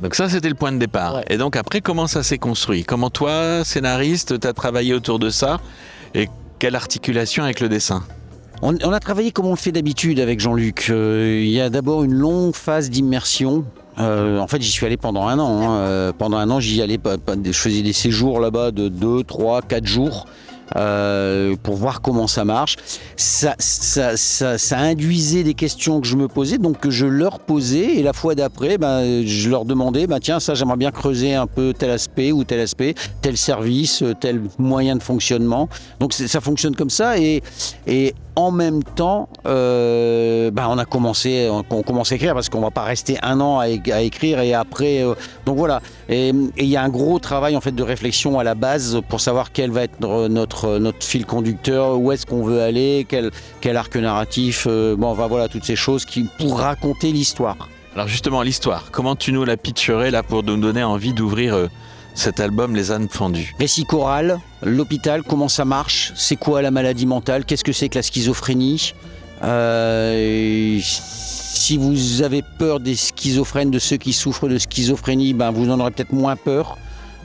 Donc 0.02 0.16
ça, 0.16 0.28
c'était 0.28 0.48
le 0.48 0.56
point 0.56 0.72
de 0.72 0.78
départ. 0.78 1.20
Et 1.28 1.36
donc 1.36 1.54
après, 1.56 1.80
comment 1.80 2.08
ça 2.08 2.22
s'est 2.24 2.38
construit? 2.38 2.82
Comment 2.82 3.08
toi, 3.10 3.64
scénariste, 3.64 4.40
tu 4.40 4.46
as 4.48 4.52
travaillé 4.52 4.94
autour 4.94 5.18
de 5.20 5.30
ça? 5.30 5.60
Et 6.14 6.28
quelle 6.62 6.76
articulation 6.76 7.42
avec 7.42 7.58
le 7.58 7.68
dessin 7.68 8.04
On, 8.62 8.76
a 8.76 9.00
travaillé 9.00 9.32
comme 9.32 9.46
on 9.46 9.50
le 9.50 9.56
fait 9.56 9.72
d'habitude 9.72 10.20
avec 10.20 10.38
Jean-Luc. 10.38 10.90
Euh, 10.90 11.40
il 11.42 11.50
y 11.50 11.60
a 11.60 11.70
d'abord 11.70 12.04
une 12.04 12.14
longue 12.14 12.54
phase 12.54 12.88
d'immersion. 12.88 13.64
Euh, 13.98 14.38
en 14.38 14.46
fait, 14.46 14.62
j'y 14.62 14.70
suis 14.70 14.86
allé 14.86 14.96
pendant 14.96 15.26
un 15.26 15.40
an. 15.40 15.60
hein. 15.60 15.76
Euh, 15.78 16.12
pendant 16.16 16.36
un 16.36 16.48
an, 16.50 16.60
j'y 16.60 16.80
allais. 16.80 17.00
je 17.44 17.50
faisais 17.50 17.82
des 17.82 17.92
séjours 17.92 18.38
là-bas 18.38 18.70
de 18.70 18.86
2, 18.86 19.24
3, 19.24 19.62
4 19.62 19.84
jours. 19.84 20.26
Euh, 20.76 21.56
pour 21.62 21.76
voir 21.76 22.00
comment 22.00 22.26
ça 22.26 22.44
marche. 22.44 22.76
Ça, 23.16 23.54
induisait 24.72 25.42
des 25.42 25.54
questions 25.54 26.00
que 26.00 26.06
je 26.06 26.16
me 26.16 26.28
posais, 26.28 26.58
donc 26.58 26.80
que 26.80 26.90
je 26.90 27.06
leur 27.06 27.40
posais. 27.40 27.96
Et 27.96 28.02
la 28.02 28.12
fois 28.12 28.34
d'après, 28.34 28.78
ben, 28.78 29.24
je 29.24 29.50
leur 29.50 29.64
demandais, 29.64 30.06
ben, 30.06 30.18
tiens, 30.20 30.40
ça, 30.40 30.54
j'aimerais 30.54 30.76
bien 30.76 30.90
creuser 30.90 31.34
un 31.34 31.46
peu 31.46 31.72
tel 31.76 31.90
aspect 31.90 32.32
ou 32.32 32.44
tel 32.44 32.60
aspect, 32.60 32.94
tel 33.20 33.36
service, 33.36 34.02
euh, 34.02 34.14
tel 34.18 34.42
moyen 34.58 34.96
de 34.96 35.02
fonctionnement. 35.02 35.68
Donc 36.00 36.12
ça 36.12 36.40
fonctionne 36.40 36.74
comme 36.74 36.90
ça. 36.90 37.18
Et, 37.18 37.42
en 38.34 38.50
même 38.50 38.82
temps, 38.82 39.28
euh, 39.44 40.50
ben, 40.50 40.66
on 40.70 40.78
a 40.78 40.86
commencé, 40.86 41.50
on 41.50 41.82
commence 41.82 42.12
à 42.12 42.14
écrire 42.14 42.32
parce 42.32 42.48
qu'on 42.48 42.62
va 42.62 42.70
pas 42.70 42.84
rester 42.84 43.18
un 43.22 43.38
an 43.42 43.58
à, 43.58 43.68
écrire 43.68 44.40
et 44.40 44.54
après, 44.54 45.04
donc 45.44 45.58
voilà. 45.58 45.82
Et 46.12 46.28
et 46.28 46.64
il 46.64 46.68
y 46.68 46.76
a 46.76 46.82
un 46.82 46.90
gros 46.90 47.18
travail 47.18 47.56
en 47.56 47.60
fait 47.60 47.74
de 47.74 47.82
réflexion 47.82 48.38
à 48.38 48.44
la 48.44 48.54
base 48.54 49.00
pour 49.08 49.20
savoir 49.20 49.50
quel 49.50 49.70
va 49.70 49.82
être 49.82 49.98
notre 50.28 50.78
notre, 50.78 51.04
fil 51.04 51.24
conducteur, 51.24 51.98
où 51.98 52.12
est-ce 52.12 52.26
qu'on 52.26 52.42
veut 52.42 52.60
aller, 52.60 53.06
quel 53.08 53.30
quel 53.60 53.76
arc 53.76 53.96
narratif, 53.96 54.66
euh, 54.68 54.94
bon, 54.94 55.08
enfin 55.08 55.26
voilà 55.26 55.48
toutes 55.48 55.64
ces 55.64 55.76
choses 55.76 56.04
qui 56.04 56.26
pour 56.38 56.58
raconter 56.58 57.12
l'histoire. 57.12 57.68
Alors 57.94 58.08
justement, 58.08 58.42
l'histoire, 58.42 58.90
comment 58.90 59.16
tu 59.16 59.32
nous 59.32 59.44
la 59.44 59.56
pitcherais 59.56 60.10
là 60.10 60.22
pour 60.22 60.42
nous 60.42 60.56
donner 60.56 60.82
envie 60.82 61.14
d'ouvrir 61.14 61.54
euh, 61.54 61.66
cet 62.14 62.40
album 62.40 62.74
Les 62.74 62.90
ânes 62.90 63.08
fendues 63.08 63.54
Récit 63.58 63.84
choral, 63.84 64.38
l'hôpital, 64.62 65.22
comment 65.22 65.48
ça 65.48 65.64
marche, 65.64 66.12
c'est 66.14 66.36
quoi 66.36 66.62
la 66.62 66.70
maladie 66.70 67.06
mentale, 67.06 67.44
qu'est-ce 67.44 67.64
que 67.64 67.72
c'est 67.72 67.88
que 67.88 67.96
la 67.96 68.02
schizophrénie? 68.02 68.94
Euh, 69.42 70.78
si 71.62 71.76
vous 71.76 72.22
avez 72.22 72.42
peur 72.42 72.80
des 72.80 72.96
schizophrènes, 72.96 73.70
de 73.70 73.78
ceux 73.78 73.96
qui 73.96 74.12
souffrent 74.12 74.48
de 74.48 74.58
schizophrénie, 74.58 75.32
ben 75.32 75.52
vous 75.52 75.70
en 75.70 75.78
aurez 75.78 75.92
peut-être 75.92 76.12
moins 76.12 76.34
peur. 76.34 76.76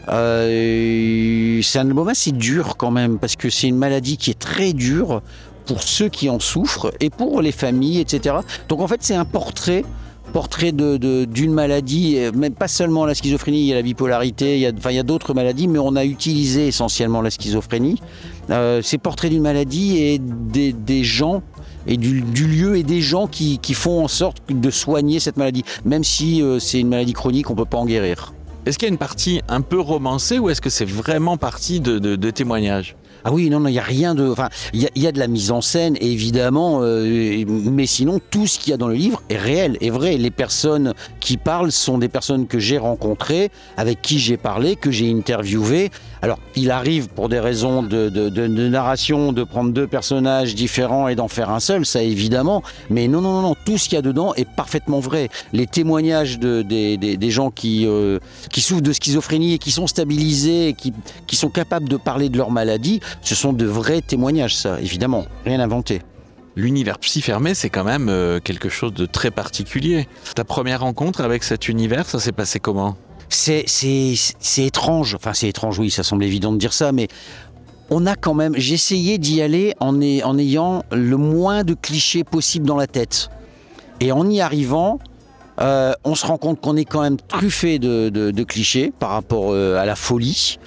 Euh, 0.09 1.59
c'est 1.63 1.79
un 1.79 1.87
album 1.87 2.07
assez 2.07 2.31
dur 2.31 2.77
quand 2.77 2.91
même, 2.91 3.17
parce 3.17 3.35
que 3.35 3.49
c'est 3.49 3.67
une 3.67 3.77
maladie 3.77 4.15
qui 4.15 4.29
est 4.29 4.39
très 4.39 4.73
dure 4.73 5.23
pour 5.65 5.81
ceux 5.81 6.07
qui 6.07 6.29
en 6.29 6.39
souffrent 6.39 6.93
et 6.99 7.09
pour 7.09 7.41
les 7.41 7.51
familles, 7.51 7.99
etc. 7.99 8.35
Donc 8.69 8.81
en 8.81 8.87
fait, 8.87 8.99
c'est 9.01 9.15
un 9.15 9.25
portrait 9.25 9.83
portrait 10.33 10.73
d'une 10.73 11.53
maladie, 11.53 12.17
même 12.35 12.53
pas 12.53 12.67
seulement 12.67 13.05
la 13.05 13.15
schizophrénie, 13.15 13.61
il 13.61 13.65
y 13.67 13.71
a 13.71 13.75
la 13.75 13.81
bipolarité, 13.81 14.57
il 14.57 14.61
y 14.61 14.99
a, 14.99 15.03
d'autres 15.03 15.33
maladies, 15.33 15.69
mais 15.69 15.79
on 15.79 15.95
a 15.95 16.03
utilisé 16.03 16.67
essentiellement 16.67 17.21
la 17.21 17.31
schizophrénie. 17.31 18.01
Euh, 18.49 18.81
c'est 18.83 18.97
portrait 18.97 19.29
d'une 19.29 19.41
maladie 19.41 19.97
et 19.97 20.19
des 20.19 21.03
gens 21.05 21.41
et 21.87 21.97
du, 21.97 22.21
du 22.21 22.47
lieu 22.47 22.77
et 22.77 22.83
des 22.83 23.01
gens 23.01 23.27
qui, 23.27 23.57
qui 23.59 23.73
font 23.73 24.03
en 24.03 24.07
sorte 24.07 24.37
de 24.49 24.69
soigner 24.69 25.19
cette 25.19 25.37
maladie, 25.37 25.63
même 25.85 26.03
si 26.03 26.41
euh, 26.41 26.59
c'est 26.59 26.79
une 26.79 26.89
maladie 26.89 27.13
chronique, 27.13 27.49
on 27.49 27.55
peut 27.55 27.65
pas 27.65 27.77
en 27.77 27.85
guérir. 27.85 28.33
Est-ce 28.65 28.77
qu'il 28.77 28.87
y 28.87 28.91
a 28.91 28.93
une 28.93 28.97
partie 28.97 29.41
un 29.47 29.61
peu 29.61 29.79
romancée 29.79 30.39
ou 30.39 30.49
est-ce 30.49 30.59
que 30.61 30.69
c'est 30.69 30.83
vraiment 30.85 31.37
partie 31.37 31.79
de, 31.79 31.99
de- 31.99 32.17
de 32.17 32.29
témoignages? 32.31 32.95
Ah 33.23 33.31
oui, 33.33 33.49
non, 33.49 33.59
non, 33.59 33.67
il 33.67 33.73
n'y 33.73 33.79
a 33.79 33.83
rien 33.83 34.13
de. 34.13 34.29
Enfin, 34.29 34.47
il 34.73 34.81
y, 34.81 34.85
a- 34.85 34.89
il 34.95 35.01
y 35.01 35.07
a 35.07 35.11
de 35.11 35.19
la 35.19 35.27
mise 35.27 35.51
en 35.51 35.59
scène, 35.59 35.97
évidemment, 35.99 36.79
euh, 36.81 37.43
mais 37.47 37.85
sinon, 37.85 38.19
tout 38.29 38.45
ce 38.47 38.59
qu'il 38.59 38.71
y 38.71 38.73
a 38.73 38.77
dans 38.77 38.87
le 38.87 38.93
livre 38.95 39.21
est 39.29 39.37
réel, 39.37 39.77
est 39.81 39.89
vrai. 39.89 40.17
Les 40.17 40.31
personnes 40.31 40.93
qui 41.19 41.35
parlent 41.35 41.71
sont 41.71 41.97
des 41.97 42.07
personnes 42.09 42.45
que 42.47 42.59
j'ai 42.59 42.77
rencontrées, 42.77 43.49
avec 43.75 44.01
qui 44.01 44.19
j'ai 44.19 44.37
parlé, 44.37 44.75
que 44.75 44.91
j'ai 44.91 45.11
interviewées. 45.11 45.89
Alors, 46.21 46.39
il 46.55 46.71
arrive, 46.71 47.09
pour 47.09 47.29
des 47.29 47.39
raisons 47.39 47.83
de, 47.83 48.67
narration, 48.67 49.31
de 49.33 49.43
prendre 49.43 49.71
deux 49.71 49.87
personnages 49.87 50.55
différents 50.55 51.07
et 51.07 51.15
d'en 51.15 51.27
faire 51.27 51.49
un 51.49 51.59
seul, 51.59 51.85
ça 51.85 52.01
évidemment. 52.01 52.63
Mais 52.89 53.07
non, 53.07 53.21
non, 53.21 53.33
non, 53.33 53.41
non, 53.49 53.55
tout 53.65 53.77
ce 53.77 53.85
qu'il 53.89 53.95
y 53.95 53.99
a 53.99 54.01
dedans 54.01 54.33
est 54.35 54.47
parfaitement 54.49 54.99
vrai. 54.99 55.29
Les 55.53 55.67
témoignages 55.67 56.39
de- 56.39 56.61
des, 56.63 57.31
gens 57.31 57.51
qui, 57.51 57.85
euh, 57.85 58.19
qui 58.51 58.61
souffrent 58.61 58.81
de 58.81 58.93
schizophrénie 58.93 59.53
et 59.53 59.57
qui 59.59 59.71
sont 59.71 59.87
stabilisés, 59.87 60.75
qui, 60.77 60.93
qui 61.27 61.35
sont 61.35 61.49
capables 61.49 61.87
de 61.89 61.97
parler 61.97 62.29
de 62.29 62.37
leur 62.37 62.51
maladie, 62.51 62.99
ce 63.21 63.35
sont 63.35 63.53
de 63.53 63.65
vrais 63.65 64.01
témoignages, 64.01 64.55
ça, 64.55 64.79
évidemment. 64.81 65.25
Rien 65.45 65.59
inventé. 65.59 66.01
L'univers 66.55 66.97
psy 66.97 67.21
fermé, 67.21 67.53
c'est 67.53 67.69
quand 67.69 67.83
même 67.83 68.09
euh, 68.09 68.39
quelque 68.39 68.69
chose 68.69 68.91
de 68.93 69.05
très 69.05 69.29
particulier. 69.29 70.07
Ta 70.33 70.43
première 70.43 70.81
rencontre 70.81 71.21
avec 71.21 71.43
cet 71.43 71.69
univers, 71.69 72.09
ça 72.09 72.19
s'est 72.19 72.31
passé 72.31 72.59
comment? 72.59 72.97
C'est, 73.29 73.65
étrange. 74.57 75.15
Enfin, 75.15 75.33
c'est 75.33 75.47
étrange, 75.49 75.79
oui, 75.79 75.91
ça 75.91 76.03
semble 76.03 76.23
évident 76.23 76.51
de 76.51 76.57
dire 76.57 76.73
ça, 76.73 76.91
mais 76.91 77.07
on 77.89 78.05
a 78.05 78.15
quand 78.15 78.33
même. 78.33 78.55
Essayé 78.55 79.17
d'y 79.17 79.41
aller 79.41 79.73
en, 79.79 80.01
ay- 80.01 80.23
en 80.23 80.37
ayant 80.37 80.83
le 80.91 81.17
moins 81.17 81.63
de 81.63 81.73
clichés 81.73 82.23
possible 82.23 82.65
dans 82.65 82.77
la 82.77 82.87
tête. 82.87 83.29
Et 83.99 84.11
en 84.11 84.29
y 84.29 84.41
arrivant, 84.41 84.99
euh, 85.59 85.93
on 86.03 86.13
se 86.15 86.25
rend 86.25 86.37
compte 86.37 86.61
qu'on 86.61 86.75
est 86.77 86.85
quand 86.85 87.01
même 87.01 87.17
truffé 87.17 87.79
de, 87.79 88.43
clichés 88.43 88.93
par 88.97 89.09
rapport 89.09 89.51
euh, 89.51 89.77
à 89.77 89.85
la 89.85 89.95
folie. 89.95 90.59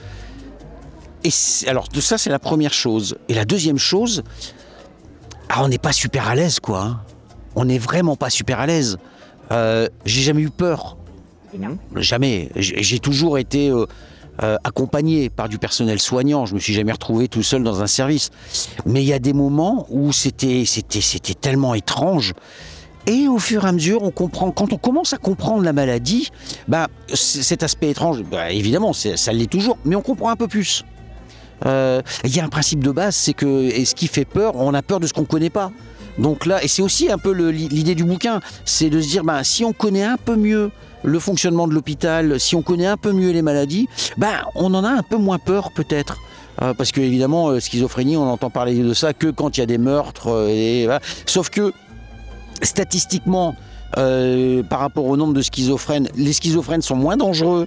Et 1.24 1.30
alors, 1.68 1.86
ça, 2.00 2.18
c'est 2.18 2.30
la 2.30 2.38
première 2.38 2.72
chose. 2.72 3.16
Et 3.28 3.34
la 3.34 3.44
deuxième 3.44 3.78
chose, 3.78 4.22
ah, 5.48 5.62
on 5.62 5.68
n'est 5.68 5.78
pas 5.78 5.92
super 5.92 6.28
à 6.28 6.34
l'aise, 6.34 6.60
quoi. 6.60 6.80
hein. 6.82 7.00
On 7.56 7.64
n'est 7.66 7.78
vraiment 7.78 8.16
pas 8.16 8.30
super 8.30 8.60
à 8.60 8.66
l'aise. 8.66 8.96
Euh, 9.52 9.88
j'ai 10.04 10.22
jamais 10.22 10.42
eu 10.42 10.50
peur. 10.50 10.96
Jamais. 11.96 12.48
J'ai 12.56 12.98
toujours 12.98 13.38
été 13.38 13.70
euh, 13.70 13.86
euh, 14.42 14.56
accompagné 14.64 15.30
par 15.30 15.48
du 15.48 15.58
personnel 15.58 15.98
soignant. 15.98 16.46
Je 16.46 16.54
me 16.54 16.60
suis 16.60 16.72
jamais 16.72 16.92
retrouvé 16.92 17.28
tout 17.28 17.42
seul 17.42 17.62
dans 17.62 17.82
un 17.82 17.86
service. 17.86 18.30
Mais 18.86 19.02
il 19.02 19.06
y 19.06 19.12
a 19.12 19.18
des 19.18 19.32
moments 19.32 19.86
où 19.90 20.12
c'était 20.12 20.64
tellement 21.40 21.74
étrange. 21.74 22.34
Et 23.06 23.28
au 23.28 23.38
fur 23.38 23.64
et 23.64 23.68
à 23.68 23.72
mesure, 23.72 24.02
on 24.02 24.10
comprend. 24.10 24.50
Quand 24.50 24.72
on 24.72 24.76
commence 24.76 25.12
à 25.12 25.16
comprendre 25.16 25.64
la 25.64 25.72
maladie, 25.72 26.28
bah, 26.68 26.88
cet 27.12 27.62
aspect 27.62 27.90
étrange, 27.90 28.22
bah, 28.22 28.50
évidemment, 28.50 28.92
ça 28.92 29.32
l'est 29.32 29.50
toujours, 29.50 29.78
mais 29.84 29.96
on 29.96 30.02
comprend 30.02 30.30
un 30.30 30.36
peu 30.36 30.48
plus. 30.48 30.84
Euh, 31.66 32.02
Il 32.24 32.34
y 32.34 32.40
a 32.40 32.44
un 32.44 32.48
principe 32.48 32.82
de 32.82 32.90
base, 32.90 33.16
c'est 33.16 33.34
que 33.34 33.70
ce 33.84 33.94
qui 33.94 34.06
fait 34.06 34.24
peur, 34.24 34.56
on 34.56 34.74
a 34.74 34.82
peur 34.82 35.00
de 35.00 35.06
ce 35.06 35.12
qu'on 35.12 35.24
connaît 35.24 35.50
pas. 35.50 35.72
Donc 36.18 36.46
là, 36.46 36.62
et 36.62 36.68
c'est 36.68 36.82
aussi 36.82 37.10
un 37.10 37.18
peu 37.18 37.32
l'idée 37.32 37.94
du 37.94 38.04
bouquin, 38.04 38.40
c'est 38.64 38.90
de 38.90 39.00
se 39.00 39.08
dire, 39.08 39.24
ben, 39.24 39.42
si 39.42 39.64
on 39.64 39.72
connaît 39.72 40.04
un 40.04 40.16
peu 40.16 40.36
mieux 40.36 40.70
le 41.02 41.18
fonctionnement 41.18 41.66
de 41.66 41.72
l'hôpital, 41.72 42.38
si 42.38 42.54
on 42.54 42.62
connaît 42.62 42.86
un 42.86 42.96
peu 42.96 43.12
mieux 43.12 43.30
les 43.30 43.42
maladies, 43.42 43.88
ben, 44.18 44.34
on 44.54 44.74
en 44.74 44.84
a 44.84 44.90
un 44.90 45.02
peu 45.02 45.16
moins 45.16 45.38
peur 45.38 45.70
peut-être. 45.72 46.18
Euh, 46.62 46.74
parce 46.74 46.92
que 46.92 47.00
évidemment, 47.00 47.48
euh, 47.48 47.60
schizophrénie, 47.60 48.16
on 48.16 48.28
entend 48.28 48.50
parler 48.50 48.74
de 48.74 48.92
ça 48.92 49.14
que 49.14 49.28
quand 49.28 49.56
il 49.56 49.60
y 49.60 49.62
a 49.62 49.66
des 49.66 49.78
meurtres. 49.78 50.28
euh. 50.28 50.98
Sauf 51.24 51.48
que 51.48 51.72
statistiquement, 52.62 53.54
par 53.94 54.80
rapport 54.80 55.06
au 55.06 55.16
nombre 55.16 55.32
de 55.32 55.42
schizophrènes, 55.42 56.08
les 56.16 56.32
schizophrènes 56.32 56.82
sont 56.82 56.96
moins 56.96 57.16
dangereux 57.16 57.66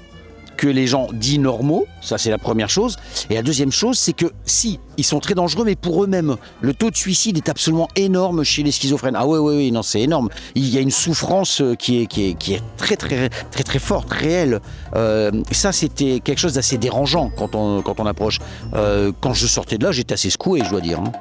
que 0.57 0.67
les 0.67 0.87
gens 0.87 1.07
dits 1.13 1.39
normaux, 1.39 1.85
ça 2.01 2.17
c'est 2.17 2.29
la 2.29 2.37
première 2.37 2.69
chose. 2.69 2.97
Et 3.29 3.35
la 3.35 3.41
deuxième 3.41 3.71
chose, 3.71 3.97
c'est 3.97 4.13
que 4.13 4.27
si, 4.45 4.79
ils 4.97 5.03
sont 5.03 5.19
très 5.19 5.33
dangereux, 5.33 5.65
mais 5.65 5.75
pour 5.75 6.03
eux-mêmes, 6.03 6.35
le 6.61 6.73
taux 6.73 6.89
de 6.91 6.95
suicide 6.95 7.37
est 7.37 7.49
absolument 7.49 7.87
énorme 7.95 8.43
chez 8.43 8.63
les 8.63 8.71
schizophrènes. 8.71 9.15
Ah 9.17 9.25
ouais, 9.25 9.39
ouais, 9.39 9.55
ouais, 9.55 9.71
non, 9.71 9.81
c'est 9.83 10.01
énorme. 10.01 10.29
Il 10.55 10.69
y 10.69 10.77
a 10.77 10.81
une 10.81 10.91
souffrance 10.91 11.61
euh, 11.61 11.75
qui 11.75 12.01
est, 12.01 12.05
qui 12.07 12.29
est, 12.29 12.33
qui 12.35 12.53
est 12.53 12.61
très, 12.77 12.95
très, 12.95 13.29
très, 13.29 13.63
très 13.63 13.79
forte, 13.79 14.11
réelle. 14.11 14.59
Euh, 14.95 15.31
ça, 15.51 15.71
c'était 15.71 16.19
quelque 16.19 16.39
chose 16.39 16.53
d'assez 16.53 16.77
dérangeant 16.77 17.31
quand 17.37 17.55
on, 17.55 17.81
quand 17.81 17.99
on 17.99 18.05
approche. 18.05 18.39
Euh, 18.73 19.11
quand 19.21 19.33
je 19.33 19.47
sortais 19.47 19.77
de 19.77 19.83
là, 19.83 19.91
j'étais 19.91 20.13
assez 20.13 20.29
secoué, 20.29 20.61
je 20.63 20.69
dois 20.69 20.81
dire. 20.81 20.99
hein. 20.99 21.11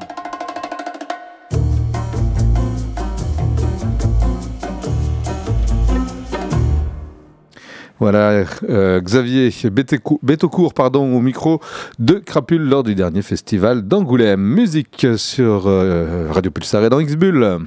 Voilà, 8.03 8.45
euh, 8.69 9.01
Xavier 9.01 9.51
Bétaucourt 9.71 10.75
pardon, 10.75 11.15
au 11.15 11.21
micro 11.21 11.61
de 12.01 12.15
Crapule 12.15 12.69
lors 12.69 12.83
du 12.83 12.97
dernier 12.97 13.23
festival 13.23 13.83
d'Angoulême. 13.83 14.41
Musique 14.41 15.07
sur 15.17 15.69
euh, 15.69 16.27
Radio 16.33 16.51
Pulsar 16.51 16.83
et 16.83 16.91
dans 16.91 16.99
X-Bull. 16.99 17.61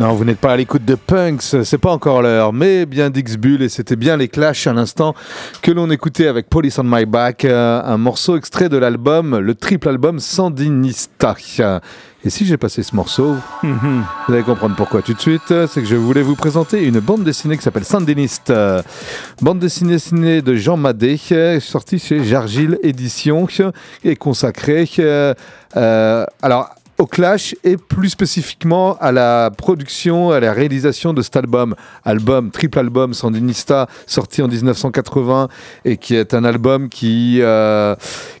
Non, 0.00 0.14
vous 0.14 0.24
n'êtes 0.24 0.38
pas 0.38 0.52
à 0.52 0.56
l'écoute 0.56 0.86
de 0.86 0.94
Punks, 0.94 1.42
c'est 1.42 1.76
pas 1.76 1.92
encore 1.92 2.22
l'heure, 2.22 2.54
mais 2.54 2.86
bien 2.86 3.10
Dixbull 3.10 3.60
et 3.60 3.68
c'était 3.68 3.96
bien 3.96 4.16
les 4.16 4.28
Clash 4.28 4.66
à 4.66 4.72
l'instant 4.72 5.14
que 5.60 5.70
l'on 5.70 5.90
écoutait 5.90 6.26
avec 6.26 6.48
Police 6.48 6.78
on 6.78 6.84
My 6.84 7.04
Back, 7.04 7.44
euh, 7.44 7.82
un 7.84 7.98
morceau 7.98 8.38
extrait 8.38 8.70
de 8.70 8.78
l'album, 8.78 9.36
le 9.36 9.54
triple 9.54 9.90
album 9.90 10.18
Sandinista. 10.18 11.36
Et 12.24 12.30
si 12.30 12.46
j'ai 12.46 12.56
passé 12.56 12.82
ce 12.82 12.96
morceau, 12.96 13.36
Mhm. 13.62 14.04
vous 14.26 14.32
allez 14.32 14.42
comprendre 14.42 14.74
pourquoi 14.74 15.02
tout 15.02 15.12
de 15.12 15.20
suite, 15.20 15.52
c'est 15.68 15.82
que 15.82 15.86
je 15.86 15.96
voulais 15.96 16.22
vous 16.22 16.34
présenter 16.34 16.82
une 16.82 17.00
bande 17.00 17.22
dessinée 17.22 17.58
qui 17.58 17.62
s'appelle 17.62 17.84
Sandiniste. 17.84 18.48
Euh, 18.48 18.80
Bande 19.42 19.58
dessinée 19.58 19.98
signée 19.98 20.40
de 20.40 20.54
Jean 20.54 20.78
Madé, 20.78 21.18
sortie 21.60 21.98
chez 21.98 22.24
Jargil 22.24 22.78
Éditions 22.82 23.46
et 24.02 24.16
consacrée 24.16 24.88
euh, 24.98 25.34
euh, 25.76 26.24
alors, 26.40 26.70
au 27.00 27.06
Clash 27.06 27.56
et 27.64 27.76
plus 27.76 28.10
spécifiquement 28.10 28.96
à 29.00 29.10
la 29.10 29.50
production, 29.56 30.30
à 30.30 30.38
la 30.38 30.52
réalisation 30.52 31.14
de 31.14 31.22
cet 31.22 31.34
album. 31.36 31.74
Album, 32.04 32.50
triple 32.50 32.78
album 32.78 33.14
Sandinista, 33.14 33.88
sorti 34.06 34.42
en 34.42 34.48
1980 34.48 35.48
et 35.84 35.96
qui 35.96 36.14
est 36.14 36.34
un 36.34 36.44
album 36.44 36.88
qui, 36.90 37.38
euh, 37.40 37.94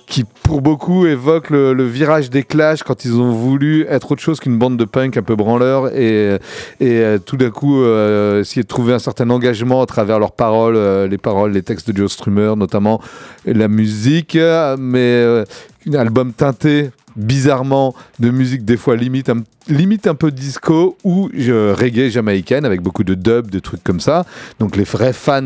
qui 0.06 0.24
pour 0.42 0.60
beaucoup 0.60 1.06
évoque 1.06 1.50
le, 1.50 1.84
virage 1.84 2.28
des 2.28 2.42
Clash 2.42 2.82
quand 2.82 3.04
ils 3.04 3.14
ont 3.14 3.30
voulu 3.30 3.86
être 3.88 4.12
autre 4.12 4.20
chose 4.20 4.40
qu'une 4.40 4.58
bande 4.58 4.76
de 4.76 4.84
punk 4.84 5.16
un 5.16 5.22
peu 5.22 5.36
branleur 5.36 5.88
et, 5.96 6.38
euh, 6.82 7.18
tout 7.18 7.36
d'un 7.36 7.50
coup 7.50 7.82
euh, 7.82 8.40
essayer 8.40 8.62
de 8.62 8.68
trouver 8.68 8.92
un 8.92 8.98
certain 8.98 9.30
engagement 9.30 9.80
à 9.80 9.86
travers 9.86 10.18
leurs 10.18 10.32
paroles, 10.32 10.76
euh, 10.76 11.06
les 11.06 11.18
paroles, 11.18 11.52
les 11.52 11.62
textes 11.62 11.90
de 11.90 11.96
Joe 11.96 12.12
Strummer 12.12 12.54
notamment, 12.56 13.00
la 13.46 13.68
musique, 13.68 14.36
mais 14.78 15.44
un 15.86 15.94
album 15.94 16.32
teinté 16.32 16.90
bizarrement 17.16 17.94
de 18.18 18.30
musique 18.30 18.64
des 18.64 18.76
fois 18.76 18.96
limite 18.96 19.28
un, 19.28 19.42
limite 19.68 20.06
un 20.06 20.14
peu 20.14 20.30
disco 20.30 20.96
ou 21.04 21.28
reggae 21.34 22.10
jamaïcaine 22.10 22.64
avec 22.64 22.82
beaucoup 22.82 23.04
de 23.04 23.14
dub, 23.14 23.50
de 23.50 23.58
trucs 23.58 23.82
comme 23.84 24.00
ça. 24.00 24.24
Donc 24.58 24.76
les 24.76 24.84
vrais 24.84 25.12
fans 25.12 25.42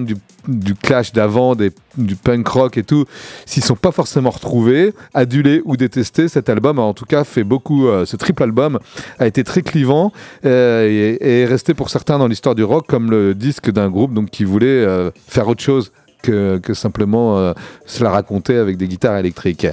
du, 0.46 0.74
clash 0.74 1.12
d'avant, 1.12 1.54
du 1.54 2.16
punk 2.16 2.46
rock 2.48 2.78
et 2.78 2.82
tout, 2.82 3.06
s'ils 3.46 3.64
sont 3.64 3.76
pas 3.76 3.92
forcément 3.92 4.30
retrouvés, 4.30 4.92
adulés 5.14 5.62
ou 5.64 5.76
détestés, 5.76 6.28
cet 6.28 6.48
album 6.48 6.78
a 6.78 6.82
en 6.82 6.94
tout 6.94 7.06
cas 7.06 7.24
fait 7.24 7.44
beaucoup, 7.44 7.88
euh, 7.88 8.04
ce 8.04 8.16
triple 8.16 8.42
album 8.42 8.78
a 9.18 9.26
été 9.26 9.44
très 9.44 9.62
clivant 9.62 10.12
euh, 10.44 10.86
et, 10.86 11.16
et 11.20 11.40
est 11.42 11.46
resté 11.46 11.74
pour 11.74 11.90
certains 11.90 12.18
dans 12.18 12.28
l'histoire 12.28 12.54
du 12.54 12.64
rock 12.64 12.86
comme 12.86 13.10
le 13.10 13.34
disque 13.34 13.70
d'un 13.70 13.88
groupe 13.88 14.12
donc 14.12 14.30
qui 14.30 14.44
voulait 14.44 14.66
euh, 14.66 15.10
faire 15.28 15.48
autre 15.48 15.62
chose 15.62 15.92
que, 16.24 16.58
que 16.58 16.74
simplement 16.74 17.38
euh, 17.38 17.52
se 17.86 18.02
la 18.02 18.10
raconter 18.10 18.56
avec 18.56 18.76
des 18.76 18.88
guitares 18.88 19.16
électriques. 19.18 19.66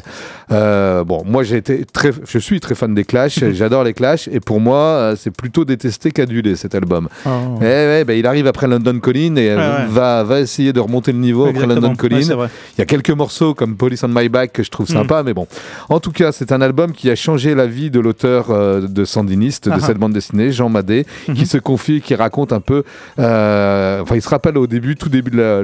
Euh, 0.51 1.03
bon, 1.03 1.23
moi 1.25 1.43
j'ai 1.43 1.57
été 1.57 1.85
très, 1.85 2.11
je 2.27 2.37
suis 2.37 2.59
très 2.59 2.75
fan 2.75 2.93
des 2.93 3.05
Clash, 3.05 3.39
j'adore 3.53 3.83
les 3.83 3.93
Clash, 3.93 4.27
et 4.31 4.39
pour 4.39 4.59
moi 4.59 4.77
euh, 4.77 5.15
c'est 5.17 5.31
plutôt 5.31 5.63
détesté 5.65 6.11
qu'adulé 6.11 6.55
cet 6.55 6.75
album. 6.75 7.07
Oh. 7.25 7.29
Eh 7.61 7.63
ouais, 7.63 8.03
bah, 8.05 8.13
il 8.13 8.27
arrive 8.27 8.47
après 8.47 8.67
London 8.67 8.99
Calling 8.99 9.37
et 9.37 9.49
euh, 9.51 9.55
Ouais, 9.57 9.77
ouais. 9.83 9.87
Va, 9.89 10.23
va 10.23 10.39
essayer 10.41 10.73
de 10.73 10.79
remonter 10.79 11.11
le 11.13 11.19
niveau 11.19 11.45
après. 11.45 11.65
London. 11.67 11.93
Ouais, 12.01 12.21
vrai. 12.21 12.49
il 12.77 12.79
y 12.79 12.81
a 12.81 12.85
quelques 12.85 13.11
morceaux 13.11 13.53
comme 13.53 13.75
Police 13.77 14.03
on 14.03 14.07
My 14.09 14.27
Back 14.27 14.53
que 14.53 14.63
je 14.63 14.69
trouve 14.69 14.81
Mm. 14.89 14.93
sympa, 14.93 15.23
mais 15.23 15.33
bon. 15.33 15.47
En 15.89 15.99
tout 15.99 16.11
cas, 16.11 16.31
c'est 16.31 16.51
un 16.51 16.59
album 16.61 16.91
qui 16.91 17.09
a 17.11 17.15
changé 17.15 17.53
la 17.55 17.67
vie 17.67 17.89
de 17.91 17.99
l'auteur 17.99 18.47
euh, 18.49 18.81
de 18.81 19.05
Sandiniste, 19.05 19.65
de 19.69 19.71
Ah 19.73 19.77
ah. 19.81 19.85
cette 19.85 19.97
bande 19.97 20.13
dessinée, 20.13 20.51
Jean 20.51 20.69
Madé, 20.69 21.05
qui 21.35 21.45
se 21.45 21.57
confie, 21.59 22.01
qui 22.01 22.15
raconte 22.15 22.51
un 22.51 22.59
peu. 22.61 22.83
enfin, 23.17 24.15
il 24.15 24.21
se 24.21 24.29
rappelle 24.29 24.57
au 24.57 24.67
début, 24.67 24.95
tout 24.95 25.09
début 25.09 25.31
de 25.31 25.37
la- 25.37 25.63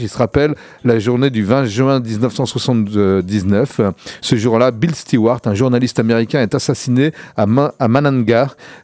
il 0.00 0.08
se 0.08 0.18
rappelle 0.18 0.54
la 0.84 0.98
journée 0.98 1.30
du 1.30 1.44
20 1.44 1.64
juin 1.64 2.00
1979. 2.00 3.80
Ce 4.20 4.36
jour-là, 4.36 4.70
Bill 4.70 4.94
Stewart, 4.94 5.40
un 5.44 5.54
journaliste 5.54 5.98
américain, 5.98 6.40
est 6.40 6.54
assassiné 6.54 7.12
à, 7.36 7.46
Ma-. 7.46 7.72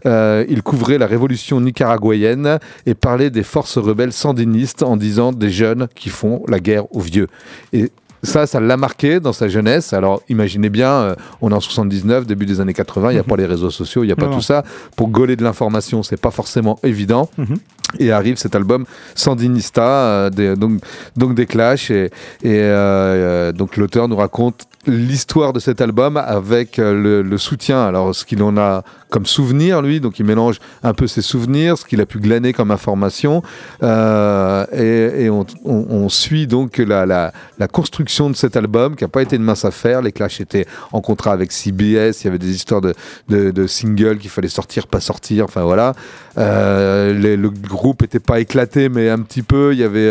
Euh, 0.07 0.45
il 0.49 0.63
couvrait 0.63 0.99
la 0.99 1.07
révolution 1.07 1.61
nicaraguayenne 1.61 2.59
et 2.87 2.95
parlait 2.95 3.31
des 3.31 3.43
forces 3.43 3.79
rebelles 3.79 4.13
sandinistes 4.13 4.83
en 4.83 4.97
disant 4.97 5.33
des 5.33 5.51
jeunes 5.51 5.89
qui 5.95 6.09
font 6.09 6.43
la 6.49 6.61
guerre 6.61 6.93
aux 6.95 7.01
vieux. 7.01 7.29
Et 7.73 7.91
ça, 8.23 8.47
ça 8.47 8.61
l'a 8.61 8.77
marqué 8.77 9.21
dans 9.21 9.33
sa 9.33 9.49
jeunesse. 9.49 9.93
Alors, 9.93 10.23
imaginez 10.29 10.69
bien, 10.71 10.91
euh, 10.93 11.15
on 11.41 11.51
est 11.51 11.55
en 11.55 11.61
79, 11.61 12.27
début 12.27 12.47
des 12.47 12.61
années 12.61 12.75
80, 12.75 13.11
il 13.11 13.15
n'y 13.15 13.21
a 13.21 13.23
pas 13.23 13.37
les 13.37 13.47
réseaux 13.47 13.71
sociaux, 13.71 14.03
il 14.03 14.07
n'y 14.07 14.13
a 14.13 14.17
pas 14.17 14.27
Non, 14.27 14.35
tout 14.37 14.41
ça. 14.43 14.65
Pour 14.97 15.09
gauler 15.09 15.37
de 15.37 15.45
l'information, 15.45 16.03
c'est 16.03 16.17
pas 16.21 16.31
forcément 16.31 16.79
évident. 16.83 17.31
Mhm. 17.39 17.57
Et 18.01 18.13
arrive 18.13 18.37
cet 18.37 18.55
album 18.55 18.85
Sandinista, 19.15 19.83
euh, 19.83 20.31
des- 20.31 20.57
donc, 20.57 20.81
donc 21.17 21.35
des 21.35 21.47
Clash. 21.47 21.91
Et, 21.91 22.07
et, 22.07 22.11
euh, 22.45 23.53
donc 23.53 23.77
l'auteur 23.77 24.09
nous 24.09 24.17
raconte 24.17 24.65
l'histoire 24.89 25.53
de 25.53 25.61
cet 25.61 25.81
album 25.81 26.17
avec 26.17 26.79
euh, 26.79 27.23
le, 27.23 27.39
soutien. 27.39 27.85
Alors 27.85 28.15
ce 28.15 28.25
qu'il 28.25 28.43
en 28.43 28.57
a 28.57 28.83
comme 29.11 29.27
souvenir, 29.27 29.81
lui, 29.81 30.01
donc 30.01 30.19
il 30.19 30.27
mélange 30.27 30.59
un 30.83 30.93
peu 30.93 31.07
ses 31.07 31.23
souvenirs, 31.23 31.79
ce 31.79 31.87
qu'il 31.87 32.01
a 32.01 32.07
pu 32.07 32.19
glaner 32.19 32.53
comme 32.53 32.71
information. 32.71 33.43
Euh, 33.83 34.67
et 34.73 35.31
on, 35.31 36.09
suit 36.09 36.47
donc 36.47 36.79
la, 36.79 37.07
la, 37.07 37.69
construction 37.69 38.31
de 38.31 38.37
cet 38.37 38.57
album 38.57 38.97
qui 38.97 39.05
n'a 39.05 39.09
pas 39.09 39.23
été 39.23 39.37
une 39.37 39.43
mince 39.43 39.65
affaire. 39.65 40.03
Les 40.03 40.13
Clash 40.13 40.41
étaient 40.41 40.67
en 40.93 41.01
contrat 41.01 41.33
avec 41.33 41.53
CBS, 41.53 42.23
il 42.23 42.25
y 42.25 42.29
avait 42.29 42.39
des 42.39 42.55
histoires 42.55 42.81
de, 42.81 42.95
de, 43.29 43.67
singles 43.67 44.19
qu'il 44.19 44.31
fallait 44.31 44.49
sortir, 44.49 44.87
pas 44.87 45.01
sortir, 45.01 45.45
enfin 45.45 45.63
voilà. 45.63 45.95
Euh, 46.37 47.15
le 47.15 47.51
groupe 47.51 48.03
était 48.03 48.21
pas 48.21 48.41
éclaté, 48.41 48.89
mais 48.89 49.09
un 49.09 49.21
petit 49.21 49.43
peu. 49.43 49.73
Il 49.73 49.79
y 49.79 49.85
avait, 49.85 50.09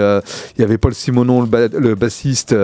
il 0.57 0.61
y 0.61 0.63
avait 0.63 0.77
Paul 0.77 0.93
Simonon, 0.93 1.41
le, 1.41 1.47
ba- 1.47 1.67
le 1.67 1.95
bassiste, 1.95 2.55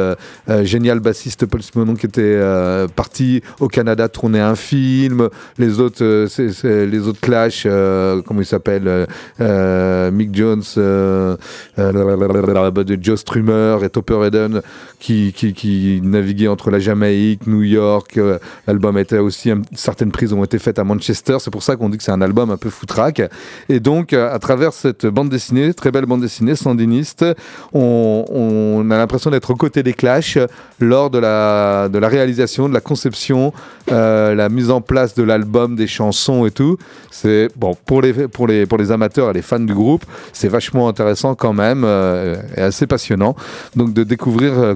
génial 0.64 1.00
bassiste 1.00 1.46
Paul 1.46 1.62
Simonon 1.62 1.96
était 2.06 2.22
euh, 2.22 2.88
parti 2.88 3.42
au 3.60 3.68
Canada 3.68 4.08
tourner 4.08 4.40
un 4.40 4.56
film. 4.56 5.30
Les 5.58 5.80
autres, 5.80 6.04
euh, 6.04 6.86
les 6.86 7.08
autres 7.08 7.22
Clash, 7.22 7.64
euh, 7.66 8.22
comment 8.26 8.42
il 8.42 8.46
s'appelle, 8.46 8.88
euh, 8.88 9.06
euh, 9.42 10.12
Mick 10.12 10.36
Jones, 10.36 10.64
euh, 10.78 11.36
euh, 11.80 12.84
de 12.84 12.98
Joe 13.02 13.20
Strummer 13.20 13.78
et 13.84 13.90
Topper 13.90 14.26
Eden 14.26 14.62
qui, 15.04 16.00
naviguaient 16.02 16.48
entre 16.48 16.72
la 16.72 16.80
Jamaïque, 16.80 17.46
New 17.46 17.62
York. 17.62 18.18
euh, 18.18 18.40
L'album 18.68 18.98
était 18.98 19.18
aussi 19.18 19.52
certaines 19.76 20.12
prises 20.12 20.32
ont 20.32 20.44
été 20.44 20.60
faites 20.60 20.80
à 20.80 20.84
Manchester. 20.84 21.38
C'est 21.40 21.52
pour 21.52 21.64
ça 21.64 21.76
qu'on 21.76 21.90
dit 21.90 21.98
que 21.98 22.04
c'est 22.04 22.12
un 22.12 22.22
album 22.22 22.52
un 22.52 22.58
peu 22.58 22.70
foutraque. 22.70 23.22
Et 23.68 23.80
donc, 23.80 24.14
euh, 24.14 24.34
à 24.34 24.40
travers 24.40 24.72
cette 24.72 25.06
bande 25.06 25.30
dessinée, 25.30 25.74
très 25.74 25.92
belle 25.92 26.06
bande 26.06 26.22
dessinée, 26.22 26.56
sandiniste, 26.56 27.26
on, 27.74 28.88
a 28.90 28.98
l'impression 28.98 29.30
d'être 29.30 29.50
aux 29.52 29.56
côtés 29.56 29.84
des 29.84 29.94
Clash 29.94 30.38
lors 30.80 31.10
de 31.10 31.20
la, 31.20 31.90
réalisation, 32.08 32.70
de 32.70 32.74
la 32.74 32.82
conception, 32.82 33.54
euh, 33.92 34.36
la 34.36 34.50
mise 34.50 34.72
en 34.72 34.82
place 34.82 35.16
de 35.16 35.24
l'album, 35.24 35.76
des 35.76 35.88
chansons 35.88 36.46
et 36.46 36.52
tout. 36.52 36.78
C'est 37.12 37.50
bon 37.56 37.76
pour 37.86 38.02
les, 38.02 38.92
amateurs 38.92 39.30
et 39.30 39.34
les 39.34 39.42
fans 39.42 39.60
du 39.60 39.74
groupe, 39.74 40.06
c'est 40.34 40.48
vachement 40.48 40.88
intéressant 40.88 41.36
quand 41.36 41.54
même 41.54 41.84
et 41.84 42.62
assez 42.62 42.88
passionnant. 42.88 43.36
Donc 43.76 43.94
de 43.94 44.04
découvrir 44.04 44.54
euh, 44.60 44.76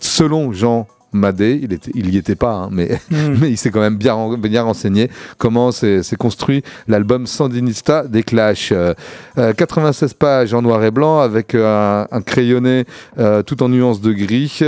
selon 0.00 0.52
Jean 0.52 0.86
Madé, 1.12 1.60
il, 1.62 1.72
était, 1.72 1.90
il 1.94 2.10
y 2.14 2.16
était 2.16 2.34
pas, 2.34 2.52
hein, 2.54 2.68
mais, 2.72 3.00
Mm. 3.10 3.34
mais 3.40 3.50
il 3.50 3.56
s'est 3.56 3.70
quand 3.70 3.80
même 3.80 3.96
bien, 3.96 4.16
bien 4.38 4.62
renseigné 4.62 5.10
comment 5.38 5.72
s'est 5.72 6.02
construit 6.18 6.62
l'album 6.88 7.26
Sandinista 7.26 8.04
des 8.06 8.22
Clash. 8.22 8.70
Euh, 8.72 8.94
euh, 9.38 9.52
96 9.52 10.14
pages 10.14 10.54
en 10.54 10.62
noir 10.62 10.82
et 10.84 10.90
blanc 10.90 11.20
avec 11.20 11.54
euh, 11.54 12.06
un, 12.10 12.16
un 12.16 12.20
crayonné 12.22 12.84
euh, 13.18 13.42
tout 13.42 13.62
en 13.62 13.68
nuances 13.68 14.00
de 14.00 14.12
gris. 14.12 14.60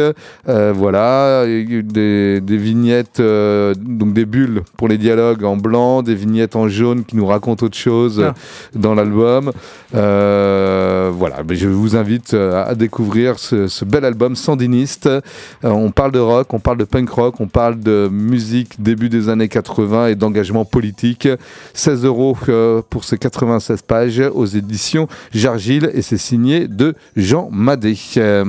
Euh, 0.49 0.73
voilà, 0.75 1.45
des, 1.47 2.41
des 2.41 2.57
vignettes, 2.57 3.21
euh, 3.21 3.75
donc 3.79 4.13
des 4.13 4.25
bulles 4.27 4.63
pour 4.77 4.89
les 4.89 4.99
dialogues 4.99 5.45
en 5.45 5.57
blanc, 5.57 6.03
des 6.03 6.15
vignettes 6.15 6.57
en 6.57 6.69
jaune 6.69 7.05
qui 7.05 7.17
nous 7.17 7.27
racontent 7.27 7.67
autre 7.67 7.77
chose 7.77 8.23
Ah. 8.25 8.35
dans 8.75 8.95
l'album. 8.95 9.53
Euh, 9.95 11.11
voilà, 11.13 11.37
mais 11.49 11.57
je 11.57 11.69
vous 11.69 11.97
invite 11.97 12.35
euh, 12.35 12.65
à 12.67 12.75
découvrir 12.75 13.39
ce, 13.39 13.69
ce 13.69 13.85
bel 13.85 14.05
album 14.05 14.35
Sandiniste. 14.37 15.07
Euh, 15.07 15.21
on 15.63 15.91
parle 15.91 16.13
de 16.13 16.19
rock, 16.19 16.34
on 16.51 16.59
parle 16.59 16.79
de 16.79 16.85
punk 16.85 17.09
rock, 17.11 17.41
on 17.41 17.47
parle 17.49 17.79
de 17.81 18.09
musique 18.11 18.81
début 18.83 19.09
des 19.09 19.29
années 19.29 19.49
80 19.49 20.09
et 20.09 20.15
d'engagement 20.15 20.65
politique. 20.65 21.29
16 21.75 22.05
euros 22.05 22.37
euh, 22.49 22.83
pour 22.89 23.05
ces 23.05 23.19
96 23.19 23.83
pages 23.83 24.21
aux 24.35 24.47
éditions 24.47 25.09
Jargil 25.33 25.91
et 25.95 26.03
c'est 26.03 26.19
signé 26.19 26.67
de 26.69 26.95
Jean 27.17 27.49
Madé. 27.51 27.97
Euh, 28.17 28.45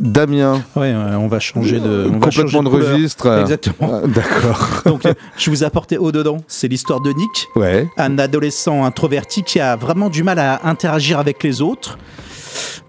Damien. 0.00 0.62
Ouais, 0.74 0.92
on 0.94 1.28
va 1.28 1.38
changer 1.38 1.78
de. 1.78 2.08
on 2.12 2.18
va 2.18 2.30
changer 2.30 2.42
Complètement 2.42 2.62
de 2.64 2.68
registre. 2.68 3.40
Exactement. 3.40 4.00
Ah, 4.02 4.06
D'accord. 4.06 4.82
Donc, 4.84 5.06
euh, 5.06 5.14
je 5.38 5.48
vous 5.48 5.62
ai 5.62 5.66
apporté 5.66 5.96
au-dedans. 5.96 6.38
C'est 6.48 6.68
l'histoire 6.68 7.00
de 7.00 7.10
Nick, 7.12 7.46
Ouais. 7.54 7.88
un 7.96 8.18
adolescent 8.18 8.84
introverti 8.84 9.42
qui 9.44 9.60
a 9.60 9.76
vraiment 9.76 10.10
du 10.10 10.22
mal 10.22 10.38
à 10.38 10.66
interagir 10.68 11.18
avec 11.18 11.42
les 11.42 11.62
autres. 11.62 11.98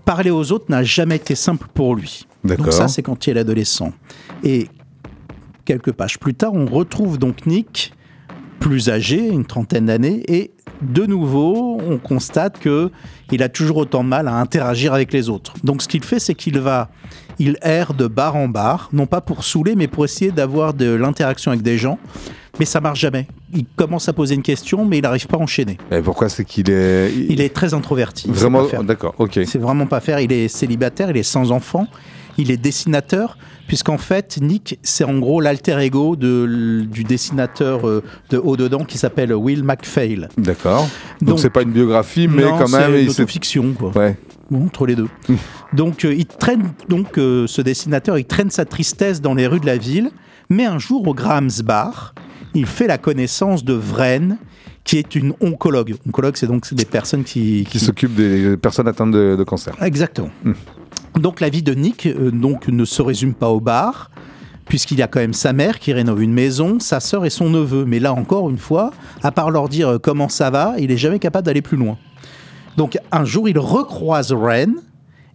Parler 0.05 0.31
aux 0.31 0.51
autres 0.51 0.65
n'a 0.69 0.83
jamais 0.83 1.17
été 1.17 1.35
simple 1.35 1.67
pour 1.73 1.95
lui. 1.95 2.25
Donc, 2.43 2.71
ça, 2.71 2.87
c'est 2.87 3.01
quand 3.01 3.27
il 3.27 3.31
est 3.31 3.33
l'adolescent. 3.33 3.91
Et 4.43 4.69
quelques 5.65 5.91
pages 5.91 6.17
plus 6.17 6.33
tard, 6.33 6.53
on 6.53 6.65
retrouve 6.65 7.17
donc 7.17 7.45
Nick, 7.45 7.93
plus 8.59 8.89
âgé, 8.89 9.27
une 9.27 9.45
trentaine 9.45 9.87
d'années, 9.87 10.23
et 10.27 10.51
de 10.81 11.05
nouveau, 11.05 11.79
on 11.85 11.97
constate 11.97 12.59
que 12.59 12.91
il 13.31 13.43
a 13.43 13.49
toujours 13.49 13.77
autant 13.77 14.03
de 14.03 14.09
mal 14.09 14.27
à 14.27 14.35
interagir 14.35 14.93
avec 14.93 15.11
les 15.11 15.29
autres. 15.29 15.53
Donc, 15.63 15.81
ce 15.81 15.87
qu'il 15.87 16.03
fait, 16.03 16.19
c'est 16.19 16.35
qu'il 16.35 16.59
va, 16.59 16.89
il 17.39 17.57
erre 17.61 17.93
de 17.93 18.07
bar 18.07 18.35
en 18.35 18.47
bar, 18.47 18.89
non 18.93 19.07
pas 19.07 19.21
pour 19.21 19.43
saouler, 19.43 19.75
mais 19.75 19.87
pour 19.87 20.05
essayer 20.05 20.31
d'avoir 20.31 20.73
de 20.73 20.91
l'interaction 20.93 21.51
avec 21.51 21.63
des 21.63 21.77
gens. 21.77 21.99
Mais 22.59 22.65
ça 22.65 22.81
marche 22.81 22.99
jamais. 22.99 23.27
Il 23.53 23.65
commence 23.75 24.09
à 24.09 24.13
poser 24.13 24.35
une 24.35 24.41
question, 24.43 24.85
mais 24.85 24.97
il 24.97 25.01
n'arrive 25.01 25.27
pas 25.27 25.37
à 25.37 25.39
enchaîner. 25.39 25.77
Et 25.91 26.01
pourquoi 26.01 26.29
c'est 26.29 26.45
qu'il 26.45 26.69
est. 26.69 27.11
Il 27.29 27.41
est 27.41 27.53
très 27.53 27.73
introverti. 27.73 28.29
Vraiment, 28.29 28.63
d'accord, 28.83 29.15
ok. 29.19 29.39
C'est 29.45 29.59
vraiment 29.59 29.85
pas 29.85 29.99
faire. 29.99 30.19
Il 30.19 30.31
est 30.31 30.47
célibataire, 30.47 31.09
il 31.11 31.17
est 31.17 31.23
sans 31.23 31.51
enfant, 31.51 31.87
il 32.37 32.51
est 32.51 32.57
dessinateur, 32.57 33.37
puisqu'en 33.67 33.97
fait, 33.97 34.37
Nick, 34.41 34.79
c'est 34.83 35.03
en 35.03 35.17
gros 35.19 35.41
l'alter 35.41 35.77
ego 35.79 36.15
de, 36.15 36.85
du 36.89 37.03
dessinateur 37.03 37.87
euh, 37.87 38.03
de 38.29 38.37
haut 38.37 38.57
dedans 38.57 38.83
qui 38.85 38.97
s'appelle 38.97 39.33
Will 39.33 39.63
MacPhail. 39.63 40.27
D'accord. 40.37 40.87
Donc, 41.21 41.39
c'est 41.39 41.49
pas 41.49 41.61
une 41.63 41.71
biographie, 41.71 42.27
mais 42.27 42.43
Non, 42.43 42.57
quand 42.57 42.69
même. 42.69 42.91
c'est 42.93 43.03
une 43.03 43.09
autofiction, 43.09 43.73
quoi. 43.77 43.91
Ouais. 43.95 44.17
Bon, 44.49 44.65
entre 44.65 44.85
les 44.85 44.95
deux. 44.95 45.09
donc, 45.73 46.05
euh, 46.05 46.13
il 46.13 46.25
traîne, 46.25 46.71
donc 46.89 47.17
euh, 47.17 47.47
ce 47.47 47.61
dessinateur, 47.61 48.17
il 48.17 48.25
traîne 48.25 48.49
sa 48.49 48.65
tristesse 48.65 49.19
dans 49.21 49.33
les 49.33 49.45
rues 49.47 49.59
de 49.59 49.65
la 49.65 49.77
ville, 49.77 50.09
mais 50.49 50.65
un 50.65 50.79
jour 50.79 51.05
au 51.07 51.13
Graham's 51.13 51.61
Bar, 51.61 52.13
il 52.57 52.65
fait 52.65 52.87
la 52.87 52.97
connaissance 52.97 53.63
de 53.63 53.73
Vren, 53.73 54.37
qui 54.83 54.97
est 54.97 55.15
une 55.15 55.33
oncologue. 55.41 55.95
Oncologue, 56.07 56.35
c'est 56.37 56.47
donc 56.47 56.73
des 56.73 56.85
personnes 56.85 57.23
qui, 57.23 57.67
Qui 57.69 57.79
s'occupe 57.79 58.15
des 58.15 58.57
personnes 58.57 58.87
atteintes 58.87 59.11
de, 59.11 59.35
de 59.37 59.43
cancer. 59.43 59.75
Exactement. 59.81 60.29
Donc 61.15 61.39
la 61.39 61.49
vie 61.49 61.63
de 61.63 61.73
Nick 61.73 62.05
euh, 62.05 62.31
donc, 62.31 62.67
ne 62.67 62.85
se 62.85 63.01
résume 63.01 63.33
pas 63.33 63.49
au 63.49 63.59
bar, 63.59 64.11
puisqu'il 64.65 64.97
y 64.97 65.01
a 65.01 65.07
quand 65.07 65.19
même 65.19 65.33
sa 65.33 65.53
mère 65.53 65.79
qui 65.79 65.93
rénove 65.93 66.21
une 66.21 66.33
maison, 66.33 66.79
sa 66.79 66.99
sœur 66.99 67.25
et 67.25 67.29
son 67.29 67.49
neveu. 67.49 67.85
Mais 67.85 67.99
là 67.99 68.13
encore 68.13 68.49
une 68.49 68.57
fois, 68.57 68.91
à 69.23 69.31
part 69.31 69.51
leur 69.51 69.69
dire 69.69 69.89
euh, 69.89 69.97
comment 69.99 70.29
ça 70.29 70.49
va, 70.49 70.75
il 70.77 70.91
est 70.91 70.97
jamais 70.97 71.19
capable 71.19 71.45
d'aller 71.45 71.61
plus 71.61 71.77
loin. 71.77 71.97
Donc 72.77 72.97
un 73.11 73.25
jour, 73.25 73.49
il 73.49 73.57
recroise 73.59 74.31
Ren. 74.31 74.73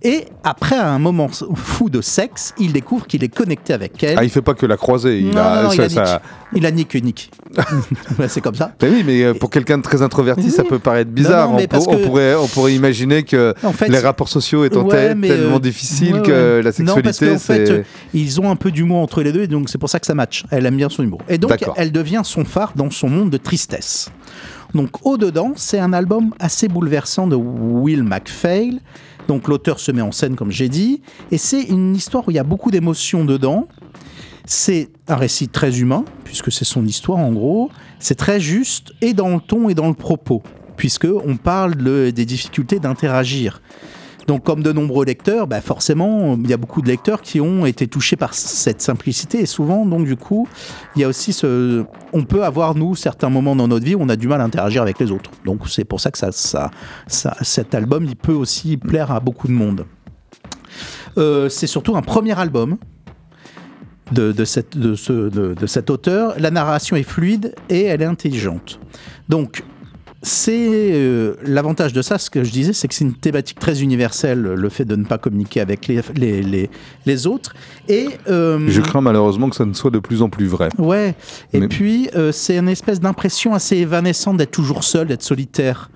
Et 0.05 0.24
après 0.42 0.76
un 0.76 0.98
moment 0.98 1.28
fou 1.55 1.88
de 1.88 2.00
sexe, 2.00 2.55
il 2.59 2.72
découvre 2.72 3.07
qu'il 3.07 3.22
est 3.22 3.28
connecté 3.28 3.72
avec 3.72 4.03
elle. 4.03 4.16
Ah, 4.18 4.24
il 4.24 4.30
fait 4.30 4.42
pas 4.42 4.55
que 4.55 4.66
la 4.66 4.76
croisée. 4.76 5.20
Il 5.20 5.30
non, 5.30 5.40
a, 5.40 5.57
non, 5.57 5.62
non, 5.68 5.72
il 5.72 5.76
ça- 5.90 6.03
a 6.03 6.07
ça-. 6.07 6.22
Il 6.55 6.66
a. 6.66 6.70
Ouais, 8.18 8.28
c'est 8.28 8.40
comme 8.40 8.55
ça. 8.55 8.72
Mais 8.82 8.88
oui, 8.88 9.03
mais 9.07 9.22
euh, 9.22 9.34
pour 9.34 9.50
quelqu'un 9.50 9.78
de 9.78 9.82
très 9.82 10.03
introverti, 10.03 10.50
ça 10.50 10.64
peut 10.64 10.78
paraître 10.78 11.11
bizarre. 11.11 11.50
Non, 11.50 11.59
non, 11.59 11.84
on, 11.88 11.98
pourrait, 11.98 12.34
on 12.34 12.46
pourrait 12.46 12.74
imaginer 12.74 13.22
que 13.22 13.55
En 13.62 13.72
fait, 13.72 13.88
les 13.88 13.98
rapports 13.98 14.28
sociaux 14.28 14.64
étant 14.64 14.82
Ouais, 14.84 15.14
tellement 15.14 15.57
euh, 15.57 15.61
difficiles 15.61 16.16
ouais, 16.16 16.22
que 16.22 16.61
la 16.62 16.84
Non, 16.84 17.00
parce 17.00 17.18
sexualité, 17.18 17.26
qu'en 17.28 17.38
fait, 17.38 17.70
euh, 17.70 17.82
ils 18.14 18.40
ont 18.40 18.50
un 18.50 18.57
peu 18.57 18.70
d'humour 18.70 18.98
entre 18.98 19.22
les 19.22 19.32
deux, 19.32 19.42
et 19.42 19.46
donc 19.46 19.68
c'est 19.68 19.78
pour 19.78 19.88
ça 19.88 20.00
que 20.00 20.07
ça 20.07 20.14
match. 20.14 20.44
Elle 20.50 20.66
aime 20.66 20.76
bien 20.76 20.88
son 20.88 21.03
humour. 21.03 21.20
Et 21.28 21.38
donc, 21.38 21.53
elle 21.76 21.92
devient 21.92 22.22
son 22.24 22.44
phare 22.44 22.72
dans 22.74 22.90
son 22.90 23.09
monde 23.09 23.30
de 23.30 23.36
tristesse. 23.38 24.11
Donc, 24.74 24.90
au-dedans, 25.05 25.53
c'est 25.57 25.78
un 25.78 25.92
album 25.92 26.32
assez 26.40 26.68
bouleversant 26.68 27.26
de 27.26 27.36
Will 27.36 28.03
MacPhail. 28.03 28.80
Donc, 29.29 29.49
l'auteur 29.49 29.81
se 29.81 29.93
met 29.93 30.03
en 30.03 30.12
scène, 30.12 30.37
comme 30.37 30.51
j'ai 30.51 30.68
dit, 30.68 31.01
et 31.31 31.39
c'est 31.39 31.62
une 31.62 31.95
histoire 31.95 32.27
où 32.27 32.31
il 32.31 32.35
y 32.35 32.41
a 32.41 32.45
beaucoup 32.45 32.70
d'émotions 32.70 33.25
dedans. 33.25 33.68
C'est 34.45 34.91
un 35.09 35.16
récit 35.16 35.49
très 35.49 35.79
humain, 35.79 36.05
puisque 36.25 36.51
c'est 36.51 36.64
son 36.64 36.85
histoire 36.85 37.18
en 37.18 37.33
gros. 37.33 37.70
C'est 38.01 38.16
très 38.16 38.41
juste, 38.41 38.93
et 39.01 39.14
dans 39.14 39.29
le 39.29 39.41
ton 39.41 39.68
et 39.68 39.75
dans 39.75 39.89
le 39.89 39.95
propos, 39.95 40.43
puisque 40.77 41.07
on 41.25 41.37
parle 41.37 41.77
de- 41.77 42.11
des 42.11 42.25
difficultés 42.25 42.81
d'interagir. 42.81 43.62
Donc, 44.29 44.45
comme 44.45 44.62
de 44.62 44.73
nombreux 44.73 45.05
lecteurs, 45.05 45.47
bah 45.49 45.61
forcément, 45.61 46.37
il 46.43 46.49
y 46.49 46.53
a 46.53 46.57
beaucoup 46.57 46.81
de 46.81 46.87
lecteurs 46.89 47.23
qui 47.23 47.41
ont 47.41 47.66
été 47.66 47.89
touchés 47.89 48.14
par 48.16 48.35
cette 48.35 48.81
simplicité. 48.81 49.41
Et 49.41 49.47
souvent, 49.47 49.85
donc, 49.85 50.05
du 50.05 50.16
coup, 50.16 50.47
il 50.95 51.03
y 51.03 51.05
a 51.05 51.09
aussi 51.09 51.33
ce. 51.33 51.85
On 52.12 52.25
peut 52.25 52.45
avoir, 52.45 52.75
nous, 52.77 52.95
certains 52.95 53.31
moments 53.31 53.57
dans 53.57 53.66
notre 53.66 53.85
vie 53.85 53.95
où 53.97 54.01
on 54.01 54.09
a 54.09 54.16
du 54.16 54.29
mal 54.29 54.41
à 54.41 54.45
interagir 54.45 54.81
avec 54.83 54.99
les 55.01 55.11
autres. 55.11 55.31
Donc, 55.45 55.68
c'est 55.68 55.85
pour 55.85 56.01
ça 56.01 56.11
que 56.12 56.18
ça, 56.18 56.31
ça, 56.31 56.70
ça- 57.09 57.37
cet 57.43 57.75
album, 57.75 58.05
il 58.05 58.14
peut 58.16 58.33
aussi 58.33 58.77
plaire 58.77 59.11
à 59.11 59.18
beaucoup 59.20 59.49
de 59.49 59.53
monde. 59.53 59.87
Euh, 61.18 61.49
c'est 61.49 61.66
surtout 61.66 61.97
un 61.97 62.03
premier 62.03 62.39
album 62.39 62.77
de, 64.12 64.31
de, 64.33 64.45
cette, 64.45 64.77
de, 64.79 65.55
de 65.55 65.66
cet 65.66 65.91
auteur. 65.91 66.35
La 66.39 66.51
narration 66.51 66.97
est 66.97 67.03
fluide 67.03 67.55
et 67.68 67.83
elle 67.85 68.03
est 68.03 68.07
intelligente. 68.07 68.79
Donc, 69.29 69.64
c'est 70.23 70.93
euh, 70.93 71.35
l'avantage 71.45 71.93
de 71.93 72.01
ça, 72.01 72.16
ce 72.18 72.31
que 72.31 72.45
je 72.45 72.53
disais, 72.53 72.73
c'est 72.73 72.87
que 72.89 72.95
c'est 72.95 73.05
une 73.05 73.14
thématique 73.14 73.59
très 73.59 73.83
universelle, 73.83 74.41
le 74.41 74.68
fait 74.68 74.85
de 74.85 74.95
ne 74.97 75.05
pas 75.05 75.18
communiquer 75.18 75.61
avec 75.61 75.89
les, 75.89 76.01
les, 76.14 76.43
les, 76.43 76.70
les 77.07 77.27
autres. 77.27 77.55
Et 77.89 78.07
euh, 78.31 78.61
Je 78.68 78.81
crains 78.81 79.01
malheureusement 79.01 79.51
que 79.51 79.57
ça 79.57 79.64
ne 79.64 79.73
soit 79.73 79.91
de 79.91 79.99
plus 79.99 80.23
en 80.23 80.29
plus 80.31 80.47
vrai. 80.47 80.68
Ouais. 80.79 81.14
Et 81.53 81.61
Mais- 81.61 81.68
puis, 81.68 82.09
euh, 82.14 82.31
c'est 82.31 82.57
une 82.57 82.68
espèce 82.68 83.01
d'impression 83.01 83.53
assez 83.55 83.77
évanescente 83.79 84.37
d'être 84.37 84.53
toujours 84.53 84.85
seul, 84.85 85.09
d'être 85.09 85.23
solitaire. 85.23 85.91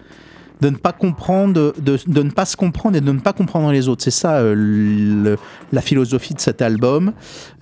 De 0.60 0.70
ne 0.70 0.76
pas 0.76 0.92
comprendre, 0.92 1.74
de, 1.78 1.98
de 2.06 2.22
ne 2.22 2.30
pas 2.30 2.46
se 2.46 2.56
comprendre 2.56 2.96
et 2.96 3.00
de 3.00 3.12
ne 3.12 3.20
pas 3.20 3.32
comprendre 3.32 3.70
les 3.72 3.88
autres. 3.88 4.02
C'est 4.02 4.10
ça 4.10 4.38
euh, 4.38 5.36
la 5.72 5.80
philosophie 5.82 6.34
de 6.34 6.40
cet 6.40 6.62
album. 6.62 7.12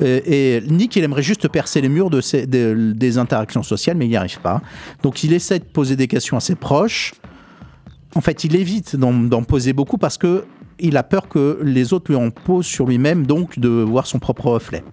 Euh, 0.03 0.20
et 0.24 0.62
Nick, 0.68 0.95
il 0.97 1.03
aimerait 1.03 1.22
juste 1.22 1.49
percer 1.49 1.80
les 1.80 1.88
murs 1.88 2.11
des 2.11 3.18
interactions 3.18 3.62
sociales, 3.62 3.97
mais 3.97 4.07
il 4.07 4.11
n'y 4.11 4.16
arrive 4.16 4.40
pas. 4.40 4.62
Donc 5.03 5.24
il 5.24 5.32
essaie 5.32 5.59
de 5.59 5.64
poser 5.64 5.97
des 5.97 6.07
questions 6.07 6.36
à 6.36 6.40
ses 6.40 6.55
proches. 6.55 7.14
En 8.14 8.20
fait, 8.20 8.45
il 8.45 8.55
évite 8.55 8.95
d'en 8.95 9.12
d'en 9.12 9.42
poser 9.42 9.72
beaucoup 9.72 9.99
parce 9.99 10.18
que 10.18 10.45
il 10.78 10.97
a 10.97 11.03
peur 11.03 11.28
que 11.28 11.61
les 11.62 11.92
autres 11.92 12.11
lui 12.11 12.16
en 12.16 12.30
posent 12.30 12.66
sur 12.66 12.86
lui-même, 12.86 13.26
donc 13.26 13.59
de 13.59 13.68
voir 13.68 14.07
son 14.07 14.18
propre 14.18 14.47
reflet. 14.47 14.84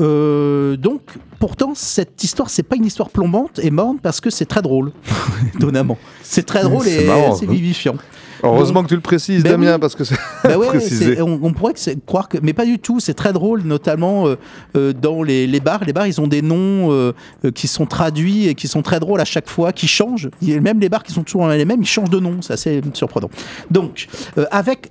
Euh, 0.00 0.76
donc, 0.76 1.02
pourtant, 1.38 1.72
cette 1.74 2.22
histoire, 2.24 2.48
c'est 2.50 2.62
pas 2.62 2.76
une 2.76 2.86
histoire 2.86 3.10
plombante 3.10 3.58
et 3.62 3.70
morne 3.70 3.98
parce 4.02 4.20
que 4.20 4.30
c'est 4.30 4.46
très 4.46 4.62
drôle, 4.62 4.92
étonnamment. 5.54 5.98
C'est 6.22 6.44
très 6.46 6.62
drôle 6.62 6.84
C'est 6.84 7.04
et 7.04 7.10
assez 7.10 7.46
hein. 7.46 7.50
vivifiant. 7.50 7.94
Heureusement 8.42 8.80
Donc- 8.80 8.84
que 8.84 8.88
tu 8.88 8.94
le 8.94 9.02
précises, 9.02 9.42
Ben 9.42 9.50
Damien, 9.52 9.74
oui. 9.74 9.80
parce 9.80 9.94
que 9.94 10.02
c'est 10.04 10.16
Bah 10.44 10.56
ouais, 10.56 10.66
précisé. 10.68 11.16
c'est- 11.16 11.20
on, 11.20 11.38
on 11.42 11.52
pourrait 11.52 11.74
que 11.74 11.78
c'est- 11.78 12.02
croire 12.06 12.26
que, 12.30 12.38
mais 12.42 12.54
pas 12.54 12.64
du 12.64 12.78
tout. 12.78 12.98
C'est 12.98 13.12
très 13.12 13.34
drôle, 13.34 13.60
notamment 13.64 14.26
euh, 14.28 14.36
euh, 14.76 14.94
dans 14.94 15.22
les, 15.22 15.46
les 15.46 15.60
bars. 15.60 15.84
Les 15.84 15.92
bars, 15.92 16.06
ils 16.06 16.18
ont 16.22 16.26
des 16.26 16.40
noms 16.40 16.90
euh, 16.90 17.12
euh, 17.44 17.50
qui 17.50 17.68
sont 17.68 17.84
traduits 17.84 18.46
et 18.48 18.54
qui 18.54 18.66
sont 18.66 18.80
très 18.80 18.98
drôles 18.98 19.20
à 19.20 19.26
chaque 19.26 19.50
fois, 19.50 19.72
qui 19.74 19.86
changent. 19.86 20.30
Même 20.40 20.80
les 20.80 20.88
bars 20.88 21.02
qui 21.02 21.12
sont 21.12 21.22
toujours 21.22 21.46
les 21.48 21.64
mêmes, 21.66 21.82
ils 21.82 21.86
changent 21.86 22.08
de 22.08 22.18
nom. 22.20 22.38
C'est 22.40 22.54
assez 22.54 22.80
surprenant. 22.94 23.28
Donc, 23.70 24.06
euh, 24.38 24.46
avec 24.50 24.90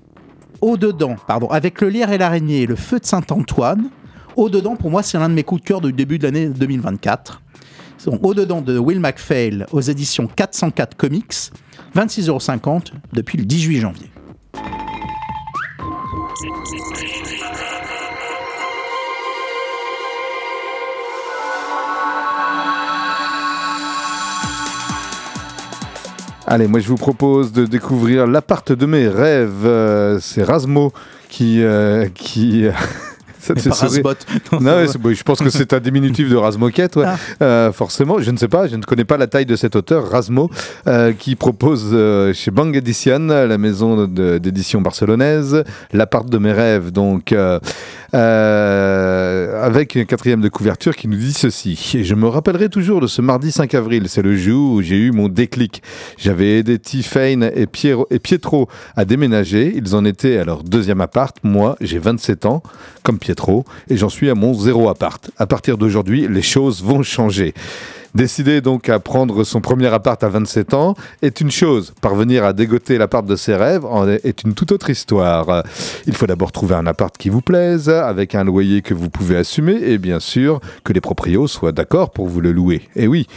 au 0.62 0.78
dedans, 0.78 1.16
pardon, 1.26 1.48
avec 1.48 1.82
le 1.82 1.90
lierre 1.90 2.12
et 2.12 2.20
l'araignée, 2.20 2.68
le 2.68 2.76
feu 2.76 3.00
de 3.00 3.06
Saint-Antoine. 3.06 3.86
Au 3.86 3.99
dedans, 4.50 4.76
pour 4.76 4.90
moi, 4.92 5.04
c'est 5.04 5.18
l'un 5.18 5.30
de 5.30 5.34
mes 5.34 5.44
coups 5.44 5.62
de 5.62 5.68
cœur 5.68 5.82
du 5.82 5.92
début 5.94 6.18
de 6.20 6.24
l'année 6.24 6.48
2024. 6.48 7.42
Donc, 8.06 8.26
au 8.26 8.34
dedans 8.34 8.62
de 8.62 8.78
Will 8.78 9.00
MacPhail 9.00 9.66
aux 9.72 9.82
éditions 9.82 10.28
404 10.28 10.96
Comics, 10.96 11.34
26,50€ 11.96 12.94
depuis 13.14 13.38
le 13.38 13.46
18 13.46 13.80
janvier. 13.82 14.10
Allez, 26.48 26.68
moi 26.68 26.80
je 26.80 26.88
vous 26.88 26.96
propose 26.96 27.52
de 27.52 27.66
découvrir 27.66 28.26
l'appart 28.26 28.72
de 28.72 28.86
mes 28.88 29.08
rêves. 29.08 29.66
Euh, 29.66 30.20
c'est 30.20 30.44
Rasmo 30.44 30.92
qui. 31.30 31.62
euh, 31.62 32.08
qui 32.16 32.66
Ça 33.40 33.54
te 33.54 33.60
fait 33.60 33.72
sourire. 33.72 34.04
Non, 34.60 34.76
ouais, 34.76 34.88
bon, 35.00 35.14
je 35.14 35.24
pense 35.24 35.40
que 35.40 35.50
c'est 35.50 35.74
un 35.74 35.80
diminutif 35.80 36.30
de 36.30 36.36
Razmoquette, 36.36 36.98
ouais. 36.98 37.06
Ah. 37.08 37.18
Euh, 37.42 37.72
forcément. 37.72 38.20
Je 38.20 38.32
ne 38.32 38.38
sais 38.38 38.48
pas, 38.48 38.68
je 38.68 38.76
ne 38.76 38.84
connais 38.84 39.06
pas 39.06 39.18
la 39.18 39.28
taille 39.28 39.46
de 39.46 39.56
cet 39.56 39.76
auteur, 39.76 40.10
Rasmo, 40.10 40.50
euh, 40.88 41.14
qui 41.14 41.36
propose 41.36 41.90
euh, 41.94 42.34
chez 42.34 42.52
Bang 42.52 42.76
Edition, 42.76 43.20
la 43.20 43.58
maison 43.58 44.06
d'édition 44.06 44.82
barcelonaise, 44.82 45.64
l'appart 45.94 46.30
de 46.30 46.38
mes 46.38 46.52
rêves, 46.52 46.92
donc 46.92 47.34
euh, 48.14 49.64
avec 49.64 49.96
une 49.96 50.06
quatrième 50.06 50.42
de 50.42 50.50
couverture 50.50 50.96
qui 50.96 51.08
nous 51.08 51.18
dit 51.18 51.34
ceci. 51.34 51.94
Et 51.96 52.04
je 52.04 52.16
me 52.16 52.28
rappellerai 52.28 52.70
toujours 52.70 53.02
de 53.02 53.08
ce 53.08 53.22
mardi 53.22 53.52
5 53.52 53.74
avril, 53.74 54.08
c'est 54.08 54.22
le 54.22 54.36
jour 54.36 54.74
où 54.74 54.82
j'ai 54.82 54.98
eu 54.98 55.12
mon 55.12 55.30
déclic. 55.30 55.84
J'avais 56.18 56.60
aidé 56.60 56.80
Tiffane 56.80 57.44
et, 57.44 57.68
et 58.10 58.20
Pietro 58.20 58.68
à 58.96 59.06
déménager. 59.06 59.74
Ils 59.76 59.96
en 59.96 60.06
étaient 60.06 60.38
à 60.38 60.44
leur 60.44 60.64
deuxième 60.64 61.02
appart. 61.02 61.36
Moi, 61.44 61.76
j'ai 61.82 62.00
27 62.00 62.46
ans, 62.46 62.64
comme 63.04 63.20
Pietro, 63.20 63.66
et 63.90 63.98
j'en 63.98 64.10
suis 64.10 64.30
à 64.30 64.36
mon 64.36 64.54
zéro 64.54 64.90
appart. 64.90 65.30
À 65.38 65.48
partir 65.48 65.78
d'aujourd'hui, 65.78 66.28
les 66.30 66.42
choses 66.42 66.84
vont 66.84 67.04
changer. 67.04 67.54
Décider 68.16 68.62
donc 68.62 68.90
à 68.90 69.00
prendre 69.00 69.44
son 69.44 69.62
premier 69.62 69.88
appart 69.88 70.24
à 70.24 70.30
27 70.30 70.74
ans 70.74 70.96
est 71.22 71.42
une 71.42 71.52
chose. 71.52 71.94
Parvenir 72.02 72.44
à 72.44 72.54
dégoter 72.54 72.98
l'appart 72.98 73.26
de 73.26 73.36
ses 73.36 73.56
rêves 73.56 73.86
est 74.24 74.44
une 74.44 74.56
toute 74.56 74.72
autre 74.72 74.90
histoire. 74.90 75.64
Il 76.08 76.16
faut 76.16 76.26
d'abord 76.26 76.52
trouver 76.52 76.74
un 76.74 76.88
appart 76.88 77.16
qui 77.16 77.30
vous 77.30 77.42
plaise, 77.42 77.88
avec 77.88 78.34
un 78.34 78.44
loyer 78.44 78.82
que 78.82 78.96
vous 78.96 79.12
pouvez 79.12 79.38
assumer 79.38 79.74
et 79.74 80.00
bien 80.00 80.20
sûr 80.20 80.60
que 80.84 80.92
les 80.92 81.02
proprios 81.02 81.48
soient 81.48 81.72
d'accord 81.72 82.10
pour 82.10 82.28
vous 82.28 82.42
le 82.42 82.52
louer. 82.52 82.82
Et 82.96 83.08
oui, 83.08 83.28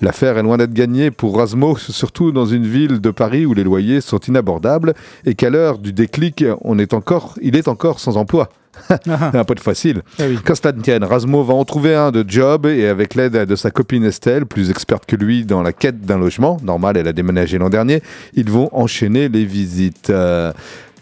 l'affaire 0.00 0.38
est 0.38 0.42
loin 0.42 0.56
d'être 0.56 0.72
gagnée 0.72 1.10
pour 1.10 1.36
Rasmo, 1.36 1.76
surtout 1.76 2.32
dans 2.32 2.46
une 2.46 2.66
ville 2.66 3.02
de 3.02 3.10
Paris 3.10 3.44
où 3.44 3.52
les 3.52 3.64
loyers 3.64 4.00
sont 4.00 4.18
inabordables 4.18 4.94
et 5.26 5.34
qu'à 5.34 5.50
l'heure 5.50 5.78
du 5.78 5.92
déclic, 5.92 6.42
on 6.62 6.78
est 6.78 6.94
encore, 6.94 7.34
il 7.42 7.54
est 7.54 7.68
encore 7.68 8.00
sans 8.00 8.16
emploi. 8.16 8.48
un 9.06 9.44
peu 9.44 9.54
de 9.54 9.60
facile. 9.60 10.02
Cela 10.18 10.72
ne 10.72 10.80
tienne, 10.82 11.04
Rasmo 11.04 11.42
va 11.44 11.54
en 11.54 11.64
trouver 11.64 11.94
un 11.94 12.10
de 12.10 12.24
job 12.26 12.66
et 12.66 12.86
avec 12.86 13.14
l'aide 13.14 13.32
de 13.46 13.56
sa 13.56 13.70
copine 13.70 14.04
Estelle, 14.04 14.46
plus 14.46 14.70
experte 14.70 15.06
que 15.06 15.16
lui 15.16 15.44
dans 15.44 15.62
la 15.62 15.72
quête 15.72 16.00
d'un 16.00 16.18
logement, 16.18 16.58
normal, 16.62 16.96
elle 16.96 17.08
a 17.08 17.12
déménagé 17.12 17.58
l'an 17.58 17.70
dernier, 17.70 18.02
ils 18.34 18.50
vont 18.50 18.68
enchaîner 18.72 19.28
les 19.28 19.44
visites. 19.44 20.10
Euh, 20.10 20.52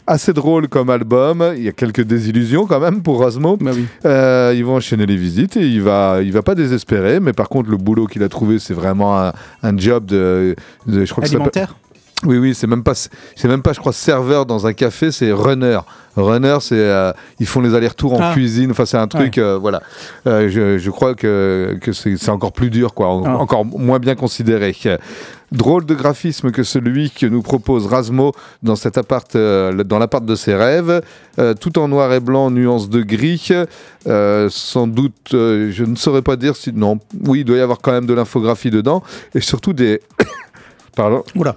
assez 0.06 0.32
drôle 0.32 0.66
comme 0.66 0.90
album. 0.90 1.52
Il 1.56 1.62
y 1.62 1.68
a 1.68 1.72
quelques 1.72 2.00
désillusions 2.02 2.66
quand 2.66 2.80
même 2.80 3.00
pour 3.00 3.20
Rasmo. 3.20 3.56
Bah 3.60 3.70
oui. 3.72 3.84
Euh, 4.04 4.52
ils 4.56 4.64
vont 4.64 4.74
enchaîner 4.76 5.06
les 5.06 5.14
visites 5.16 5.56
et 5.56 5.64
il 5.64 5.82
va, 5.82 6.18
il 6.20 6.32
va 6.32 6.42
pas 6.42 6.56
désespérer. 6.56 7.20
Mais 7.20 7.32
par 7.32 7.48
contre, 7.48 7.70
le 7.70 7.76
boulot 7.76 8.06
qu'il 8.06 8.24
a 8.24 8.28
trouvé, 8.28 8.58
c'est 8.58 8.74
vraiment 8.74 9.20
un, 9.22 9.32
un 9.62 9.78
job 9.78 10.06
de, 10.06 10.56
de- 10.88 11.04
je 11.04 11.12
crois 11.12 11.22
que 11.22 11.28
Alimentaire? 11.28 11.76
Oui, 12.26 12.38
oui, 12.38 12.54
c'est 12.54 12.66
même 12.66 12.82
pas, 12.82 12.94
c'est 12.94 13.48
même 13.48 13.62
pas, 13.62 13.72
je 13.72 13.80
crois, 13.80 13.92
serveur 13.92 14.44
dans 14.46 14.66
un 14.66 14.72
café, 14.74 15.10
c'est 15.10 15.32
runner. 15.32 15.78
Runner, 16.16 16.56
c'est, 16.60 16.74
euh, 16.76 17.12
ils 17.38 17.46
font 17.46 17.60
les 17.60 17.74
allers-retours 17.74 18.14
en 18.14 18.20
Ah. 18.20 18.32
cuisine. 18.34 18.72
Enfin, 18.72 18.84
c'est 18.84 18.96
un 18.98 19.06
truc, 19.06 19.38
euh, 19.38 19.56
voilà. 19.58 19.80
Euh, 20.26 20.48
je, 20.50 20.76
je 20.76 20.90
crois 20.90 21.14
que, 21.14 21.78
que 21.80 21.92
c'est, 21.92 22.16
c'est 22.16 22.30
encore 22.30 22.52
plus 22.52 22.68
dur, 22.68 22.92
quoi, 22.94 23.08
en- 23.08 23.24
Ah. 23.24 23.36
encore 23.38 23.64
moins 23.64 23.98
bien 24.00 24.16
considéré. 24.16 24.74
Drôle 25.52 25.86
de 25.86 25.94
graphisme 25.94 26.50
que 26.50 26.62
celui 26.62 27.10
que 27.10 27.26
nous 27.26 27.42
propose 27.42 27.86
Rasmo 27.86 28.32
dans 28.62 28.76
cet 28.76 28.98
appart, 28.98 29.34
dans 29.36 29.98
l'appart 29.98 30.24
de 30.24 30.34
ses 30.34 30.54
rêves, 30.54 31.00
tout 31.60 31.78
en 31.78 31.88
noir 31.88 32.12
et 32.12 32.20
blanc, 32.20 32.50
nuance 32.50 32.88
de 32.90 33.02
gris. 33.02 33.48
Sans 34.50 34.86
doute, 34.86 35.14
je 35.32 35.84
ne 35.84 35.94
saurais 35.96 36.22
pas 36.22 36.36
dire 36.36 36.54
si 36.56 36.72
non. 36.72 36.98
Oui, 37.26 37.40
il 37.40 37.44
doit 37.44 37.56
y 37.56 37.60
avoir 37.60 37.78
quand 37.80 37.92
même 37.92 38.06
de 38.06 38.14
l'infographie 38.14 38.70
dedans 38.70 39.02
et 39.34 39.40
surtout 39.40 39.72
des. 39.72 40.00
Pardon. 40.96 41.22
Oula. 41.36 41.56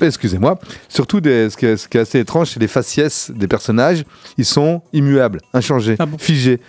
Excusez-moi. 0.00 0.58
Surtout, 0.88 1.20
des, 1.20 1.50
ce, 1.50 1.56
qui 1.56 1.66
est, 1.66 1.76
ce 1.76 1.88
qui 1.88 1.98
est 1.98 2.00
assez 2.00 2.18
étrange, 2.20 2.50
c'est 2.50 2.60
les 2.60 2.68
faciès 2.68 3.30
des 3.34 3.46
personnages. 3.46 4.04
Ils 4.38 4.44
sont 4.44 4.82
immuables, 4.92 5.40
inchangés, 5.52 5.96
figés. 6.18 6.60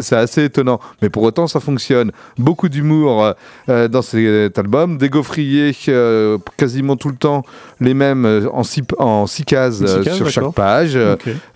C'est 0.00 0.16
assez 0.16 0.44
étonnant. 0.44 0.80
Mais 1.02 1.08
pour 1.08 1.22
autant, 1.22 1.46
ça 1.46 1.60
fonctionne. 1.60 2.12
Beaucoup 2.38 2.68
d'humour 2.68 3.22
euh, 3.22 3.32
euh, 3.68 3.88
dans 3.88 4.02
cet 4.02 4.58
album. 4.58 4.98
Des 4.98 5.08
gaufriers, 5.08 5.74
euh, 5.88 6.38
quasiment 6.56 6.96
tout 6.96 7.08
le 7.08 7.16
temps 7.16 7.42
les 7.80 7.94
mêmes 7.94 8.24
euh, 8.24 8.48
en 8.52 8.62
six, 8.62 8.82
en 8.98 9.26
six 9.26 9.44
cases 9.44 9.82
En 9.82 9.86
six 9.86 10.00
cases, 10.04 10.16
sur 10.16 10.30
chaque 10.30 10.54
page. 10.54 10.98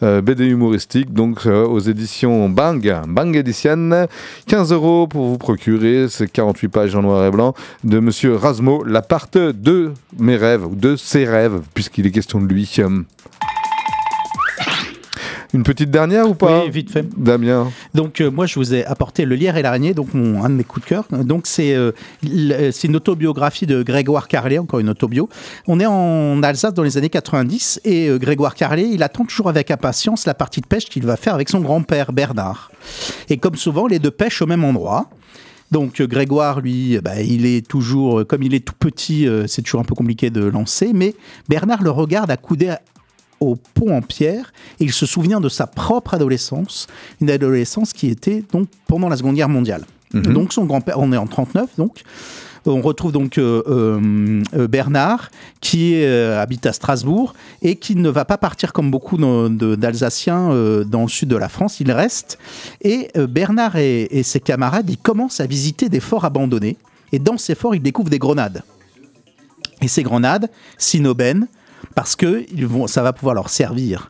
BD 0.00 0.46
humoristique, 0.46 1.12
donc 1.12 1.46
aux 1.46 1.78
éditions 1.80 2.48
Bang, 2.48 2.92
Bang 3.08 3.34
Edition. 3.36 4.06
15 4.46 4.72
euros 4.72 5.06
pour 5.06 5.26
vous 5.26 5.38
procurer 5.38 6.08
ces 6.08 6.28
48 6.28 6.68
pages 6.68 6.94
en 6.94 7.02
noir 7.02 7.26
et 7.26 7.30
blanc 7.30 7.54
de 7.82 7.98
Monsieur 7.98 8.36
Rasmo, 8.36 8.84
l'appart 8.84 9.36
de 9.36 9.92
mes 10.18 10.36
rêves, 10.36 10.66
ou 10.66 10.74
de 10.74 10.96
ses 10.96 11.23
rêves, 11.26 11.60
puisqu'il 11.74 12.06
est 12.06 12.10
question 12.10 12.40
de 12.40 12.46
lui. 12.46 12.70
Euh, 12.78 13.02
Une 15.54 15.62
petite 15.62 15.90
dernière 15.90 16.28
ou 16.28 16.34
pas 16.34 16.64
Oui, 16.64 16.70
vite 16.70 16.90
fait. 16.90 17.06
Damien 17.16 17.70
Donc 17.94 18.20
euh, 18.20 18.28
moi 18.28 18.44
je 18.44 18.56
vous 18.56 18.74
ai 18.74 18.84
apporté 18.84 19.24
Le 19.24 19.36
Lierre 19.36 19.56
et 19.56 19.62
l'araignée, 19.62 19.94
donc 19.94 20.12
mon, 20.12 20.42
un 20.42 20.50
de 20.50 20.54
mes 20.54 20.64
coups 20.64 20.84
de 20.84 20.88
cœur. 20.88 21.04
Donc 21.12 21.46
c'est 21.46 21.74
euh, 21.74 21.92
c'est 22.72 22.88
une 22.88 22.96
autobiographie 22.96 23.64
de 23.64 23.84
Grégoire 23.84 24.26
Carlet, 24.26 24.58
encore 24.58 24.80
une 24.80 24.88
autobio. 24.88 25.28
On 25.68 25.78
est 25.78 25.86
en 25.86 26.42
Alsace 26.42 26.74
dans 26.74 26.82
les 26.82 26.98
années 26.98 27.08
90 27.08 27.82
et 27.84 28.08
euh, 28.08 28.18
Grégoire 28.18 28.56
Carlet, 28.56 28.88
il 28.92 29.04
attend 29.04 29.24
toujours 29.24 29.48
avec 29.48 29.70
impatience 29.70 30.26
la 30.26 30.34
partie 30.34 30.60
de 30.60 30.66
pêche 30.66 30.86
qu'il 30.86 31.06
va 31.06 31.16
faire 31.16 31.34
avec 31.34 31.48
son 31.48 31.60
grand-père 31.60 32.12
Bernard. 32.12 32.72
Et 33.28 33.36
comme 33.36 33.54
souvent, 33.54 33.86
les 33.86 34.00
deux 34.00 34.10
pêchent 34.10 34.42
au 34.42 34.46
même 34.46 34.64
endroit. 34.64 35.08
Donc 35.74 36.00
euh, 36.00 36.06
Grégoire, 36.06 36.60
lui, 36.60 36.96
euh, 36.96 37.00
bah, 37.00 37.20
il 37.20 37.46
est 37.46 37.66
toujours, 37.66 38.20
euh, 38.20 38.24
comme 38.24 38.44
il 38.44 38.54
est 38.54 38.64
tout 38.64 38.76
petit, 38.78 39.26
c'est 39.48 39.60
toujours 39.62 39.80
un 39.80 39.84
peu 39.84 39.96
compliqué 39.96 40.30
de 40.30 40.44
lancer, 40.44 40.92
mais 40.94 41.14
Bernard 41.48 41.82
le 41.82 41.90
regarde 41.90 42.30
accoudé 42.30 42.68
à- 42.68 42.80
au 43.40 43.56
pont 43.56 43.94
en 43.94 44.00
pierre 44.00 44.52
et 44.78 44.84
il 44.84 44.92
se 44.92 45.04
souvient 45.04 45.40
de 45.40 45.48
sa 45.48 45.66
propre 45.66 46.14
adolescence, 46.14 46.86
une 47.20 47.28
adolescence 47.28 47.92
qui 47.92 48.06
était 48.06 48.44
donc 48.52 48.68
pendant 48.86 49.08
la 49.08 49.16
Seconde 49.16 49.34
Guerre 49.34 49.48
mondiale. 49.48 49.84
Mhm. 50.14 50.32
Donc 50.32 50.52
son 50.52 50.64
grand-père, 50.64 51.00
on 51.00 51.12
est 51.12 51.16
en 51.16 51.26
39 51.26 51.70
donc. 51.76 52.02
On 52.66 52.80
retrouve 52.80 53.12
donc 53.12 53.38
euh, 53.38 53.62
euh, 53.66 54.42
euh, 54.54 54.66
Bernard 54.66 55.30
qui 55.60 56.02
habite 56.04 56.66
à 56.66 56.72
Strasbourg 56.72 57.34
et 57.62 57.76
qui 57.76 57.96
ne 57.96 58.08
va 58.08 58.24
pas 58.24 58.38
partir 58.38 58.72
comme 58.72 58.90
beaucoup 58.90 59.18
d'Alsaciens 59.18 60.48
dans 60.86 61.02
le 61.02 61.08
sud 61.08 61.28
de 61.28 61.36
la 61.36 61.48
France. 61.48 61.80
Il 61.80 61.90
reste 61.92 62.38
et 62.82 63.08
Bernard 63.28 63.76
et, 63.76 64.02
et 64.10 64.22
ses 64.22 64.40
camarades 64.40 64.88
ils 64.90 64.98
commencent 64.98 65.40
à 65.40 65.46
visiter 65.46 65.88
des 65.88 66.00
forts 66.00 66.24
abandonnés 66.24 66.76
et 67.12 67.18
dans 67.18 67.38
ces 67.38 67.54
forts 67.54 67.74
ils 67.74 67.82
découvrent 67.82 68.10
des 68.10 68.18
grenades. 68.18 68.62
Et 69.82 69.88
ces 69.88 70.02
grenades, 70.02 70.50
Sinoben, 70.78 71.46
parce 71.94 72.16
que 72.16 72.44
ils 72.52 72.66
vont, 72.66 72.86
ça 72.86 73.02
va 73.02 73.12
pouvoir 73.12 73.34
leur 73.34 73.50
servir. 73.50 74.08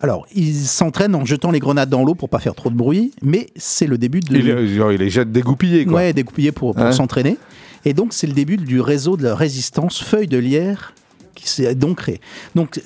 Alors, 0.00 0.26
ils 0.34 0.54
s'entraînent 0.66 1.14
en 1.14 1.24
jetant 1.24 1.50
les 1.50 1.58
grenades 1.58 1.88
dans 1.88 2.04
l'eau 2.04 2.14
pour 2.14 2.28
pas 2.28 2.38
faire 2.38 2.54
trop 2.54 2.68
de 2.68 2.74
bruit, 2.74 3.12
mais 3.22 3.48
c'est 3.56 3.86
le 3.86 3.96
début 3.96 4.20
de. 4.20 4.36
il, 4.36 4.74
genre, 4.74 4.92
il 4.92 4.98
les 5.00 5.08
jette 5.08 5.32
dégoupillés, 5.32 5.86
quoi. 5.86 5.94
Ouais, 5.94 6.12
découpillé 6.12 6.52
pour, 6.52 6.74
pour 6.74 6.84
Hein 6.84 6.92
s'entraîner. 6.92 7.38
Et 7.86 7.94
donc, 7.94 8.12
c'est 8.12 8.26
le 8.26 8.32
début 8.32 8.56
du 8.56 8.80
réseau 8.80 9.16
de 9.16 9.22
la 9.22 9.36
résistance 9.36 10.02
Feuille 10.02 10.26
de 10.26 10.38
Lierre 10.38 10.92
qui 11.36 11.48
s'est 11.48 11.74
donc 11.76 11.98
créé. 11.98 12.20
Donc, 12.56 12.80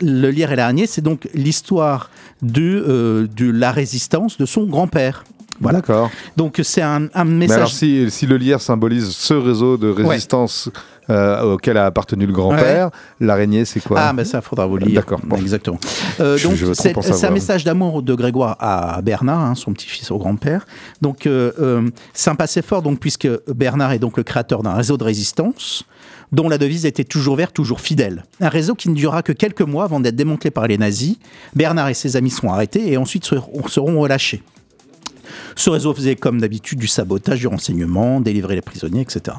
le 0.00 0.30
Lierre 0.30 0.52
et 0.52 0.56
l'araignée, 0.56 0.86
c'est 0.86 1.02
donc 1.02 1.28
l'histoire 1.34 2.10
de, 2.40 2.62
euh, 2.62 3.26
de 3.36 3.50
la 3.50 3.72
résistance 3.72 4.38
de 4.38 4.46
son 4.46 4.66
grand-père. 4.66 5.24
Voilà. 5.60 5.78
D'accord. 5.80 6.10
Donc, 6.36 6.60
c'est 6.62 6.82
un, 6.82 7.08
un 7.14 7.24
Mais 7.24 7.46
message. 7.46 7.56
alors, 7.56 7.70
si, 7.70 8.10
si 8.10 8.26
le 8.26 8.36
lierre 8.36 8.60
symbolise 8.60 9.10
ce 9.10 9.34
réseau 9.34 9.76
de 9.76 9.88
résistance 9.90 10.70
euh, 11.10 11.54
auquel 11.54 11.76
a 11.76 11.86
appartenu 11.86 12.24
le 12.24 12.32
grand-père, 12.32 12.90
l'araignée, 13.20 13.64
c'est 13.64 13.80
quoi? 13.80 14.00
Ah, 14.00 14.12
mais 14.12 14.24
ça, 14.24 14.40
faudra 14.40 14.66
vous 14.66 14.78
lire. 14.78 14.94
D'accord. 14.94 15.20
bon. 15.22 15.36
Exactement. 15.36 15.78
Euh, 16.20 16.38
donc, 16.38 16.56
c'est 16.72 17.26
un 17.26 17.30
message 17.30 17.64
d'amour 17.64 18.02
de 18.02 18.14
Grégoire 18.14 18.56
à 18.58 19.02
Bernard, 19.02 19.40
hein, 19.40 19.54
son 19.54 19.72
petit-fils 19.72 20.10
au 20.10 20.18
grand-père. 20.18 20.66
Donc, 21.02 21.26
euh, 21.26 21.52
euh, 21.60 21.90
c'est 22.14 22.30
un 22.30 22.36
passé 22.36 22.62
fort, 22.62 22.82
donc, 22.82 22.98
puisque 22.98 23.28
Bernard 23.48 23.92
est 23.92 23.98
donc 23.98 24.16
le 24.16 24.22
créateur 24.22 24.62
d'un 24.62 24.74
réseau 24.74 24.96
de 24.96 25.04
résistance 25.04 25.84
dont 26.32 26.48
la 26.48 26.58
devise 26.58 26.86
était 26.86 27.02
toujours 27.04 27.34
vert, 27.34 27.52
toujours 27.52 27.80
fidèle. 27.80 28.24
Un 28.40 28.48
réseau 28.48 28.76
qui 28.76 28.88
ne 28.88 28.94
durera 28.94 29.22
que 29.22 29.32
quelques 29.32 29.62
mois 29.62 29.84
avant 29.84 29.98
d'être 29.98 30.14
démantelé 30.14 30.52
par 30.52 30.68
les 30.68 30.78
nazis. 30.78 31.16
Bernard 31.56 31.88
et 31.88 31.94
ses 31.94 32.16
amis 32.16 32.30
seront 32.30 32.52
arrêtés 32.52 32.92
et 32.92 32.96
ensuite 32.96 33.24
seront 33.24 34.00
relâchés. 34.00 34.40
Ce 35.56 35.70
réseau 35.70 35.94
faisait 35.94 36.16
comme 36.16 36.40
d'habitude 36.40 36.78
du 36.78 36.86
sabotage, 36.86 37.40
du 37.40 37.46
renseignement, 37.46 38.20
délivrer 38.20 38.54
les 38.54 38.62
prisonniers, 38.62 39.02
etc. 39.02 39.36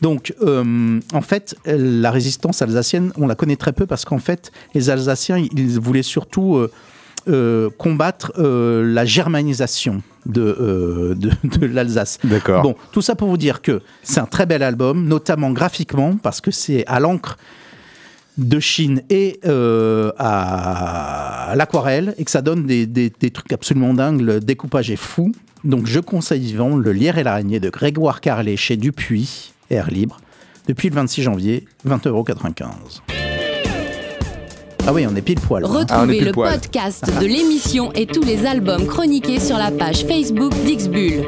Donc, 0.00 0.34
euh, 0.42 1.00
en 1.12 1.22
fait, 1.22 1.56
la 1.66 2.10
résistance 2.10 2.62
alsacienne, 2.62 3.12
on 3.16 3.26
la 3.26 3.34
connaît 3.34 3.56
très 3.56 3.72
peu 3.72 3.86
parce 3.86 4.04
qu'en 4.04 4.18
fait, 4.18 4.52
les 4.74 4.90
Alsaciens, 4.90 5.38
ils 5.38 5.78
voulaient 5.80 6.02
surtout 6.02 6.56
euh, 6.56 6.70
euh, 7.28 7.68
combattre 7.76 8.32
euh, 8.38 8.82
la 8.90 9.04
germanisation 9.04 10.02
de, 10.24 10.40
euh, 10.40 11.14
de, 11.14 11.30
de 11.58 11.66
l'Alsace. 11.66 12.18
D'accord. 12.24 12.62
Bon, 12.62 12.74
tout 12.90 13.02
ça 13.02 13.16
pour 13.16 13.28
vous 13.28 13.36
dire 13.36 13.60
que 13.60 13.82
c'est 14.02 14.20
un 14.20 14.26
très 14.26 14.46
bel 14.46 14.62
album, 14.62 15.06
notamment 15.06 15.50
graphiquement, 15.50 16.16
parce 16.16 16.40
que 16.40 16.50
c'est 16.50 16.84
à 16.86 17.00
l'encre 17.00 17.36
de 18.38 18.60
Chine 18.60 19.02
et 19.10 19.40
euh, 19.46 20.10
à 20.18 21.52
l'aquarelle 21.56 22.14
et 22.18 22.24
que 22.24 22.30
ça 22.30 22.40
donne 22.40 22.64
des, 22.66 22.86
des- 22.86 23.10
des 23.20 23.30
trucs 23.30 23.52
absolument 23.52 23.92
dingues. 23.94 24.20
Le 24.20 24.40
découpage 24.40 24.90
est 24.90 24.96
fou. 24.96 25.32
Donc 25.64 25.86
je 25.86 25.98
conseille 26.00 26.40
vivement 26.40 26.76
Le 26.76 26.92
Lierre 26.92 27.18
et 27.18 27.24
l'araignée 27.24 27.58
de 27.60 27.68
Grégoire 27.68 28.20
Carlet 28.20 28.56
chez 28.56 28.76
Dupuis, 28.76 29.52
Air 29.70 29.90
Libre, 29.90 30.18
depuis 30.68 30.88
le 30.88 30.94
26 30.94 31.22
janvier, 31.22 31.64
20,95€. 31.86 32.64
Ah 34.86 34.92
oui, 34.94 35.04
on 35.10 35.14
est 35.16 35.20
pile 35.22 35.40
poil. 35.40 35.64
Retrouvez 35.64 36.20
le 36.20 36.32
podcast 36.32 37.04
de 37.20 37.26
l'émission 37.26 37.92
et 37.92 38.06
tous 38.06 38.22
les 38.22 38.46
albums 38.46 38.86
chroniqués 38.86 39.40
sur 39.40 39.58
la 39.58 39.70
page 39.70 40.04
Facebook 40.06 40.52
d'Ixbull. 40.64 41.24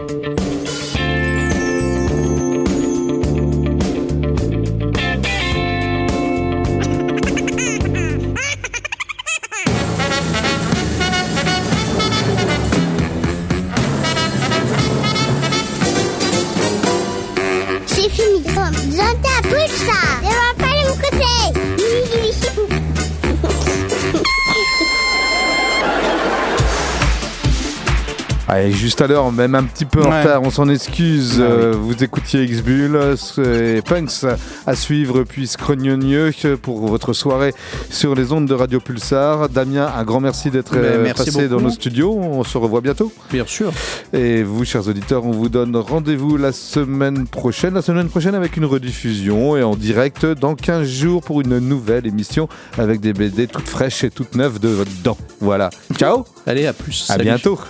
Allez, 28.52 28.72
juste 28.72 29.00
à 29.00 29.06
l'heure, 29.06 29.30
même 29.30 29.54
un 29.54 29.62
petit 29.62 29.84
peu 29.84 30.02
en 30.02 30.10
Ouais. 30.10 30.22
retard, 30.22 30.42
on 30.42 30.50
s'en 30.50 30.68
excuse. 30.68 31.34
Ah 31.36 31.42
oui. 31.42 31.46
Euh, 31.52 31.74
vous 31.80 32.02
écoutiez 32.02 32.42
X-Bull, 32.42 32.98
c'est 33.16 33.80
Punks 33.86 34.26
à 34.66 34.74
suivre, 34.74 35.22
puis 35.22 35.46
Scrognonieux 35.46 36.32
pour 36.60 36.88
votre 36.88 37.12
soirée 37.12 37.54
sur 37.90 38.16
les 38.16 38.32
ondes 38.32 38.46
de 38.46 38.54
Radio 38.54 38.80
Pulsar. 38.80 39.48
Damien, 39.50 39.92
un 39.96 40.02
grand 40.02 40.18
merci 40.18 40.50
d'être 40.50 40.72
Mais 40.74 40.80
euh, 40.82 41.14
passé 41.14 41.46
dans 41.46 41.60
nos 41.60 41.70
studios. 41.70 42.12
On 42.12 42.42
se 42.42 42.58
revoit 42.58 42.80
bientôt. 42.80 43.12
Bien 43.30 43.44
sûr. 43.46 43.70
Et 44.12 44.42
vous, 44.42 44.64
chers 44.64 44.88
auditeurs, 44.88 45.24
on 45.26 45.30
vous 45.30 45.48
donne 45.48 45.76
rendez-vous 45.76 46.36
la 46.36 46.50
semaine 46.50 47.28
prochaine. 47.28 47.74
La 47.74 47.82
semaine 47.82 48.08
prochaine 48.08 48.34
avec 48.34 48.56
une 48.56 48.64
rediffusion 48.64 49.56
et 49.56 49.62
en 49.62 49.76
direct 49.76 50.26
dans 50.26 50.56
15 50.56 50.88
jours 50.88 51.22
pour 51.22 51.40
une 51.40 51.60
nouvelle 51.60 52.04
émission 52.04 52.48
avec 52.76 52.98
des 53.00 53.12
BD 53.12 53.46
toutes 53.46 53.68
fraîches 53.68 54.02
et 54.02 54.10
toutes 54.10 54.34
neuves 54.34 54.58
de 54.58 54.70
votre 54.70 54.90
dent. 55.04 55.16
Voilà. 55.40 55.70
Ciao 55.96 56.24
Allez, 56.48 56.66
à 56.66 56.72
plus. 56.72 57.04
À 57.04 57.12
Salut. 57.12 57.24
bientôt 57.26 57.60